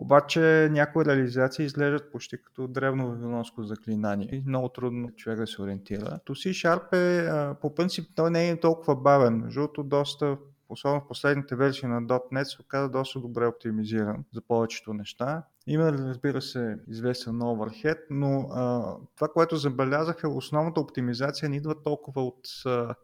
Обаче 0.01 0.69
някои 0.73 1.05
реализации 1.05 1.65
изглеждат 1.65 2.13
почти 2.13 2.43
като 2.43 2.69
древно 2.69 3.09
вавилонско 3.09 3.63
заклинание. 3.63 4.43
Много 4.47 4.69
трудно 4.69 5.11
човек 5.17 5.39
да 5.39 5.47
се 5.47 5.63
ориентира. 5.63 6.19
То 6.25 6.35
C-Sharp 6.35 6.93
е, 6.93 7.55
по 7.61 7.75
принцип, 7.75 8.11
той 8.15 8.31
не 8.31 8.49
е 8.49 8.61
толкова 8.61 8.97
бавен. 8.97 9.47
Жълто 9.51 9.83
доста 9.83 10.37
особено 10.69 11.01
в 11.01 11.09
последните 11.09 11.57
версии 11.57 11.89
на 11.89 12.03
.NET 12.03 12.45
се 12.45 12.63
оказа 12.63 12.89
доста 12.89 13.21
добре 13.21 13.47
оптимизиран 13.47 14.25
за 14.35 14.41
повечето 14.41 14.95
неща. 14.95 15.43
Има, 15.67 15.93
разбира 15.93 16.43
се, 16.43 16.77
известен 16.89 17.33
overhead, 17.33 17.99
но 18.11 18.49
а, 18.53 18.97
това, 19.17 19.29
което 19.29 19.57
забелязах 19.57 20.21
е 20.25 20.27
основната 20.27 20.81
оптимизация 20.81 21.49
не 21.49 21.57
идва 21.57 21.83
толкова 21.83 22.23
от 22.23 22.49
а, 22.67 22.95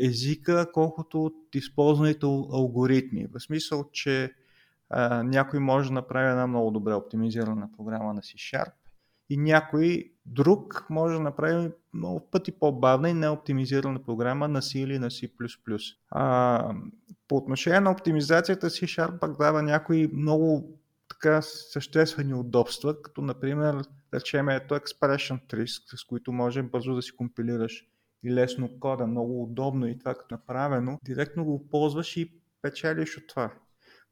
езика, 0.00 0.66
колкото 0.72 1.24
от 1.24 1.34
използваните 1.54 2.26
алгоритми. 2.26 3.26
В 3.34 3.40
смисъл, 3.40 3.84
че 3.92 4.32
някой 5.24 5.60
може 5.60 5.88
да 5.88 5.94
направи 5.94 6.30
една 6.30 6.46
много 6.46 6.70
добре 6.70 6.94
оптимизирана 6.94 7.68
програма 7.76 8.14
на 8.14 8.20
C-Sharp 8.20 8.72
и 9.30 9.36
някой 9.36 10.12
друг 10.26 10.86
може 10.90 11.14
да 11.14 11.20
направи 11.20 11.70
много 11.94 12.30
пъти 12.30 12.52
по-бавна 12.52 13.10
и 13.10 13.14
неоптимизирана 13.14 14.02
програма 14.02 14.48
на 14.48 14.62
C 14.62 14.78
или 14.78 14.98
на 14.98 15.10
C++. 15.10 15.30
А, 16.10 16.74
по 17.28 17.36
отношение 17.36 17.80
на 17.80 17.90
оптимизацията 17.90 18.70
C-Sharp 18.70 19.18
пък 19.18 19.38
дава 19.38 19.62
някои 19.62 20.10
много 20.12 20.78
така 21.08 21.42
съществени 21.42 22.34
удобства, 22.34 23.02
като 23.02 23.22
например, 23.22 23.82
речем 24.14 24.48
ето 24.48 24.74
Expression 24.74 25.40
Tree, 25.46 25.96
с 25.96 26.04
които 26.04 26.32
може 26.32 26.62
бързо 26.62 26.94
да 26.94 27.02
си 27.02 27.16
компилираш 27.16 27.84
и 28.22 28.34
лесно 28.34 28.80
кода, 28.80 29.06
много 29.06 29.42
удобно 29.42 29.86
и 29.86 29.98
това 29.98 30.14
като 30.14 30.34
направено, 30.34 30.98
директно 31.04 31.44
го 31.44 31.68
ползваш 31.68 32.16
и 32.16 32.32
печелиш 32.62 33.16
от 33.16 33.26
това. 33.28 33.52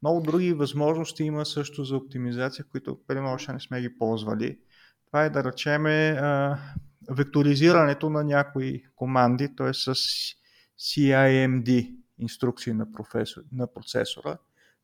Много 0.01 0.21
други 0.21 0.53
възможности 0.53 1.23
има 1.23 1.45
също 1.45 1.83
за 1.83 1.95
оптимизация, 1.95 2.65
които 2.71 2.99
примерно 3.07 3.33
още 3.33 3.53
не 3.53 3.59
сме 3.59 3.81
ги 3.81 3.97
ползвали. 3.97 4.57
Това 5.07 5.25
е 5.25 5.29
да 5.29 5.43
речеме 5.43 6.21
векторизирането 7.11 8.09
на 8.09 8.23
някои 8.23 8.83
команди, 8.95 9.55
т.е. 9.55 9.73
с 9.73 9.93
CIMD 10.79 11.95
инструкции 12.19 12.73
на, 12.73 12.91
професор, 12.91 13.41
на 13.51 13.73
процесора, 13.73 14.37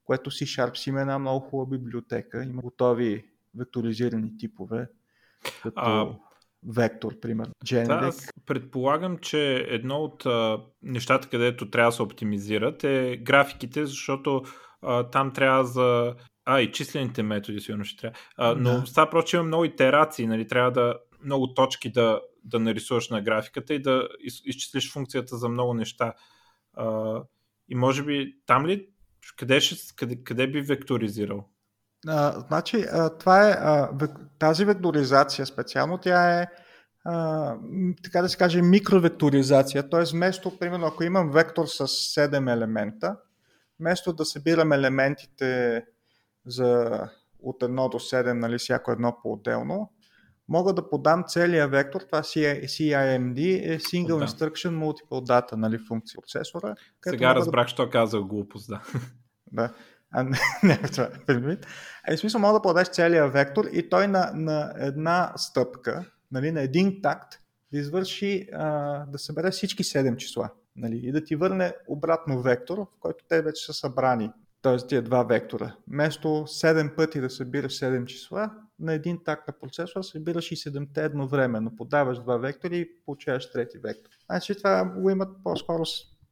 което 0.03 0.31
C-Sharp 0.31 0.77
си 0.77 0.89
има 0.89 1.01
една 1.01 1.19
много 1.19 1.39
хубава 1.39 1.69
библиотека, 1.69 2.43
има 2.43 2.61
готови 2.61 3.25
векторизирани 3.57 4.37
типове, 4.37 4.89
като 5.63 5.79
а, 5.79 6.15
вектор, 6.67 7.19
примерно. 7.19 7.53
Да, 7.71 7.93
аз 7.93 8.29
предполагам, 8.45 9.17
че 9.17 9.65
едно 9.67 9.95
от 9.95 10.25
а, 10.25 10.59
нещата, 10.81 11.29
където 11.29 11.69
трябва 11.69 11.91
да 11.91 11.95
се 11.95 12.01
оптимизират 12.01 12.83
е 12.83 13.17
графиките, 13.23 13.85
защото 13.85 14.43
а, 14.81 15.09
там 15.09 15.33
трябва 15.33 15.63
за... 15.63 16.15
А, 16.45 16.61
и 16.61 16.71
числените 16.71 17.23
методи 17.23 17.59
сигурно 17.59 17.85
ще 17.85 18.01
трябва. 18.01 18.17
А, 18.37 18.55
но 18.55 18.79
да. 18.79 18.85
става 18.85 19.09
просто, 19.09 19.29
че 19.29 19.37
има 19.37 19.45
много 19.45 19.65
итерации, 19.65 20.27
нали? 20.27 20.47
трябва 20.47 20.71
да 20.71 20.95
много 21.23 21.53
точки 21.53 21.91
да, 21.91 22.21
да 22.43 22.59
нарисуваш 22.59 23.09
на 23.09 23.21
графиката 23.21 23.73
и 23.73 23.81
да 23.81 24.07
из, 24.19 24.41
изчислиш 24.45 24.93
функцията 24.93 25.37
за 25.37 25.49
много 25.49 25.73
неща. 25.73 26.13
А, 26.73 27.15
и 27.69 27.75
може 27.75 28.03
би 28.03 28.33
там 28.45 28.65
ли, 28.65 28.87
къде, 29.37 29.61
ще, 29.61 29.95
къде, 29.95 30.23
къде 30.23 30.47
би 30.47 30.61
векторизирал? 30.61 31.45
А, 32.07 32.39
значи, 32.39 32.85
а, 32.91 33.17
това 33.17 33.49
е, 33.49 33.51
а, 33.51 33.89
тази 34.39 34.65
векторизация 34.65 35.45
специално, 35.45 35.97
тя 35.97 36.41
е 36.41 36.47
а, 37.05 37.55
така 38.03 38.21
да 38.21 38.29
се 38.29 38.37
каже 38.37 38.61
микровекторизация, 38.61 39.89
т.е. 39.89 40.03
вместо, 40.13 40.59
примерно, 40.59 40.87
ако 40.87 41.03
имам 41.03 41.31
вектор 41.31 41.65
с 41.65 41.87
7 41.87 42.53
елемента, 42.53 43.15
вместо 43.79 44.13
да 44.13 44.25
събирам 44.25 44.71
елементите 44.71 45.83
за 46.45 47.01
от 47.39 47.61
1 47.61 47.91
до 47.91 47.99
7, 47.99 48.33
нали, 48.33 48.57
всяко 48.57 48.91
едно 48.91 49.17
по-отделно, 49.23 49.91
мога 50.49 50.73
да 50.73 50.89
подам 50.89 51.23
целия 51.27 51.67
вектор, 51.67 52.01
това 52.01 52.21
CIMD 52.21 53.73
е 53.73 53.79
Single 53.79 54.19
да. 54.19 54.27
Instruction 54.27 54.69
Multiple 54.69 55.25
Data, 55.25 55.53
нали, 55.53 55.77
функция 55.77 56.21
процесора. 56.21 56.75
Сега 57.07 57.35
разбрах, 57.35 57.65
да... 57.65 57.69
що 57.69 57.89
казах 57.89 58.21
глупост, 58.21 58.69
да. 58.69 58.81
Да. 59.51 59.73
А, 60.11 60.23
не, 60.23 60.37
не, 60.63 60.77
това 60.77 61.03
е 61.03 61.25
предвид. 61.25 61.67
Е, 62.07 62.15
в 62.15 62.19
смисъл, 62.19 62.41
мога 62.41 62.53
да 62.53 62.61
подадеш 62.61 62.87
целия 62.87 63.29
вектор 63.29 63.65
и 63.73 63.89
той 63.89 64.07
на, 64.07 64.31
на 64.33 64.73
една 64.77 65.33
стъпка, 65.35 66.05
нали, 66.31 66.51
на 66.51 66.61
един 66.61 67.01
такт, 67.01 67.33
да 67.71 67.79
извърши, 67.79 68.47
а, 68.53 69.05
да 69.05 69.19
събере 69.19 69.51
всички 69.51 69.83
7 69.83 70.15
числа. 70.15 70.49
Нали, 70.77 70.97
и 71.03 71.11
да 71.11 71.23
ти 71.23 71.35
върне 71.35 71.73
обратно 71.87 72.41
вектор, 72.41 72.77
в 72.77 72.99
който 72.99 73.25
те 73.29 73.41
вече 73.41 73.65
са 73.65 73.73
събрани. 73.73 74.31
Т.е. 74.61 74.77
тия 74.87 75.01
два 75.01 75.23
вектора. 75.23 75.75
Вместо 75.87 76.27
7 76.27 76.95
пъти 76.95 77.21
да 77.21 77.29
събираш 77.29 77.79
7 77.79 78.05
числа, 78.05 78.51
на 78.79 78.93
един 78.93 79.23
такт 79.23 79.47
на 79.47 79.53
процесора 79.59 80.03
събираш 80.03 80.51
и 80.51 80.55
7-те 80.55 81.03
едновременно. 81.03 81.75
Подаваш 81.75 82.19
два 82.19 82.37
вектори 82.37 82.77
и 82.77 82.89
получаваш 83.05 83.51
трети 83.51 83.77
вектор. 83.77 84.11
Значи 84.25 84.55
това 84.55 84.85
го 84.85 85.09
имат 85.09 85.29
по-скоро 85.43 85.83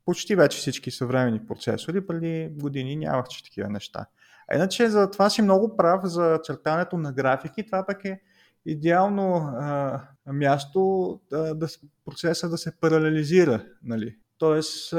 почти 0.06 0.36
вече 0.36 0.58
всички 0.58 0.92
съвременни 0.92 1.46
процесори, 1.46 2.08
преди 2.08 2.50
години 2.52 2.96
нямах 2.96 3.26
такива 3.44 3.70
неща. 3.70 4.06
А 4.52 4.56
иначе 4.56 4.90
за 4.90 5.12
това 5.12 5.30
си 5.30 5.42
много 5.42 5.78
прав 5.78 6.02
за 6.04 6.40
чертането 6.44 6.98
на 6.98 7.14
графики, 7.14 7.66
това 7.66 7.86
пък 7.86 8.06
е 8.06 8.22
идеално 8.66 9.36
а, 9.36 10.02
място 10.28 11.20
да, 11.30 11.56
да 11.56 11.68
процеса 12.06 12.50
да 12.50 12.58
се 12.58 12.80
паралелизира. 12.80 13.66
Нали. 13.84 14.16
Тоест, 14.38 14.94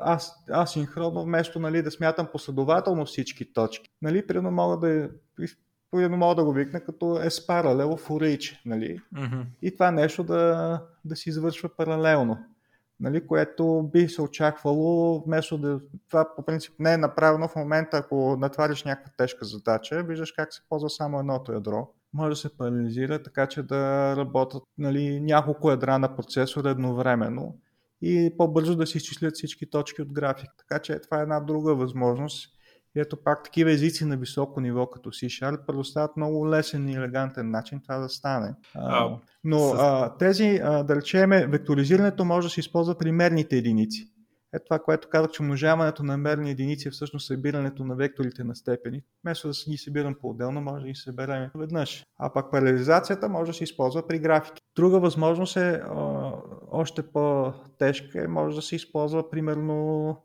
аз, 0.00 0.32
асинхронно, 0.50 1.22
вместо 1.22 1.60
нали, 1.60 1.82
да 1.82 1.90
смятам 1.90 2.28
последователно 2.32 3.04
всички 3.06 3.52
точки, 3.52 3.90
нали, 4.02 4.26
примерно 4.26 4.50
мога 4.50 4.88
да 4.88 5.10
примерно 5.90 6.16
мога 6.16 6.34
да 6.34 6.44
го 6.44 6.52
викна 6.52 6.80
като 6.80 7.04
S 7.06 7.46
parallel 7.46 8.00
for 8.06 8.36
each, 8.36 8.58
нали? 8.66 9.00
Mm-hmm. 9.14 9.44
И 9.62 9.74
това 9.74 9.90
нещо 9.90 10.24
да, 10.24 10.80
да 11.04 11.16
се 11.16 11.28
извършва 11.28 11.68
паралелно 11.76 12.38
нали, 13.02 13.26
което 13.26 13.90
би 13.92 14.08
се 14.08 14.22
очаквало, 14.22 15.22
вместо 15.26 15.58
да... 15.58 15.80
Това 16.08 16.34
по 16.36 16.42
принцип 16.42 16.74
не 16.78 16.92
е 16.92 16.96
направено 16.96 17.48
в 17.48 17.56
момента, 17.56 17.96
ако 17.96 18.36
натвариш 18.36 18.84
някаква 18.84 19.12
тежка 19.16 19.44
задача, 19.44 20.02
виждаш 20.02 20.32
как 20.32 20.54
се 20.54 20.62
ползва 20.68 20.90
само 20.90 21.18
едното 21.18 21.52
ядро. 21.52 21.88
Може 22.12 22.30
да 22.30 22.36
се 22.36 22.56
парализира 22.56 23.22
така, 23.22 23.46
че 23.46 23.62
да 23.62 24.14
работят 24.16 24.62
нали, 24.78 25.20
няколко 25.20 25.70
ядра 25.70 25.98
на 25.98 26.16
процесора 26.16 26.70
едновременно 26.70 27.56
и 28.02 28.34
по-бързо 28.38 28.76
да 28.76 28.86
се 28.86 28.98
изчислят 28.98 29.34
всички 29.34 29.70
точки 29.70 30.02
от 30.02 30.12
график. 30.12 30.50
Така 30.58 30.82
че 30.82 30.98
това 30.98 31.18
е 31.18 31.22
една 31.22 31.40
друга 31.40 31.74
възможност 31.74 32.48
и 32.96 33.00
ето 33.00 33.16
пак 33.24 33.44
такива 33.44 33.72
езици 33.72 34.04
на 34.04 34.16
високо 34.16 34.60
ниво, 34.60 34.86
като 34.86 35.10
C-Sharp, 35.10 35.66
предоставят 35.66 36.16
много 36.16 36.48
лесен 36.48 36.88
и 36.88 36.94
елегантен 36.94 37.50
начин 37.50 37.80
това 37.82 37.98
да 37.98 38.08
стане. 38.08 38.54
А, 38.74 39.16
но 39.44 39.58
с... 39.58 39.74
а, 39.78 40.16
тези, 40.18 40.60
а, 40.62 40.82
да 40.82 40.96
речеме, 40.96 41.46
векторизирането 41.46 42.24
може 42.24 42.46
да 42.46 42.50
се 42.50 42.60
използва 42.60 42.98
при 42.98 43.12
мерните 43.12 43.56
единици. 43.56 44.08
Ето 44.54 44.64
това, 44.64 44.78
което 44.78 45.08
казах, 45.08 45.30
че 45.30 45.42
умножаването 45.42 46.02
на 46.02 46.16
мерни 46.16 46.50
единици 46.50 46.88
е 46.88 46.90
всъщност 46.90 47.26
събирането 47.26 47.84
на 47.84 47.96
векторите 47.96 48.44
на 48.44 48.56
степени. 48.56 49.02
Вместо 49.24 49.48
да 49.48 49.54
ги 49.70 49.78
събирам 49.78 50.14
по-отделно, 50.20 50.60
може 50.60 50.82
да 50.82 50.88
ги 50.88 50.94
съберем 50.94 51.50
веднъж. 51.54 52.04
А 52.18 52.32
пак 52.32 52.50
паралелизацията 52.50 53.28
може 53.28 53.50
да 53.50 53.56
се 53.56 53.64
използва 53.64 54.06
при 54.06 54.18
графики. 54.18 54.62
Друга 54.76 55.00
възможност 55.00 55.56
е 55.56 55.70
а, 55.70 56.32
още 56.72 57.02
по-тежка, 57.02 58.28
може 58.28 58.56
да 58.56 58.62
се 58.62 58.76
използва 58.76 59.30
примерно 59.30 60.16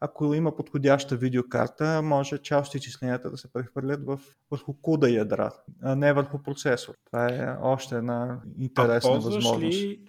ако 0.00 0.34
има 0.34 0.56
подходяща 0.56 1.16
видеокарта, 1.16 2.02
може 2.02 2.38
част 2.38 2.68
от 2.68 2.74
изчисленията 2.74 3.30
да 3.30 3.36
се 3.36 3.52
прехвърлят 3.52 4.06
в, 4.06 4.20
върху 4.50 4.74
куда 4.82 5.10
ядра, 5.10 5.50
а 5.82 5.96
не 5.96 6.12
върху 6.12 6.42
процесор. 6.42 6.94
Това 7.06 7.28
е 7.28 7.56
още 7.62 7.96
една 7.96 8.40
интересна 8.58 9.10
а 9.10 9.18
възможност. 9.18 9.62
Ли, 9.62 10.00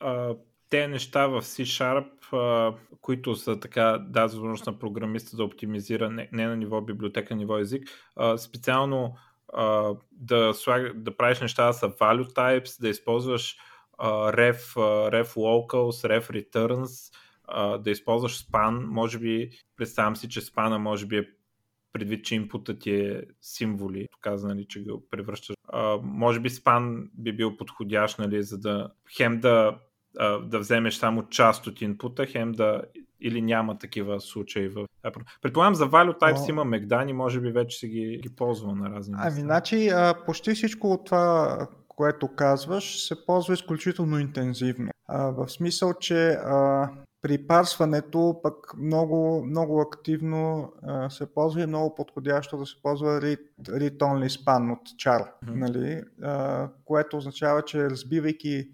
а, 0.00 0.34
те 0.70 0.88
неща 0.88 1.26
в 1.26 1.42
C-Sharp, 1.42 2.32
а, 2.32 2.74
които 3.00 3.34
са 3.34 3.60
така, 3.60 4.06
да, 4.08 4.22
възможност 4.22 4.66
на 4.66 4.78
програмиста 4.78 5.36
да 5.36 5.44
оптимизира 5.44 6.10
не, 6.10 6.28
не 6.32 6.46
на 6.46 6.56
ниво 6.56 6.80
библиотека, 6.80 7.34
ниво 7.34 7.58
език, 7.58 7.88
а, 8.16 8.38
специално 8.38 9.16
а, 9.52 9.94
да, 10.12 10.54
слаг, 10.54 10.98
да 11.02 11.16
правиш 11.16 11.40
неща 11.40 11.72
са 11.72 11.88
value 11.88 12.32
types, 12.32 12.80
да 12.80 12.88
използваш 12.88 13.56
ref, 14.00 14.76
ref 15.10 15.36
locals, 15.36 16.08
ref 16.08 16.30
returns, 16.30 17.14
да 17.78 17.90
използваш 17.90 18.38
спан, 18.38 18.86
може 18.88 19.18
би, 19.18 19.50
представям 19.76 20.16
си, 20.16 20.28
че 20.28 20.40
спана 20.40 20.78
може 20.78 21.06
би 21.06 21.16
е 21.16 21.28
предвид, 21.92 22.24
че 22.24 22.34
инпутът 22.34 22.80
ти 22.80 22.94
е 22.94 23.22
символи, 23.40 24.08
каза, 24.20 24.48
нали, 24.48 24.66
че 24.68 24.82
го 24.82 25.08
превръщаш. 25.10 25.56
А, 25.68 25.98
може 26.02 26.40
би 26.40 26.50
спан 26.50 27.10
би 27.14 27.32
бил 27.32 27.56
подходящ, 27.56 28.18
нали, 28.18 28.42
за 28.42 28.58
да 28.58 28.90
хем 29.16 29.40
да, 29.40 29.78
а, 30.18 30.38
да 30.38 30.58
вземеш 30.58 30.94
само 30.94 31.28
част 31.28 31.66
от 31.66 31.80
инпута, 31.80 32.26
хем 32.26 32.52
да 32.52 32.82
или 33.20 33.42
няма 33.42 33.78
такива 33.78 34.20
случаи 34.20 34.68
в 34.68 34.86
Предполагам 35.42 35.74
за 35.74 35.88
Value 35.88 36.18
Types 36.18 36.40
Но... 36.40 36.48
има 36.48 36.64
Мегдани, 36.64 37.12
може 37.12 37.40
би 37.40 37.50
вече 37.50 37.78
се 37.78 37.88
ги, 37.88 38.20
ги 38.22 38.36
ползва 38.36 38.74
на 38.74 38.90
разни 38.90 39.14
места. 39.14 39.28
Ами, 39.32 39.40
значи, 39.40 39.90
почти 40.26 40.54
всичко 40.54 40.92
от 40.92 41.06
това, 41.06 41.68
което 42.00 42.28
казваш, 42.28 43.06
се 43.08 43.26
ползва 43.26 43.54
изключително 43.54 44.18
интензивно. 44.18 44.90
А, 45.08 45.30
в 45.30 45.48
смисъл, 45.48 45.94
че 45.94 46.30
а, 46.30 46.90
при 47.22 47.46
парсването 47.46 48.40
пък 48.42 48.54
много, 48.78 49.44
много 49.46 49.80
активно 49.80 50.72
а, 50.82 51.10
се 51.10 51.34
ползва 51.34 51.62
и 51.62 51.66
много 51.66 51.94
подходящо 51.94 52.56
да 52.56 52.66
се 52.66 52.82
ползва 52.82 53.20
read, 53.20 53.40
read 53.60 53.98
only 53.98 54.28
span 54.28 54.72
от 54.72 54.88
char, 54.88 55.20
mm-hmm. 55.20 55.54
нали? 55.54 56.02
а, 56.22 56.68
което 56.84 57.16
означава, 57.16 57.62
че 57.62 57.90
разбивайки 57.90 58.68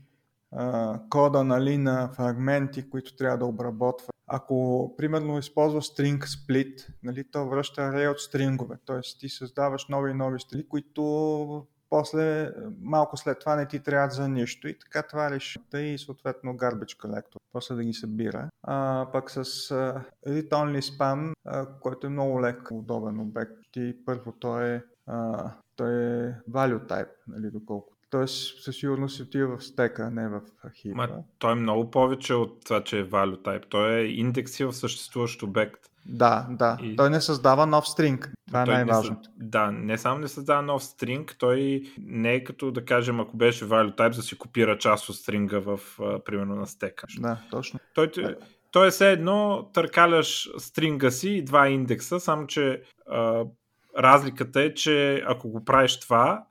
а, 0.52 1.00
кода 1.10 1.44
нали, 1.44 1.78
на 1.78 2.10
фрагменти, 2.16 2.90
които 2.90 3.16
трябва 3.16 3.38
да 3.38 3.46
обработва, 3.46 4.08
ако 4.26 4.94
примерно 4.96 5.38
използва 5.38 5.80
string 5.80 6.18
split, 6.18 6.88
нали, 7.02 7.24
то 7.32 7.48
връща 7.48 7.80
array 7.80 8.10
от 8.10 8.20
стрингове, 8.20 8.76
т.е. 8.86 9.00
ти 9.20 9.28
създаваш 9.28 9.86
нови 9.88 10.10
и 10.10 10.14
нови 10.14 10.40
стили, 10.40 10.68
които 10.68 11.66
после 11.90 12.50
малко 12.82 13.16
след 13.16 13.40
това 13.40 13.56
не 13.56 13.68
ти 13.68 13.82
трябва 13.82 14.10
за 14.10 14.28
нищо 14.28 14.68
и 14.68 14.78
така 14.78 15.02
това 15.02 15.30
решата 15.30 15.82
и 15.82 15.98
съответно 15.98 16.52
garbage 16.52 16.98
collector, 16.98 17.36
после 17.52 17.74
да 17.74 17.84
ги 17.84 17.92
събира. 17.92 18.48
А, 18.62 19.06
пък 19.12 19.30
с 19.30 19.44
uh, 19.44 20.02
read 20.26 20.48
only 20.48 20.80
span, 20.80 21.32
uh, 21.48 21.78
който 21.80 22.06
е 22.06 22.10
много 22.10 22.42
лек, 22.42 22.70
удобен 22.70 23.20
обект, 23.20 23.52
ти 23.72 23.94
първо 24.06 24.32
той 24.32 24.74
е, 24.74 24.82
uh, 25.08 25.52
той 25.76 25.94
е 25.94 26.34
value 26.50 26.86
type, 26.86 27.10
нали, 27.28 27.50
доколко 27.50 27.96
Тоест, 28.10 28.62
със 28.62 28.76
сигурност 28.76 29.20
отива 29.20 29.56
в 29.56 29.64
стека, 29.64 30.10
не 30.10 30.28
в 30.28 30.40
хипа. 30.74 31.08
Той 31.38 31.52
е 31.52 31.54
много 31.54 31.90
повече 31.90 32.34
от 32.34 32.64
това, 32.64 32.84
че 32.84 32.98
е 32.98 33.04
value 33.04 33.42
type. 33.42 33.68
Той 33.68 33.94
е 33.94 34.06
индекси 34.06 34.64
в 34.64 34.72
съществуващ 34.72 35.42
обект. 35.42 35.80
Да, 36.08 36.46
да. 36.50 36.78
И... 36.82 36.96
Той 36.96 37.10
не 37.10 37.20
създава 37.20 37.66
нов 37.66 37.88
стринг. 37.88 38.32
Това 38.46 38.62
е 38.62 38.66
най-важното. 38.66 39.30
Не, 39.38 39.48
да, 39.48 39.70
не 39.72 39.98
само 39.98 40.18
не 40.18 40.28
създава 40.28 40.62
нов 40.62 40.84
стринг, 40.84 41.36
той 41.38 41.82
не 41.98 42.34
е 42.34 42.44
като 42.44 42.70
да 42.70 42.84
кажем, 42.84 43.20
ако 43.20 43.36
беше 43.36 43.64
value 43.64 43.96
type, 43.96 44.16
да 44.16 44.22
си 44.22 44.38
копира 44.38 44.78
част 44.78 45.08
от 45.08 45.16
стринга 45.16 45.58
в, 45.58 45.80
примерно, 46.24 46.54
на 46.54 46.66
стека. 46.66 47.06
Да, 47.18 47.38
точно. 47.50 47.80
Той, 47.94 48.10
той 48.70 48.86
е 48.86 48.90
все 48.90 49.12
едно, 49.12 49.70
търкаляш 49.74 50.50
стринга 50.58 51.10
си 51.10 51.30
и 51.30 51.44
два 51.44 51.68
индекса, 51.68 52.20
само 52.20 52.46
че 52.46 52.82
а, 53.10 53.44
разликата 53.98 54.60
е, 54.60 54.74
че 54.74 55.22
ако 55.26 55.48
го 55.48 55.64
правиш 55.64 56.00
това, 56.00 56.44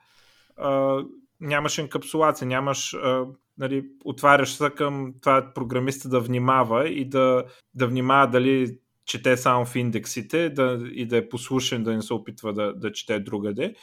а, 0.57 0.99
нямаш 1.39 1.77
енкапсулация, 1.77 2.47
нямаш, 2.47 2.93
а, 2.93 3.25
нали, 3.57 3.85
отваряш 4.05 4.53
се 4.53 4.69
към 4.69 5.13
това 5.21 5.51
програмиста 5.55 6.09
да 6.09 6.19
внимава 6.19 6.89
и 6.89 7.05
да, 7.09 7.43
да 7.73 7.87
внимава 7.87 8.27
дали 8.27 8.77
чете 9.05 9.37
само 9.37 9.65
в 9.65 9.75
индексите 9.75 10.49
да, 10.49 10.79
и 10.91 11.07
да 11.07 11.17
е 11.17 11.29
послушен, 11.29 11.83
да 11.83 11.93
не 11.93 12.01
се 12.01 12.13
опитва 12.13 12.53
да, 12.53 12.73
да 12.73 12.91
чете 12.91 13.19
другаде. 13.19 13.75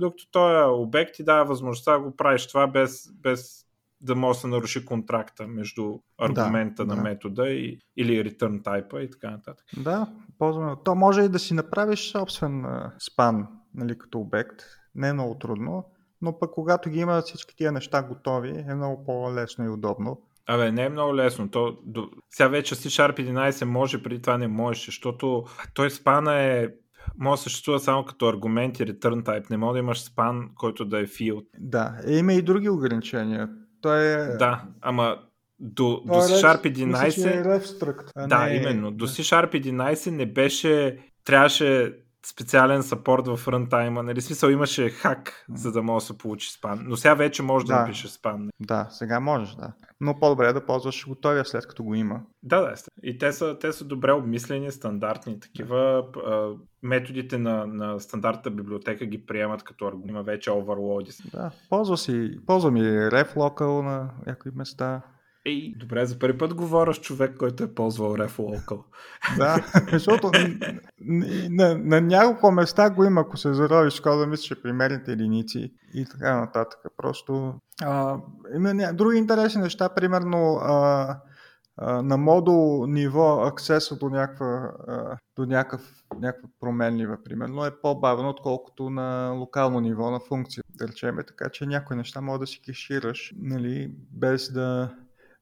Докато 0.00 0.30
този 0.30 0.64
обект 0.68 1.14
ти 1.14 1.24
дава 1.24 1.44
възможността 1.44 1.92
да 1.92 2.00
го 2.00 2.16
правиш 2.16 2.46
това 2.46 2.66
без, 2.66 3.12
без 3.22 3.66
да 4.00 4.14
може 4.14 4.36
да 4.36 4.40
се 4.40 4.46
наруши 4.46 4.84
контракта 4.84 5.46
между 5.46 5.94
аргумента 6.18 6.84
да, 6.84 6.94
на 6.94 6.96
да. 6.96 7.08
метода 7.08 7.48
и, 7.48 7.78
или 7.96 8.24
return 8.24 8.62
type 8.62 8.98
и 8.98 9.10
така 9.10 9.30
нататък. 9.30 9.66
Да, 9.76 10.06
ползваме. 10.38 10.74
То 10.84 10.94
може 10.94 11.22
и 11.22 11.28
да 11.28 11.38
си 11.38 11.54
направиш 11.54 12.10
собствен 12.10 12.64
спан 12.98 13.46
нали, 13.74 13.98
като 13.98 14.20
обект. 14.20 14.62
Не 14.94 15.08
е 15.08 15.12
много 15.12 15.38
трудно 15.38 15.84
но 16.22 16.38
пък 16.38 16.50
когато 16.50 16.90
ги 16.90 16.98
има 16.98 17.22
всички 17.22 17.56
тия 17.56 17.72
неща 17.72 18.02
готови, 18.02 18.64
е 18.68 18.74
много 18.74 19.04
по-лесно 19.04 19.64
и 19.64 19.68
удобно. 19.68 20.22
Абе, 20.46 20.72
не 20.72 20.84
е 20.84 20.88
много 20.88 21.16
лесно. 21.16 21.50
То, 21.50 21.78
до... 21.84 22.08
Сега 22.30 22.48
вече 22.48 22.74
C-Sharp 22.74 23.20
11 23.20 23.64
може, 23.64 24.02
преди 24.02 24.22
това 24.22 24.38
не 24.38 24.48
можеше, 24.48 24.86
защото 24.86 25.44
той 25.74 25.90
спана 25.90 26.34
е 26.34 26.68
може 27.18 27.38
да 27.38 27.42
съществува 27.42 27.80
само 27.80 28.04
като 28.04 28.28
аргумент 28.28 28.80
и 28.80 28.84
return 28.84 29.22
type. 29.22 29.50
Не 29.50 29.56
може 29.56 29.72
да 29.72 29.78
имаш 29.78 30.02
спан, 30.02 30.50
който 30.54 30.84
да 30.84 31.00
е 31.00 31.06
field. 31.06 31.44
Да, 31.58 31.96
е, 32.06 32.16
има 32.16 32.32
и 32.32 32.42
други 32.42 32.68
ограничения. 32.68 33.48
Той 33.80 34.04
е... 34.04 34.36
Да, 34.36 34.64
ама 34.80 35.16
до, 35.60 36.02
до 36.06 36.12
C-Sharp 36.12 36.76
11... 36.76 37.04
Мисля, 37.04 37.30
е 37.30 38.26
да, 38.26 38.46
не... 38.46 38.54
именно. 38.54 38.90
До 38.90 39.06
C-Sharp 39.06 39.62
11 39.64 40.10
не 40.10 40.26
беше... 40.26 40.98
Трябваше 41.24 41.94
специален 42.30 42.82
сапорт 42.82 43.26
в 43.26 43.48
рънтайма. 43.48 44.02
Нали, 44.02 44.20
смисъл 44.20 44.48
имаше 44.48 44.90
хак, 44.90 45.44
за 45.54 45.72
да 45.72 45.82
може 45.82 46.02
да 46.02 46.06
се 46.06 46.18
получи 46.18 46.52
спан. 46.52 46.80
Но 46.84 46.96
сега 46.96 47.14
вече 47.14 47.42
може 47.42 47.66
да, 47.66 47.74
да 47.74 47.80
напишеш 47.80 48.10
спан. 48.10 48.48
Да, 48.60 48.88
сега 48.90 49.20
можеш, 49.20 49.54
да. 49.54 49.72
Но 50.00 50.18
по-добре 50.20 50.46
е 50.46 50.52
да 50.52 50.66
ползваш 50.66 51.08
готовия 51.08 51.44
след 51.44 51.66
като 51.66 51.84
го 51.84 51.94
има. 51.94 52.20
Да, 52.42 52.60
да. 52.60 52.74
И 53.02 53.18
те 53.18 53.32
са, 53.32 53.58
те 53.60 53.72
са 53.72 53.84
добре 53.84 54.12
обмислени, 54.12 54.72
стандартни. 54.72 55.40
Такива 55.40 56.04
а, 56.26 56.50
методите 56.82 57.38
на, 57.38 57.66
на 57.66 58.00
стандартната 58.00 58.50
библиотека 58.50 59.06
ги 59.06 59.26
приемат 59.26 59.62
като 59.62 59.86
аргумент. 59.86 60.10
Има 60.10 60.22
вече 60.22 60.50
оверлоди. 60.50 61.10
Да, 61.32 61.50
ползва 61.70 61.96
си, 61.96 62.38
ползвам 62.46 62.76
и 62.76 62.82
RefLocal 62.82 63.82
на 63.82 64.10
някои 64.26 64.52
места. 64.54 65.02
Ей, 65.46 65.74
добре, 65.76 66.06
за 66.06 66.18
първи 66.18 66.38
път 66.38 66.54
говоря 66.54 66.94
с 66.94 67.00
човек, 67.00 67.36
който 67.38 67.64
е 67.64 67.74
ползвал 67.74 68.14
RefLocal. 68.14 68.82
да, 69.38 69.66
защото 69.92 70.30
на, 71.00 71.26
на, 71.50 71.78
на 71.78 72.00
няколко 72.00 72.50
места 72.50 72.90
го 72.90 73.04
има, 73.04 73.20
ако 73.20 73.36
се 73.36 73.54
заровиш 73.54 74.00
кода, 74.00 74.26
мисля, 74.26 74.42
че 74.42 74.62
примерните 74.62 75.12
единици 75.12 75.72
и 75.94 76.04
така 76.04 76.40
нататък. 76.40 76.80
Просто 76.96 77.54
а, 77.82 78.16
има 78.54 78.74
ня... 78.74 78.92
други 78.94 79.18
интересни 79.18 79.62
неща, 79.62 79.88
примерно 79.88 80.58
а, 80.62 81.16
а, 81.76 82.02
на 82.02 82.16
модул 82.16 82.86
ниво 82.86 83.42
аксеса 83.42 83.96
до, 83.96 84.08
някаква, 84.08 84.72
а, 84.88 85.16
до 85.36 85.46
някакъв, 85.46 86.04
някаква 86.20 86.48
променлива, 86.60 87.16
примерно, 87.24 87.66
е 87.66 87.80
по-бавно, 87.82 88.28
отколкото 88.28 88.90
на 88.90 89.32
локално 89.36 89.80
ниво 89.80 90.10
на 90.10 90.20
функция, 90.20 90.62
да 90.68 90.88
речеме. 90.88 91.24
Така 91.24 91.48
че 91.48 91.66
някои 91.66 91.96
неща 91.96 92.20
може 92.20 92.40
да 92.40 92.46
си 92.46 92.60
кешираш, 92.62 93.34
нали, 93.36 93.94
без 94.12 94.52
да 94.52 94.94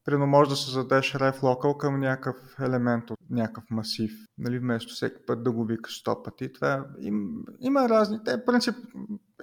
Примерно 0.05 0.27
може 0.27 0.49
да 0.49 0.55
създадеш 0.55 1.13
ref 1.13 1.39
local 1.39 1.77
към 1.77 1.99
някакъв 1.99 2.59
елемент 2.59 3.11
от 3.11 3.19
някакъв 3.29 3.63
масив, 3.69 4.11
нали, 4.37 4.59
вместо 4.59 4.93
всеки 4.93 5.25
път 5.27 5.43
да 5.43 5.51
го 5.51 5.65
викаш 5.65 5.99
сто 5.99 6.23
пъти. 6.23 6.53
Това 6.53 6.85
им, 6.99 7.43
има 7.59 7.89
разни, 7.89 8.19
те 8.25 8.37
в 8.37 8.45
принцип 8.45 8.75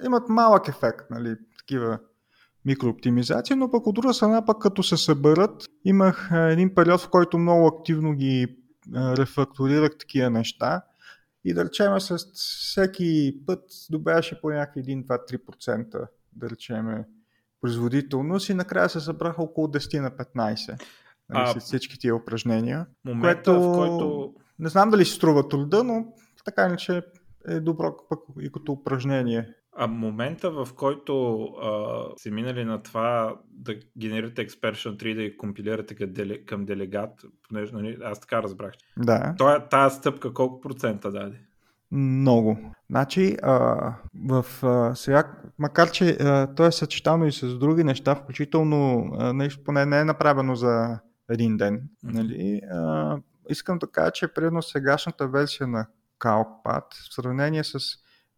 имат 0.05 0.29
малък 0.29 0.69
ефект, 0.69 1.11
нали, 1.11 1.37
такива 1.59 1.99
микрооптимизации, 2.65 3.57
но 3.57 3.71
пък 3.71 3.87
от 3.87 3.95
друга 3.95 4.15
страна, 4.15 4.45
пък 4.45 4.63
като 4.63 4.83
се 4.83 4.97
съберат, 4.97 5.65
имах 5.85 6.31
един 6.33 6.75
период, 6.75 7.01
в 7.01 7.11
който 7.11 7.39
много 7.39 7.67
активно 7.67 8.13
ги 8.13 8.59
рефакторирах 8.95 9.99
такива 9.99 10.31
неща 10.31 10.83
и 11.45 11.55
да 11.55 11.65
речем 11.65 12.01
с 12.01 12.19
всеки 12.35 13.41
път 13.47 13.65
добавяше 13.91 14.41
по 14.41 14.51
някакви 14.51 14.83
1-2-3% 14.83 16.07
да 16.33 16.51
речеме 16.51 17.05
производителност 17.63 18.49
и 18.49 18.55
накрая 18.55 18.89
се 18.89 19.01
събраха 19.01 19.43
около 19.43 19.67
10 19.67 20.01
на 20.01 20.11
15 20.11 20.83
нали, 21.29 21.53
а, 21.57 21.61
всички 21.61 21.99
тия 21.99 22.17
упражнения. 22.17 22.87
Момента, 23.05 23.43
което, 23.45 23.63
в 23.63 23.75
който... 23.77 24.35
Не 24.59 24.69
знам 24.69 24.91
дали 24.91 25.05
си 25.05 25.13
струва 25.13 25.49
труда, 25.49 25.85
но 25.85 26.07
така 26.45 26.67
иначе 26.67 27.03
е 27.49 27.61
добро 27.61 27.97
пък 28.09 28.19
и 28.41 28.53
като 28.53 28.73
упражнение. 28.73 29.49
А 29.77 29.87
момента, 29.87 30.51
в 30.51 30.69
който 30.77 31.45
а, 31.45 32.05
се 32.17 32.31
минали 32.31 32.65
на 32.65 32.83
това 32.83 33.37
да 33.51 33.75
генерирате 33.99 34.49
Expression 34.49 34.97
3 34.97 35.15
да 35.15 35.23
я 35.23 35.37
компилирате 35.37 35.95
към, 35.95 36.13
деле, 36.13 36.45
към 36.45 36.65
делегат, 36.65 37.11
понеже 37.49 37.73
нали, 37.73 37.99
аз 38.05 38.21
така 38.21 38.43
разбрах. 38.43 38.73
Да. 38.97 39.35
Тази 39.71 39.97
стъпка 39.97 40.35
колко 40.35 40.61
процента 40.61 41.11
даде? 41.11 41.41
Много. 41.93 42.59
Значи, 42.91 43.37
а, 43.43 43.95
в, 44.29 44.47
а, 44.63 44.95
сега, 44.95 45.33
макар 45.59 45.91
че 45.91 46.17
а, 46.21 46.55
то 46.55 46.67
е 46.67 46.73
съчетано 46.73 47.27
и 47.27 47.33
с 47.33 47.59
други 47.59 47.85
неща, 47.85 48.15
включително 48.15 49.11
а, 49.19 49.33
нещо 49.33 49.65
поне 49.65 49.87
не 49.87 50.01
е 50.01 50.05
направено 50.05 50.55
за 50.55 50.99
един 51.31 51.57
ден, 51.57 51.83
нали, 52.03 52.61
а, 52.73 53.17
искам 53.49 53.79
да 53.79 53.87
кажа, 53.87 54.11
че 54.11 54.35
примерно 54.35 54.63
сегашната 54.63 55.29
версия 55.29 55.67
на 55.67 55.87
CalcPad 56.21 56.85
в 57.11 57.15
сравнение 57.15 57.65
с 57.65 57.79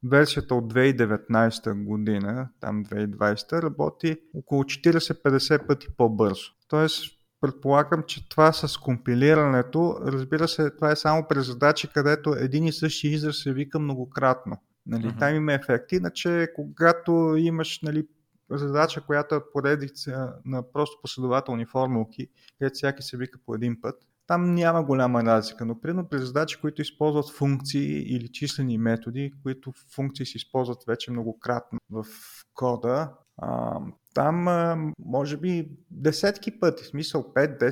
версията 0.04 0.54
от 0.54 0.72
2019 0.72 1.84
година, 1.84 2.48
там 2.60 2.84
2020, 2.84 3.62
работи 3.62 4.16
около 4.34 4.62
40-50 4.62 5.66
пъти 5.66 5.86
по-бързо. 5.96 6.52
Тоест, 6.68 7.13
предполагам, 7.44 8.02
че 8.06 8.28
това 8.28 8.52
с 8.52 8.78
компилирането, 8.78 9.98
разбира 10.02 10.48
се, 10.48 10.70
това 10.70 10.90
е 10.90 10.96
само 10.96 11.28
при 11.28 11.42
задачи, 11.42 11.88
където 11.94 12.34
един 12.34 12.64
и 12.64 12.72
същи 12.72 13.08
израз 13.08 13.36
се 13.36 13.52
вика 13.52 13.78
многократно. 13.78 14.56
Нали, 14.86 15.02
uh-huh. 15.02 15.18
Там 15.18 15.34
има 15.34 15.52
ефект. 15.52 15.92
Иначе, 15.92 16.48
когато 16.54 17.34
имаш 17.38 17.80
нали, 17.82 18.06
задача, 18.50 19.00
която 19.00 19.34
е 19.34 19.50
поредица 19.52 20.32
на 20.44 20.72
просто 20.72 20.98
последователни 21.02 21.66
формулки, 21.66 22.28
където 22.58 22.74
всяки 22.74 23.02
се 23.02 23.16
вика 23.16 23.38
по 23.46 23.54
един 23.54 23.80
път, 23.80 23.94
там 24.26 24.54
няма 24.54 24.84
голяма 24.84 25.24
разлика, 25.24 25.64
но 25.64 25.80
примерно 25.80 26.08
при 26.08 26.18
задачи, 26.18 26.60
които 26.60 26.82
използват 26.82 27.30
функции 27.30 28.02
или 28.02 28.28
числени 28.28 28.78
методи, 28.78 29.32
които 29.42 29.72
функции 29.94 30.26
се 30.26 30.36
използват 30.36 30.84
вече 30.86 31.10
многократно 31.10 31.78
в 31.90 32.06
кода, 32.54 33.12
а, 33.38 33.78
там 34.14 34.48
а, 34.48 34.76
може 34.98 35.36
би 35.36 35.68
десетки 35.90 36.60
пъти, 36.60 36.84
в 36.84 36.86
смисъл 36.86 37.22
5, 37.22 37.60
10, 37.60 37.70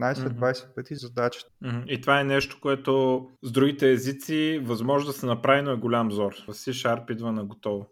15, 0.00 0.14
mm-hmm. 0.14 0.34
20 0.34 0.74
пъти 0.74 0.94
задачата. 0.94 1.50
Mm-hmm. 1.64 1.86
И 1.86 2.00
това 2.00 2.20
е 2.20 2.24
нещо, 2.24 2.58
което 2.62 3.26
с 3.42 3.52
другите 3.52 3.92
езици 3.92 4.60
възможно 4.64 5.06
да 5.06 5.12
се 5.12 5.26
направи, 5.26 5.62
но 5.62 5.70
е 5.70 5.76
голям 5.76 6.12
зор. 6.12 6.32
В 6.48 6.52
C-Sharp 6.52 7.10
идва 7.12 7.32
на 7.32 7.44
готово. 7.44 7.86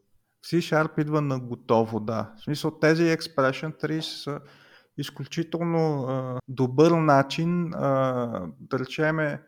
C-Sharp 0.46 1.00
идва 1.00 1.20
на 1.20 1.40
готово, 1.40 2.00
да. 2.00 2.32
В 2.38 2.44
смисъл 2.44 2.78
тези 2.78 3.02
expression 3.02 3.82
trees 3.82 4.00
са 4.00 4.40
изключително 4.98 6.02
а, 6.02 6.38
добър 6.48 6.90
начин, 6.90 7.74
а, 7.74 8.46
да 8.60 8.78
речеме, 8.78 9.42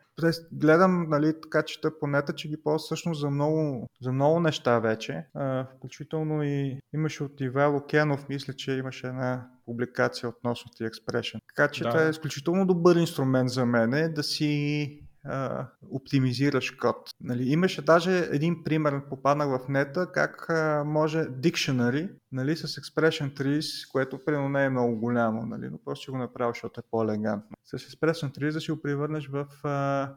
гледам, 0.53 1.07
нали, 1.09 1.33
така 1.43 1.63
чета 1.63 1.99
понета, 1.99 2.33
че 2.35 2.49
ги 2.49 2.63
ползва 2.63 2.79
всъщност 2.79 3.21
за 3.21 3.31
много, 3.31 3.87
за 4.03 4.13
много 4.13 4.41
неща 4.41 4.79
вече. 4.79 5.27
А, 5.35 5.67
включително 5.77 6.43
и 6.43 6.81
имаше 6.95 7.25
от 7.25 7.41
Ивайло 7.41 7.81
Кенов, 7.81 8.29
мисля, 8.29 8.53
че 8.53 8.73
имаше 8.73 9.07
една 9.07 9.47
публикация 9.67 10.29
относно 10.29 10.71
ти 10.77 10.85
Expression. 10.85 11.39
Така 11.49 11.71
че 11.71 11.85
да. 11.85 11.91
това 11.91 12.07
е 12.07 12.11
изключително 12.11 12.67
добър 12.67 12.97
инструмент 12.97 13.51
за 13.51 13.67
мен 13.67 14.13
да 14.15 14.23
си 14.23 15.10
а, 15.25 15.67
оптимизираш 15.91 16.71
код. 16.71 17.11
Нали, 17.21 17.49
имаше 17.49 17.83
даже 17.83 18.29
един 18.33 18.65
пример, 18.65 19.09
попаднах 19.09 19.49
в 19.49 19.69
нета, 19.69 20.13
как 20.13 20.51
а, 20.51 20.85
може 20.87 21.19
Dictionary 21.19 22.11
нали, 22.33 22.57
с 22.57 22.67
Expression 22.67 23.41
Trees, 23.41 23.93
което 23.93 24.25
примерно 24.25 24.49
не 24.49 24.65
е 24.65 24.71
много 24.71 24.97
голямо, 24.97 25.47
нали, 25.47 25.69
но 25.71 25.79
просто 25.85 26.03
ще 26.03 26.13
го 26.13 26.19
направиш, 26.19 26.57
защото 26.57 26.81
е 26.81 26.91
по-елегантно. 26.91 27.57
С 27.65 27.79
Expression 27.79 28.39
Trees 28.39 28.53
да 28.53 28.61
си 28.61 28.71
го 28.71 28.83
превърнеш 28.83 29.29
в 29.29 29.47
а, 29.65 30.13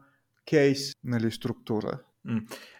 кейс 0.46 0.92
нали, 1.04 1.30
структура. 1.30 1.98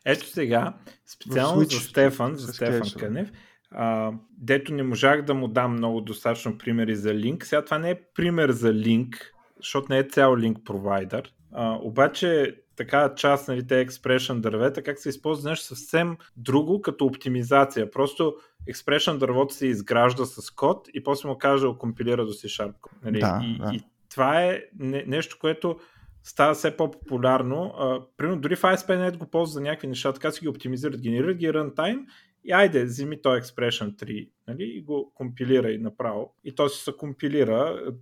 Ето 0.04 0.26
сега, 0.26 0.74
специално 1.06 1.62
за 1.62 1.80
Стефан, 1.80 2.34
за 2.34 2.52
Стефан 2.52 2.80
кейсове. 2.80 3.06
Кънев, 3.06 3.30
а, 3.70 4.12
дето 4.38 4.74
не 4.74 4.82
можах 4.82 5.22
да 5.22 5.34
му 5.34 5.48
дам 5.48 5.72
много 5.72 6.00
достатъчно 6.00 6.58
примери 6.58 6.96
за 6.96 7.14
линк. 7.14 7.46
Сега 7.46 7.64
това 7.64 7.78
не 7.78 7.90
е 7.90 8.00
пример 8.14 8.50
за 8.50 8.74
линк, 8.74 9.32
защото 9.56 9.86
не 9.90 9.98
е 9.98 10.04
цял 10.04 10.36
линк 10.36 10.58
провайдер. 10.64 11.32
А, 11.54 11.78
обаче 11.82 12.56
така 12.76 13.14
част, 13.14 13.48
нали, 13.48 13.66
те 13.66 13.86
expression 13.86 14.40
дървета, 14.40 14.82
как 14.82 14.98
се 14.98 15.08
използва 15.08 15.50
нещо 15.50 15.66
съвсем 15.66 16.16
друго 16.36 16.82
като 16.82 17.06
оптимизация. 17.06 17.90
Просто 17.90 18.34
expression 18.70 19.18
дървото 19.18 19.54
се 19.54 19.66
изгражда 19.66 20.24
с 20.24 20.50
код 20.50 20.88
и 20.94 21.02
после 21.02 21.28
му 21.28 21.38
каже 21.38 21.66
компилира 21.78 22.26
до 22.26 22.32
C-Sharp. 22.32 22.74
Нали? 23.04 23.18
Да, 23.18 23.40
и, 23.44 23.58
да. 23.58 23.70
и 23.74 23.80
това 24.10 24.42
е 24.42 24.62
не, 24.78 25.04
нещо, 25.06 25.36
което 25.40 25.76
става 26.22 26.54
все 26.54 26.76
по-популярно. 26.76 27.74
А, 27.78 28.00
примерно 28.16 28.40
дори 28.40 28.56
в 28.56 28.62
ASP.NET 28.62 29.16
го 29.16 29.26
ползва 29.26 29.52
за 29.52 29.60
някакви 29.60 29.86
неща, 29.86 30.12
така 30.12 30.30
си 30.30 30.40
ги 30.40 30.48
оптимизират, 30.48 31.00
генерират 31.00 31.36
ги 31.36 31.48
runtime 31.48 32.04
и 32.44 32.52
айде, 32.52 32.84
вземи 32.84 33.22
той 33.22 33.40
expression 33.40 33.94
3 33.96 34.30
нали, 34.48 34.64
и 34.64 34.82
го 34.82 35.12
компилирай 35.14 35.78
направо. 35.78 36.34
И 36.44 36.54
то 36.54 36.68
си 36.68 36.84
се 36.84 36.96
компилира, 36.96 37.92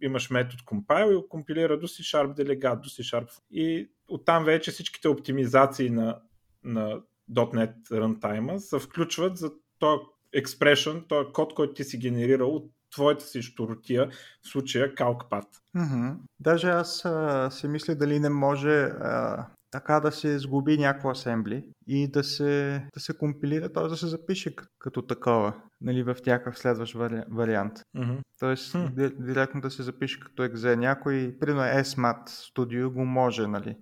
имаш 0.00 0.30
метод 0.30 0.62
compile 0.66 1.12
и 1.12 1.16
го 1.16 1.28
компилира 1.28 1.78
до 1.78 1.88
C-Sharp 1.88 2.34
делегат, 2.34 2.80
до 2.80 2.88
C-Sharp. 2.88 3.28
И 3.50 3.90
оттам 4.08 4.44
вече 4.44 4.70
всичките 4.70 5.08
оптимизации 5.08 5.90
на, 5.90 6.18
на 6.64 7.00
.NET 7.30 7.74
runtime 7.90 8.56
се 8.56 8.78
включват 8.78 9.36
за 9.36 9.52
този 9.78 10.02
expression, 10.36 11.08
този 11.08 11.32
код, 11.32 11.54
който 11.54 11.74
ти 11.74 11.84
си 11.84 11.98
генерирал 11.98 12.56
от 12.56 12.70
твоята 12.92 13.24
си 13.24 13.42
щуротия, 13.42 14.10
в 14.42 14.48
случая 14.48 14.94
CalcPad. 14.94 15.44
Mm-hmm. 15.76 16.16
Даже 16.40 16.68
аз 16.68 17.04
а, 17.04 17.50
си 17.50 17.68
мисля 17.68 17.94
дали 17.94 18.20
не 18.20 18.28
може 18.28 18.82
а, 18.82 19.46
така 19.70 20.00
да 20.00 20.12
се 20.12 20.38
сгуби 20.38 20.78
някакво 20.78 21.10
асембли 21.10 21.64
и 21.86 22.10
да 22.10 22.24
се, 22.24 22.82
да 22.94 23.00
се 23.00 23.18
компилира, 23.18 23.72
т.е. 23.72 23.88
да 23.88 23.96
се 23.96 24.06
запише 24.06 24.54
като 24.78 25.02
такова 25.02 25.62
нали, 25.80 26.02
в 26.02 26.16
някакъв 26.26 26.58
следващ 26.58 26.94
вари, 26.94 27.22
вариант. 27.30 27.78
Mm-hmm. 27.96 28.20
Тоест, 28.38 28.72
mm-hmm. 28.72 29.24
директно 29.26 29.60
да 29.60 29.70
се 29.70 29.82
запише 29.82 30.20
като 30.20 30.42
exe. 30.42 30.74
Някой, 30.74 31.36
примерно 31.40 31.80
SMAT 31.82 32.28
Studio 32.28 32.92
го 32.92 33.04
може, 33.04 33.46
нали? 33.46 33.76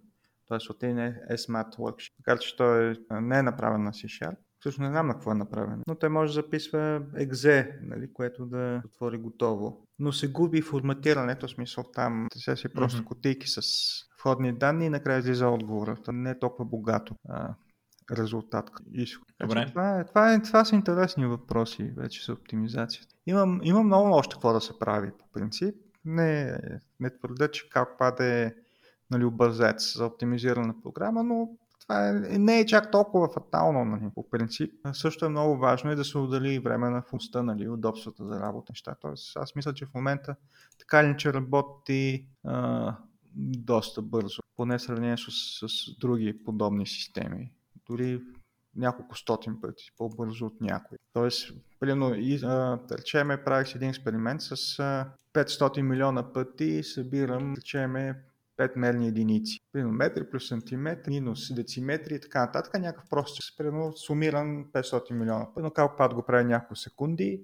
Тоест, 0.49 0.70
от 0.70 0.82
един 0.82 0.97
SMAT 1.30 1.76
Workshop. 1.76 2.12
Така 2.24 2.39
че 2.39 2.57
той 2.57 2.97
не 3.11 3.39
е 3.39 3.43
направен 3.43 3.82
на 3.82 3.93
C-Sharp. 3.93 4.36
Всъщност 4.61 4.81
не 4.81 4.89
знам 4.89 5.07
на 5.07 5.15
какво 5.15 5.33
е 5.33 5.35
направено. 5.35 5.83
Но 5.87 5.95
той 5.95 6.09
може 6.09 6.31
да 6.31 6.43
записва 6.43 7.03
exe, 7.15 7.79
нали, 7.83 8.13
което 8.13 8.47
да 8.47 8.83
отвори 8.87 9.19
готово. 9.19 9.87
Но 9.99 10.13
се 10.13 10.33
губи 10.33 10.63
форматирането, 10.63 11.47
в 11.47 11.51
смисъл 11.51 11.85
там. 11.85 12.27
Сега 12.35 12.57
си 12.57 12.69
просто 12.69 13.03
mm-hmm. 13.03 13.05
котейки 13.05 13.49
с 13.49 13.63
входни 14.19 14.53
данни 14.53 14.87
и 14.87 14.91
накрая 14.91 15.19
излиза 15.19 15.49
отговора. 15.49 15.97
Не 16.09 16.31
е 16.31 16.39
толкова 16.39 16.65
богато 16.65 17.15
а, 17.29 17.55
резултат. 18.17 18.71
Добре. 19.41 19.67
Това, 19.69 20.01
е, 20.01 20.05
това, 20.05 20.35
е, 20.35 20.43
това 20.43 20.65
са 20.65 20.75
интересни 20.75 21.27
въпроси 21.27 21.93
вече 21.97 22.25
за 22.25 22.33
оптимизацията. 22.33 23.15
Имам, 23.27 23.61
имам 23.63 23.87
много 23.87 24.11
още 24.11 24.35
какво 24.35 24.53
да 24.53 24.61
се 24.61 24.79
прави 24.79 25.11
по 25.19 25.25
принцип. 25.33 25.75
Не, 26.05 26.59
не 27.01 27.11
твърда, 27.11 27.49
че 27.49 27.69
как 27.69 27.89
е 28.21 28.55
нали, 29.11 29.25
образец 29.25 29.97
за 29.97 30.07
оптимизирана 30.07 30.75
програма, 30.83 31.25
но 31.25 31.49
това 31.89 32.09
е, 32.09 32.12
не 32.39 32.61
е 32.61 32.66
чак 32.66 32.91
толкова 32.91 33.28
фатално 33.28 33.84
нали, 33.84 34.11
по 34.14 34.30
принцип. 34.30 34.72
Също 34.93 35.24
е 35.24 35.28
много 35.28 35.57
важно 35.57 35.93
и 35.93 35.97
да 35.97 36.05
се 36.05 36.18
отдели 36.18 36.59
време 36.59 36.91
на 36.91 37.03
функста, 37.03 37.43
нали, 37.43 37.68
удобствата 37.68 38.26
за 38.26 38.41
работа. 38.41 38.72
Неща. 38.72 38.95
Тоест, 39.01 39.36
аз 39.36 39.55
мисля, 39.55 39.74
че 39.74 39.86
в 39.86 39.95
момента 39.95 40.36
така 40.78 41.05
ли, 41.05 41.16
че 41.18 41.32
работи 41.32 42.26
а, 42.45 42.95
доста 43.36 44.03
бързо, 44.03 44.43
поне 44.57 44.78
в 44.78 44.82
сравнение 44.82 45.16
с, 45.16 45.30
с 45.68 45.99
други 45.99 46.45
подобни 46.45 46.86
системи. 46.86 47.53
Дори 47.86 48.22
няколко 48.76 49.18
стотин 49.18 49.61
пъти 49.61 49.93
по-бързо 49.99 50.47
от 50.47 50.61
някой. 50.61 50.99
Тоест, 51.12 51.53
примерно, 51.80 52.14
речеме, 52.91 53.45
правих 53.45 53.74
един 53.74 53.89
експеримент 53.89 54.43
с 54.43 54.78
а, 54.78 55.11
500 55.34 55.80
милиона 55.82 56.32
пъти 56.32 56.82
събирам, 56.82 57.55
речеме, 57.55 58.22
5 58.59 58.77
мерни 58.77 59.09
единици. 59.09 59.59
Примерно 59.73 59.93
метри 59.93 60.31
плюс 60.31 60.49
сантиметри, 60.49 61.11
минус 61.11 61.55
дециметри 61.55 62.15
и 62.15 62.21
така 62.21 62.41
нататък. 62.41 62.81
Някакъв 62.81 63.11
просто 63.11 63.43
примерно 63.59 63.93
сумиран 63.97 64.65
500 64.73 65.13
милиона. 65.13 65.47
Примерно 65.55 65.71
Калпад 65.71 66.15
го 66.15 66.23
прави 66.23 66.45
няколко 66.45 66.77
секунди, 66.77 67.43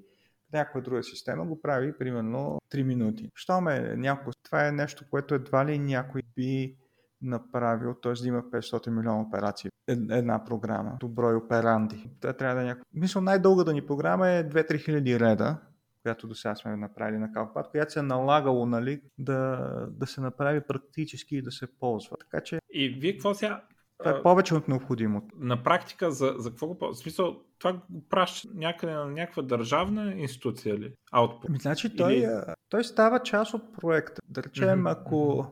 някоя 0.53 0.85
друга 0.85 1.03
система 1.03 1.45
го 1.45 1.63
прави 1.63 1.99
примерно 1.99 2.59
3 2.73 2.83
минути. 2.83 3.31
Що 3.35 3.61
ме 3.61 3.97
няколко? 3.97 4.33
Това 4.43 4.69
е 4.69 4.73
нещо, 4.73 5.05
което 5.11 5.35
едва 5.35 5.67
ли 5.67 5.79
някой 5.79 6.23
би 6.37 6.77
направил, 7.23 7.95
т.е. 7.95 8.13
да 8.13 8.29
има 8.29 8.43
500 8.43 8.91
милиона 8.91 9.21
операции. 9.21 9.71
Една 9.89 10.45
програма, 10.45 10.97
доброй 11.01 11.35
операнди. 11.35 12.11
Тя 12.21 12.33
трябва 12.33 12.55
да 12.55 12.63
е 12.63 12.65
някакво. 12.65 12.85
Мисля, 12.95 13.21
най-дългата 13.21 13.73
ни 13.73 13.87
програма 13.87 14.29
е 14.29 14.49
2-3 14.49 14.85
хиляди 14.85 15.21
реда, 15.21 15.57
която 16.05 16.27
до 16.27 16.35
сега 16.35 16.55
сме 16.55 16.77
направили 16.77 17.19
на 17.19 17.33
Калпад, 17.33 17.71
която 17.71 17.93
се 17.93 17.99
е 17.99 18.03
налагало 18.03 18.67
нали, 18.67 19.01
да, 19.19 19.71
да 19.91 20.07
се 20.07 20.21
направи 20.21 20.61
практически 20.61 21.37
и 21.37 21.43
да 21.43 21.53
се 21.53 21.67
ползва. 21.81 22.17
Така 22.17 22.45
че... 22.45 22.59
И 22.73 22.89
вие 22.89 23.13
какво 23.13 23.35
сега 23.35 23.63
това 23.99 24.11
е 24.19 24.23
повече 24.23 24.55
от 24.55 24.69
необходимо. 24.69 25.23
На 25.37 25.63
практика, 25.63 26.11
за, 26.11 26.35
за 26.39 26.51
какво 26.51 26.67
го 26.67 26.79
В 26.81 26.95
смисъл, 26.95 27.37
това 27.59 27.73
го 27.73 28.09
праща 28.09 28.49
някъде 28.55 28.93
на 28.93 29.07
някаква 29.07 29.43
държавна 29.43 30.15
институция 30.15 30.79
ли? 30.79 30.93
Output? 31.15 31.49
Ми, 31.49 31.59
значи 31.59 31.97
той, 31.97 32.13
Или... 32.13 32.29
той 32.69 32.85
става 32.85 33.19
част 33.19 33.55
от 33.55 33.63
проекта. 33.81 34.21
Да 34.29 34.43
речем, 34.43 34.69
mm-hmm. 34.69 34.93
ако 34.93 35.47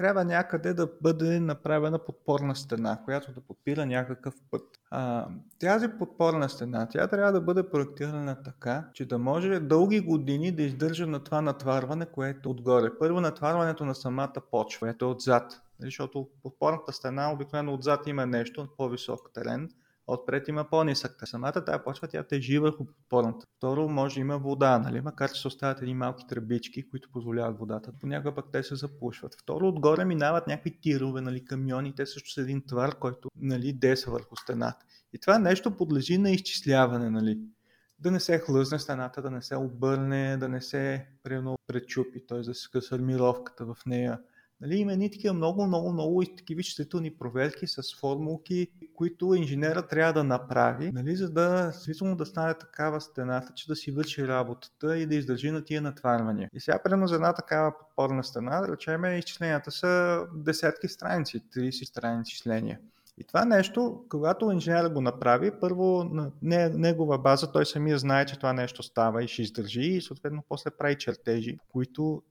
трябва 0.00 0.24
някъде 0.24 0.74
да 0.74 0.88
бъде 1.02 1.40
направена 1.40 1.98
подпорна 1.98 2.56
стена, 2.56 2.98
която 3.04 3.32
да 3.32 3.40
подпира 3.40 3.86
някакъв 3.86 4.34
път. 4.50 4.62
А, 4.90 5.26
тази 5.58 5.88
подпорна 5.88 6.48
стена, 6.48 6.88
тя 6.90 7.06
трябва 7.06 7.32
да 7.32 7.40
бъде 7.40 7.70
проектирана 7.70 8.42
така, 8.42 8.88
че 8.94 9.08
да 9.08 9.18
може 9.18 9.60
дълги 9.60 10.00
години 10.00 10.52
да 10.52 10.62
издържа 10.62 11.06
на 11.06 11.24
това 11.24 11.40
натварване, 11.40 12.06
което 12.06 12.48
е 12.48 12.52
отгоре. 12.52 12.98
Първо 12.98 13.20
натварването 13.20 13.84
на 13.84 13.94
самата 13.94 14.32
почва, 14.50 14.80
което 14.80 15.04
е 15.04 15.08
отзад. 15.08 15.60
Защото 15.78 16.28
подпорната 16.42 16.92
стена 16.92 17.32
обикновено 17.32 17.74
отзад 17.74 18.06
има 18.06 18.26
нещо, 18.26 18.68
по-висок 18.76 19.30
терен, 19.34 19.70
отпред 20.12 20.48
има 20.48 20.64
по-нисък. 20.70 21.22
Самата 21.24 21.64
тази 21.64 21.78
почва 21.84 22.08
тя 22.08 22.22
тежи 22.22 22.58
върху 22.58 22.84
подпорната. 22.84 23.46
Второ, 23.56 23.88
може 23.88 24.20
има 24.20 24.38
вода, 24.38 24.78
нали? 24.78 25.00
макар 25.00 25.32
че 25.32 25.40
се 25.40 25.48
оставят 25.48 25.82
едни 25.82 25.94
малки 25.94 26.26
тръбички, 26.28 26.90
които 26.90 27.10
позволяват 27.12 27.58
водата. 27.58 27.92
Понякога 28.00 28.34
пък 28.34 28.46
те 28.52 28.62
се 28.62 28.74
запушват. 28.74 29.34
Второ, 29.42 29.68
отгоре 29.68 30.04
минават 30.04 30.46
някакви 30.46 30.80
тирове, 30.80 31.20
нали, 31.20 31.44
камиони, 31.44 31.94
те 31.94 32.06
също 32.06 32.30
са 32.30 32.40
един 32.40 32.66
твар, 32.66 32.98
който 32.98 33.28
нали, 33.36 33.72
деса 33.72 34.10
върху 34.10 34.36
стената. 34.36 34.86
И 35.12 35.18
това 35.18 35.38
нещо 35.38 35.76
подлежи 35.76 36.18
на 36.18 36.30
изчисляване. 36.30 37.10
Нали? 37.10 37.38
да 38.00 38.10
не 38.10 38.20
се 38.20 38.38
хлъзне 38.38 38.78
стената, 38.78 39.22
да 39.22 39.30
не 39.30 39.42
се 39.42 39.56
обърне, 39.56 40.36
да 40.36 40.48
не 40.48 40.60
се 40.60 41.06
пречупи, 41.66 42.26
т.е. 42.26 42.38
да 42.38 42.54
се 42.54 42.62
скъса 42.62 42.94
армировката 42.94 43.64
в 43.64 43.76
нея, 43.86 44.20
Нали, 44.60 44.76
има 44.76 44.92
едни 44.92 45.10
такива 45.10 45.34
много, 45.34 45.66
много, 45.66 45.92
много 45.92 46.24
такива 46.36 46.62
чувствителни 46.62 47.10
проверки 47.10 47.66
с 47.66 47.82
формулки, 48.00 48.68
които 48.94 49.34
инженера 49.34 49.86
трябва 49.86 50.12
да 50.12 50.24
направи, 50.24 50.92
нали, 50.92 51.16
за 51.16 51.30
да, 51.30 51.72
да 52.02 52.26
стане 52.26 52.54
такава 52.54 53.00
стената, 53.00 53.52
че 53.54 53.66
да 53.66 53.76
си 53.76 53.92
върши 53.92 54.28
работата 54.28 54.98
и 54.98 55.06
да 55.06 55.14
издържи 55.14 55.50
на 55.50 55.64
тия 55.64 55.82
натварвания. 55.82 56.50
И 56.54 56.60
сега, 56.60 56.82
примерно, 56.82 57.06
за 57.06 57.14
една 57.14 57.32
такава 57.32 57.78
подпорна 57.78 58.24
стена, 58.24 58.60
да 58.60 58.72
речем, 58.72 59.04
изчисленията 59.04 59.70
са 59.70 60.22
десетки 60.34 60.88
страници, 60.88 61.42
30 61.56 61.84
страници 61.84 62.32
изчисления. 62.32 62.78
И 63.18 63.24
това 63.24 63.44
нещо, 63.44 64.04
когато 64.08 64.50
инженер 64.50 64.90
го 64.90 65.00
направи, 65.00 65.50
първо 65.60 66.04
на 66.04 66.30
негова 66.42 67.18
база 67.18 67.52
той 67.52 67.66
самия 67.66 67.98
знае, 67.98 68.26
че 68.26 68.36
това 68.36 68.52
нещо 68.52 68.82
става 68.82 69.24
и 69.24 69.28
ще 69.28 69.42
издържи 69.42 69.82
и 69.82 70.00
съответно 70.00 70.42
после 70.48 70.70
прави 70.70 70.98
чертежи, 70.98 71.58
които 71.72 72.22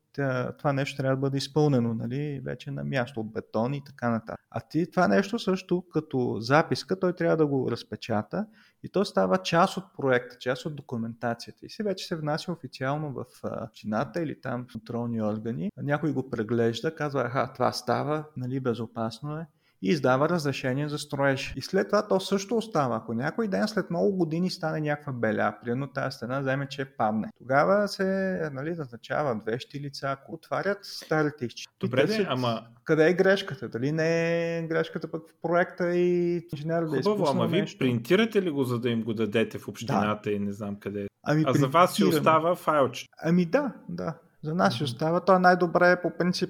това 0.57 0.73
нещо 0.73 0.97
трябва 0.97 1.15
да 1.15 1.21
бъде 1.21 1.37
изпълнено, 1.37 1.93
нали, 1.93 2.41
вече 2.45 2.71
на 2.71 2.83
място 2.83 3.19
от 3.19 3.33
бетон 3.33 3.73
и 3.73 3.83
така 3.83 4.09
нататък. 4.09 4.45
А 4.51 4.59
ти 4.59 4.91
това 4.91 5.07
нещо 5.07 5.39
също 5.39 5.83
като 5.93 6.37
записка, 6.39 6.99
той 6.99 7.13
трябва 7.13 7.37
да 7.37 7.47
го 7.47 7.71
разпечата 7.71 8.45
и 8.83 8.89
то 8.89 9.05
става 9.05 9.37
част 9.37 9.77
от 9.77 9.83
проекта, 9.97 10.37
част 10.37 10.65
от 10.65 10.75
документацията. 10.75 11.65
И 11.65 11.69
се 11.69 11.83
вече 11.83 12.07
се 12.07 12.15
внася 12.15 12.51
официално 12.51 13.13
в 13.13 13.25
чината 13.73 14.21
или 14.21 14.41
там 14.41 14.65
в 14.69 14.71
контролни 14.71 15.21
органи. 15.21 15.71
Някой 15.77 16.13
го 16.13 16.29
преглежда, 16.29 16.95
казва, 16.95 17.21
аха, 17.21 17.53
това 17.53 17.71
става, 17.71 18.23
нали, 18.37 18.59
безопасно 18.59 19.37
е 19.37 19.47
и 19.81 19.89
издава 19.89 20.29
разрешение 20.29 20.89
за 20.89 20.97
строеж. 20.97 21.53
И 21.55 21.61
след 21.61 21.87
това 21.87 22.07
то 22.07 22.19
също 22.19 22.57
остава. 22.57 22.95
Ако 22.95 23.13
някой 23.13 23.47
ден 23.47 23.67
след 23.67 23.89
много 23.89 24.15
години 24.17 24.49
стане 24.49 24.81
някаква 24.81 25.13
беля, 25.13 25.55
примерно 25.63 25.87
тази 25.87 26.15
стена 26.15 26.39
вземе, 26.39 26.67
че 26.67 26.85
падне, 26.85 27.27
тогава 27.37 27.87
се 27.87 28.49
нали, 28.53 28.75
назначават 28.75 29.43
вещи 29.43 29.79
лица, 29.79 30.07
ако 30.11 30.33
отварят 30.33 30.77
старите 30.81 31.45
изчисления. 31.45 31.79
Добре, 31.79 32.05
де, 32.05 32.27
ама... 32.29 32.61
Къде 32.83 33.09
е 33.09 33.13
грешката? 33.13 33.69
Дали 33.69 33.91
не 33.91 34.57
е 34.57 34.67
грешката 34.67 35.11
пък 35.11 35.29
в 35.29 35.33
проекта 35.41 35.95
и 35.95 36.35
инженер 36.53 36.83
да 36.83 36.97
е 36.97 37.01
Хубаво, 37.01 37.25
ама 37.29 37.47
вие 37.47 37.65
принтирате 37.79 38.41
ли 38.41 38.51
го, 38.51 38.63
за 38.63 38.79
да 38.79 38.89
им 38.89 39.03
го 39.03 39.13
дадете 39.13 39.57
в 39.57 39.67
общината 39.67 40.29
да. 40.29 40.31
и 40.31 40.39
не 40.39 40.53
знам 40.53 40.75
къде? 40.75 41.07
Ами, 41.23 41.43
а 41.47 41.53
за 41.53 41.67
вас 41.67 41.95
си 41.95 42.03
остава 42.03 42.55
файлче? 42.55 43.05
Ами 43.23 43.45
да, 43.45 43.73
да. 43.89 44.13
За 44.43 44.55
нас 44.55 44.77
си 44.77 44.83
остава. 44.83 45.19
То 45.19 45.35
е 45.35 45.39
най-добре 45.39 46.01
по 46.01 46.11
принцип. 46.17 46.49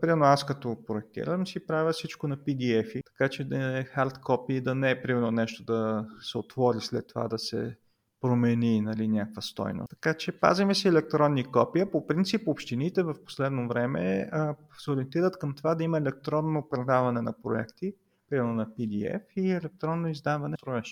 Примерно 0.00 0.24
аз 0.24 0.46
като 0.46 0.84
проектирам 0.86 1.46
си 1.46 1.66
правя 1.66 1.92
всичко 1.92 2.28
на 2.28 2.36
PDF, 2.36 3.02
така 3.04 3.28
че 3.28 3.44
да 3.44 3.78
е 3.78 3.84
hard 3.84 4.20
copy, 4.20 4.62
да 4.62 4.74
не 4.74 4.90
е 4.90 5.02
примерно 5.02 5.30
нещо 5.30 5.64
да 5.64 6.06
се 6.20 6.38
отвори 6.38 6.80
след 6.80 7.06
това 7.06 7.28
да 7.28 7.38
се 7.38 7.76
промени 8.20 8.80
нали, 8.80 9.08
някаква 9.08 9.42
стойност. 9.42 9.90
Така 9.90 10.14
че 10.14 10.40
пазиме 10.40 10.74
си 10.74 10.88
електронни 10.88 11.44
копия. 11.44 11.90
По 11.90 12.06
принцип 12.06 12.48
общините 12.48 13.02
в 13.02 13.14
последно 13.24 13.68
време 13.68 14.28
а, 14.32 14.54
се 14.78 14.90
ориентират 14.90 15.38
към 15.38 15.54
това 15.54 15.74
да 15.74 15.84
има 15.84 15.98
електронно 15.98 16.68
предаване 16.70 17.22
на 17.22 17.34
проекти, 17.42 17.94
примерно 18.30 18.54
на 18.54 18.66
PDF 18.66 19.22
и 19.36 19.50
електронно 19.50 20.08
издаване. 20.08 20.56
Това 20.56 20.82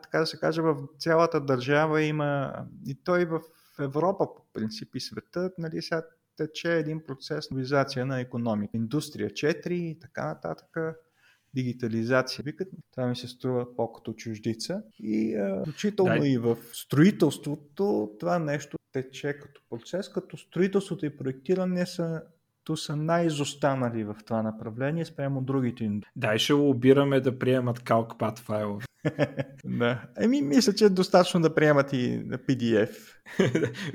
така 0.00 0.18
да 0.18 0.26
се 0.26 0.38
каже 0.38 0.62
в 0.62 0.76
цялата 0.98 1.40
държава 1.40 2.02
има 2.02 2.52
и 2.86 2.94
той 3.04 3.24
в 3.24 3.40
Европа 3.80 4.26
по 4.34 4.42
принцип 4.52 4.94
и 4.94 5.00
света, 5.00 5.50
нали, 5.58 5.82
сега 5.82 6.02
тече 6.36 6.76
един 6.76 7.00
процес 7.06 7.50
на 7.50 7.86
на 7.96 8.20
економика. 8.20 8.76
Индустрия 8.76 9.30
4 9.30 9.70
и 9.70 9.98
така 10.00 10.26
нататък 10.26 10.78
дигитализация. 11.54 12.42
Викат, 12.42 12.68
това 12.92 13.06
ми 13.06 13.16
се 13.16 13.28
струва 13.28 13.76
по-като 13.76 14.12
чуждица. 14.12 14.82
И 14.98 15.36
включително 15.62 16.20
да. 16.20 16.28
и 16.28 16.38
в 16.38 16.56
строителството 16.72 18.10
това 18.20 18.38
нещо 18.38 18.76
тече 18.92 19.38
като 19.38 19.60
процес, 19.70 20.08
като 20.08 20.36
строителството 20.36 21.06
и 21.06 21.16
проектиране 21.16 21.86
са 21.86 22.22
то 22.64 22.76
са 22.76 22.96
най-изостанали 22.96 24.04
в 24.04 24.16
това 24.26 24.42
направление 24.42 25.04
спрямо 25.04 25.42
другите 25.42 25.84
индустрии. 25.84 26.12
Дай 26.16 26.38
ще 26.38 26.52
лобираме 26.52 27.20
да 27.20 27.38
приемат 27.38 27.80
CalcPad 27.80 28.38
файлове. 28.38 28.84
да. 29.64 30.02
Еми, 30.20 30.42
мисля, 30.42 30.72
че 30.72 30.84
е 30.84 30.88
достатъчно 30.88 31.40
да 31.40 31.54
приемат 31.54 31.92
и 31.92 32.22
на 32.26 32.38
PDF. 32.38 32.90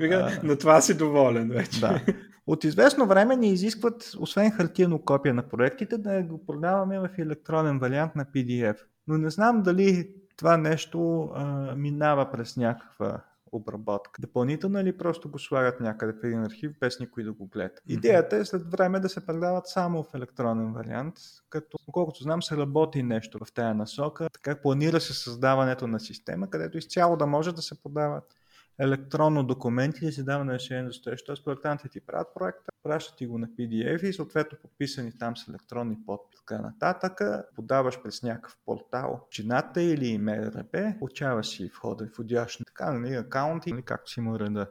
а... 0.00 0.40
На 0.42 0.58
това 0.58 0.80
си 0.80 0.96
доволен 0.96 1.48
вече. 1.48 1.80
да. 1.80 2.04
От 2.50 2.64
известно 2.64 3.06
време 3.06 3.36
ни 3.36 3.48
изискват, 3.48 4.10
освен 4.18 4.50
хартиено 4.50 4.98
копия 4.98 5.34
на 5.34 5.48
проектите, 5.48 5.98
да 5.98 6.22
го 6.22 6.46
продаваме 6.46 6.98
в 6.98 7.10
електронен 7.18 7.78
вариант 7.78 8.16
на 8.16 8.24
PDF. 8.24 8.76
Но 9.06 9.18
не 9.18 9.30
знам 9.30 9.62
дали 9.62 10.14
това 10.36 10.56
нещо 10.56 11.30
а, 11.34 11.74
минава 11.76 12.30
през 12.30 12.56
някаква 12.56 13.20
обработка. 13.52 14.22
Допълнително 14.22 14.80
или 14.80 14.96
просто 14.96 15.30
го 15.30 15.38
слагат 15.38 15.80
някъде 15.80 16.12
в 16.12 16.24
един 16.24 16.44
архив, 16.44 16.72
без 16.80 17.00
никой 17.00 17.24
да 17.24 17.32
го 17.32 17.46
гледа. 17.46 17.74
Идеята 17.88 18.36
е 18.36 18.44
след 18.44 18.70
време 18.70 19.00
да 19.00 19.08
се 19.08 19.26
предават 19.26 19.66
само 19.66 20.02
в 20.02 20.14
електронен 20.14 20.72
вариант, 20.72 21.14
като, 21.50 21.78
колкото 21.92 22.22
знам, 22.22 22.42
се 22.42 22.56
работи 22.56 23.02
нещо 23.02 23.38
в 23.44 23.52
тая 23.52 23.74
насока. 23.74 24.28
Така 24.32 24.60
планира 24.62 25.00
се 25.00 25.14
създаването 25.14 25.86
на 25.86 26.00
система, 26.00 26.50
където 26.50 26.78
изцяло 26.78 27.16
да 27.16 27.26
може 27.26 27.54
да 27.54 27.62
се 27.62 27.82
подават 27.82 28.39
електронно 28.80 29.44
документи 29.44 30.06
и 30.06 30.12
се 30.12 30.22
дава 30.22 30.44
на 30.44 30.54
решение 30.54 30.86
за 30.86 30.92
строеж. 30.92 31.24
Тоест 31.24 31.44
проектантите 31.44 31.88
ти 31.88 32.00
правят 32.00 32.28
проекта, 32.34 32.72
пращат 32.82 33.18
ти 33.18 33.26
го 33.26 33.38
на 33.38 33.46
PDF 33.46 34.08
и 34.08 34.12
съответно 34.12 34.58
подписани 34.62 35.18
там 35.18 35.36
с 35.36 35.48
електронни 35.48 35.96
подписи. 36.06 36.42
Така 36.46 36.62
нататък 36.62 37.20
подаваш 37.56 38.02
през 38.02 38.22
някакъв 38.22 38.56
портал, 38.64 39.26
чината 39.30 39.82
или 39.82 40.18
МРБ, 40.18 40.98
получаваш 40.98 41.46
си 41.46 41.70
входа 41.74 42.04
и 42.04 42.08
входящ 42.08 42.60
така, 42.66 42.92
нали, 42.92 43.14
акаунти 43.14 43.70
или 43.70 43.82
както 43.82 44.10
си 44.10 44.20
му 44.20 44.38
реда 44.38 44.66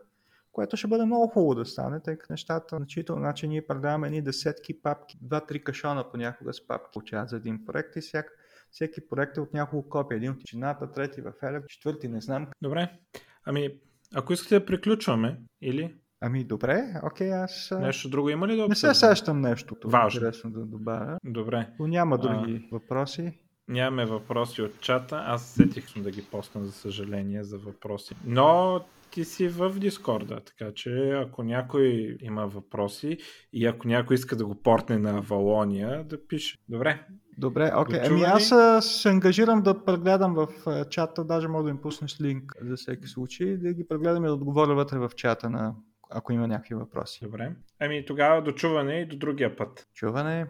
което 0.52 0.78
ще 0.78 0.88
бъде 0.88 1.06
много 1.06 1.28
хубаво 1.28 1.56
да 1.56 1.66
стане, 1.66 2.00
тъй 2.00 2.18
като 2.18 2.34
нещата 2.34 2.76
значително, 2.76 3.22
значи 3.22 3.48
ние 3.48 3.68
предаваме 3.68 4.08
едни 4.08 4.22
десетки 4.22 4.82
папки, 4.82 5.18
два-три 5.22 5.64
кашона 5.64 6.12
понякога 6.12 6.54
с 6.54 6.68
папки 6.68 6.90
получават 6.94 7.30
за 7.30 7.38
един 7.38 7.66
проект 7.66 7.96
и 7.96 8.02
всяк, 8.02 8.32
всеки 8.72 9.10
проект 9.10 9.38
е 9.38 9.42
от 9.42 9.54
няколко 9.54 9.90
копия. 9.90 10.18
Един 10.18 10.32
от 10.32 10.46
чината, 10.46 10.92
трети 10.92 11.22
в 11.22 11.34
Елек, 11.44 11.68
четвърти 11.68 12.08
не 12.08 12.22
знам. 12.22 12.48
Добре. 12.62 13.00
Ами, 13.46 13.80
ако 14.16 14.34
искате 14.34 14.60
да 14.60 14.66
приключваме, 14.66 15.38
или? 15.62 15.96
Ами 16.22 16.44
добре, 16.44 16.94
окей, 17.04 17.34
аз... 17.34 17.72
Нещо 17.80 18.10
друго 18.10 18.30
има 18.30 18.48
ли 18.48 18.56
да 18.56 18.68
Не 18.68 18.76
се 18.76 18.94
сещам 18.94 19.42
нещо 19.42 19.76
това 19.76 20.00
Важно. 20.00 20.18
интересно 20.18 20.52
да 20.52 20.66
добавя. 20.66 21.18
Добре. 21.24 21.68
Но 21.80 21.88
няма 21.88 22.18
други 22.18 22.68
а... 22.72 22.76
въпроси. 22.76 23.40
Нямаме 23.70 24.06
въпроси 24.06 24.62
от 24.62 24.82
чата. 24.82 25.24
Аз 25.26 25.46
сетих 25.46 26.02
да 26.02 26.12
ги 26.12 26.22
постна, 26.22 26.66
за 26.66 26.72
съжаление, 26.72 27.44
за 27.44 27.58
въпроси. 27.58 28.16
Но 28.26 28.80
ти 29.12 29.26
си 29.26 29.48
в 29.48 29.80
Дискорда, 29.80 30.40
така 30.40 30.72
че 30.76 31.10
ако 31.10 31.44
някой 31.44 32.18
има 32.22 32.48
въпроси 32.48 33.18
и 33.54 33.66
ако 33.66 33.88
някой 33.88 34.14
иска 34.14 34.36
да 34.36 34.46
го 34.46 34.56
портне 34.56 34.98
на 34.98 35.22
Валония, 35.22 36.04
да 36.04 36.28
пише. 36.28 36.58
Добре. 36.70 37.06
Добре, 37.38 37.72
окей. 37.76 38.00
Okay. 38.00 38.08
Ами 38.08 38.22
аз 38.22 38.54
се 38.86 39.10
ангажирам 39.10 39.62
да 39.62 39.86
прегледам 39.86 40.34
в 40.34 40.48
чата, 40.90 41.24
даже 41.24 41.48
мога 41.48 41.64
да 41.64 41.70
им 41.70 41.82
пуснеш 41.82 42.22
линк 42.22 42.54
за 42.62 42.76
всеки 42.76 43.08
случай, 43.08 43.58
да 43.58 43.74
ги 43.74 43.88
прегледам 43.88 44.24
и 44.24 44.28
да 44.28 44.34
отговоря 44.34 44.76
вътре 44.76 44.98
в 44.98 45.12
чата 45.16 45.50
на 45.50 45.76
ако 46.10 46.34
има 46.34 46.48
някакви 46.48 46.76
въпроси. 46.76 47.20
Добре. 47.24 47.52
Ами 47.80 48.06
тогава 48.06 48.42
до 48.42 48.52
чуване 48.52 48.94
и 48.94 49.06
до 49.06 49.18
другия 49.18 49.56
път. 49.56 49.88
Чуване. 49.94 50.48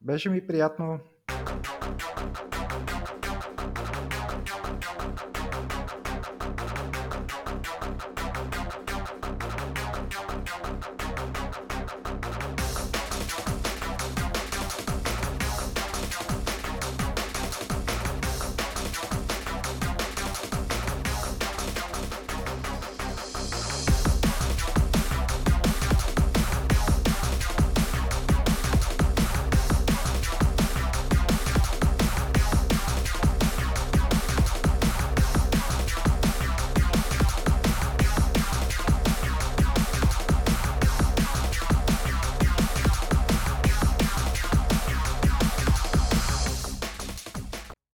Беше 0.00 0.30
ми 0.30 0.46
приятно. 0.46 1.00
Musik 1.28 3.23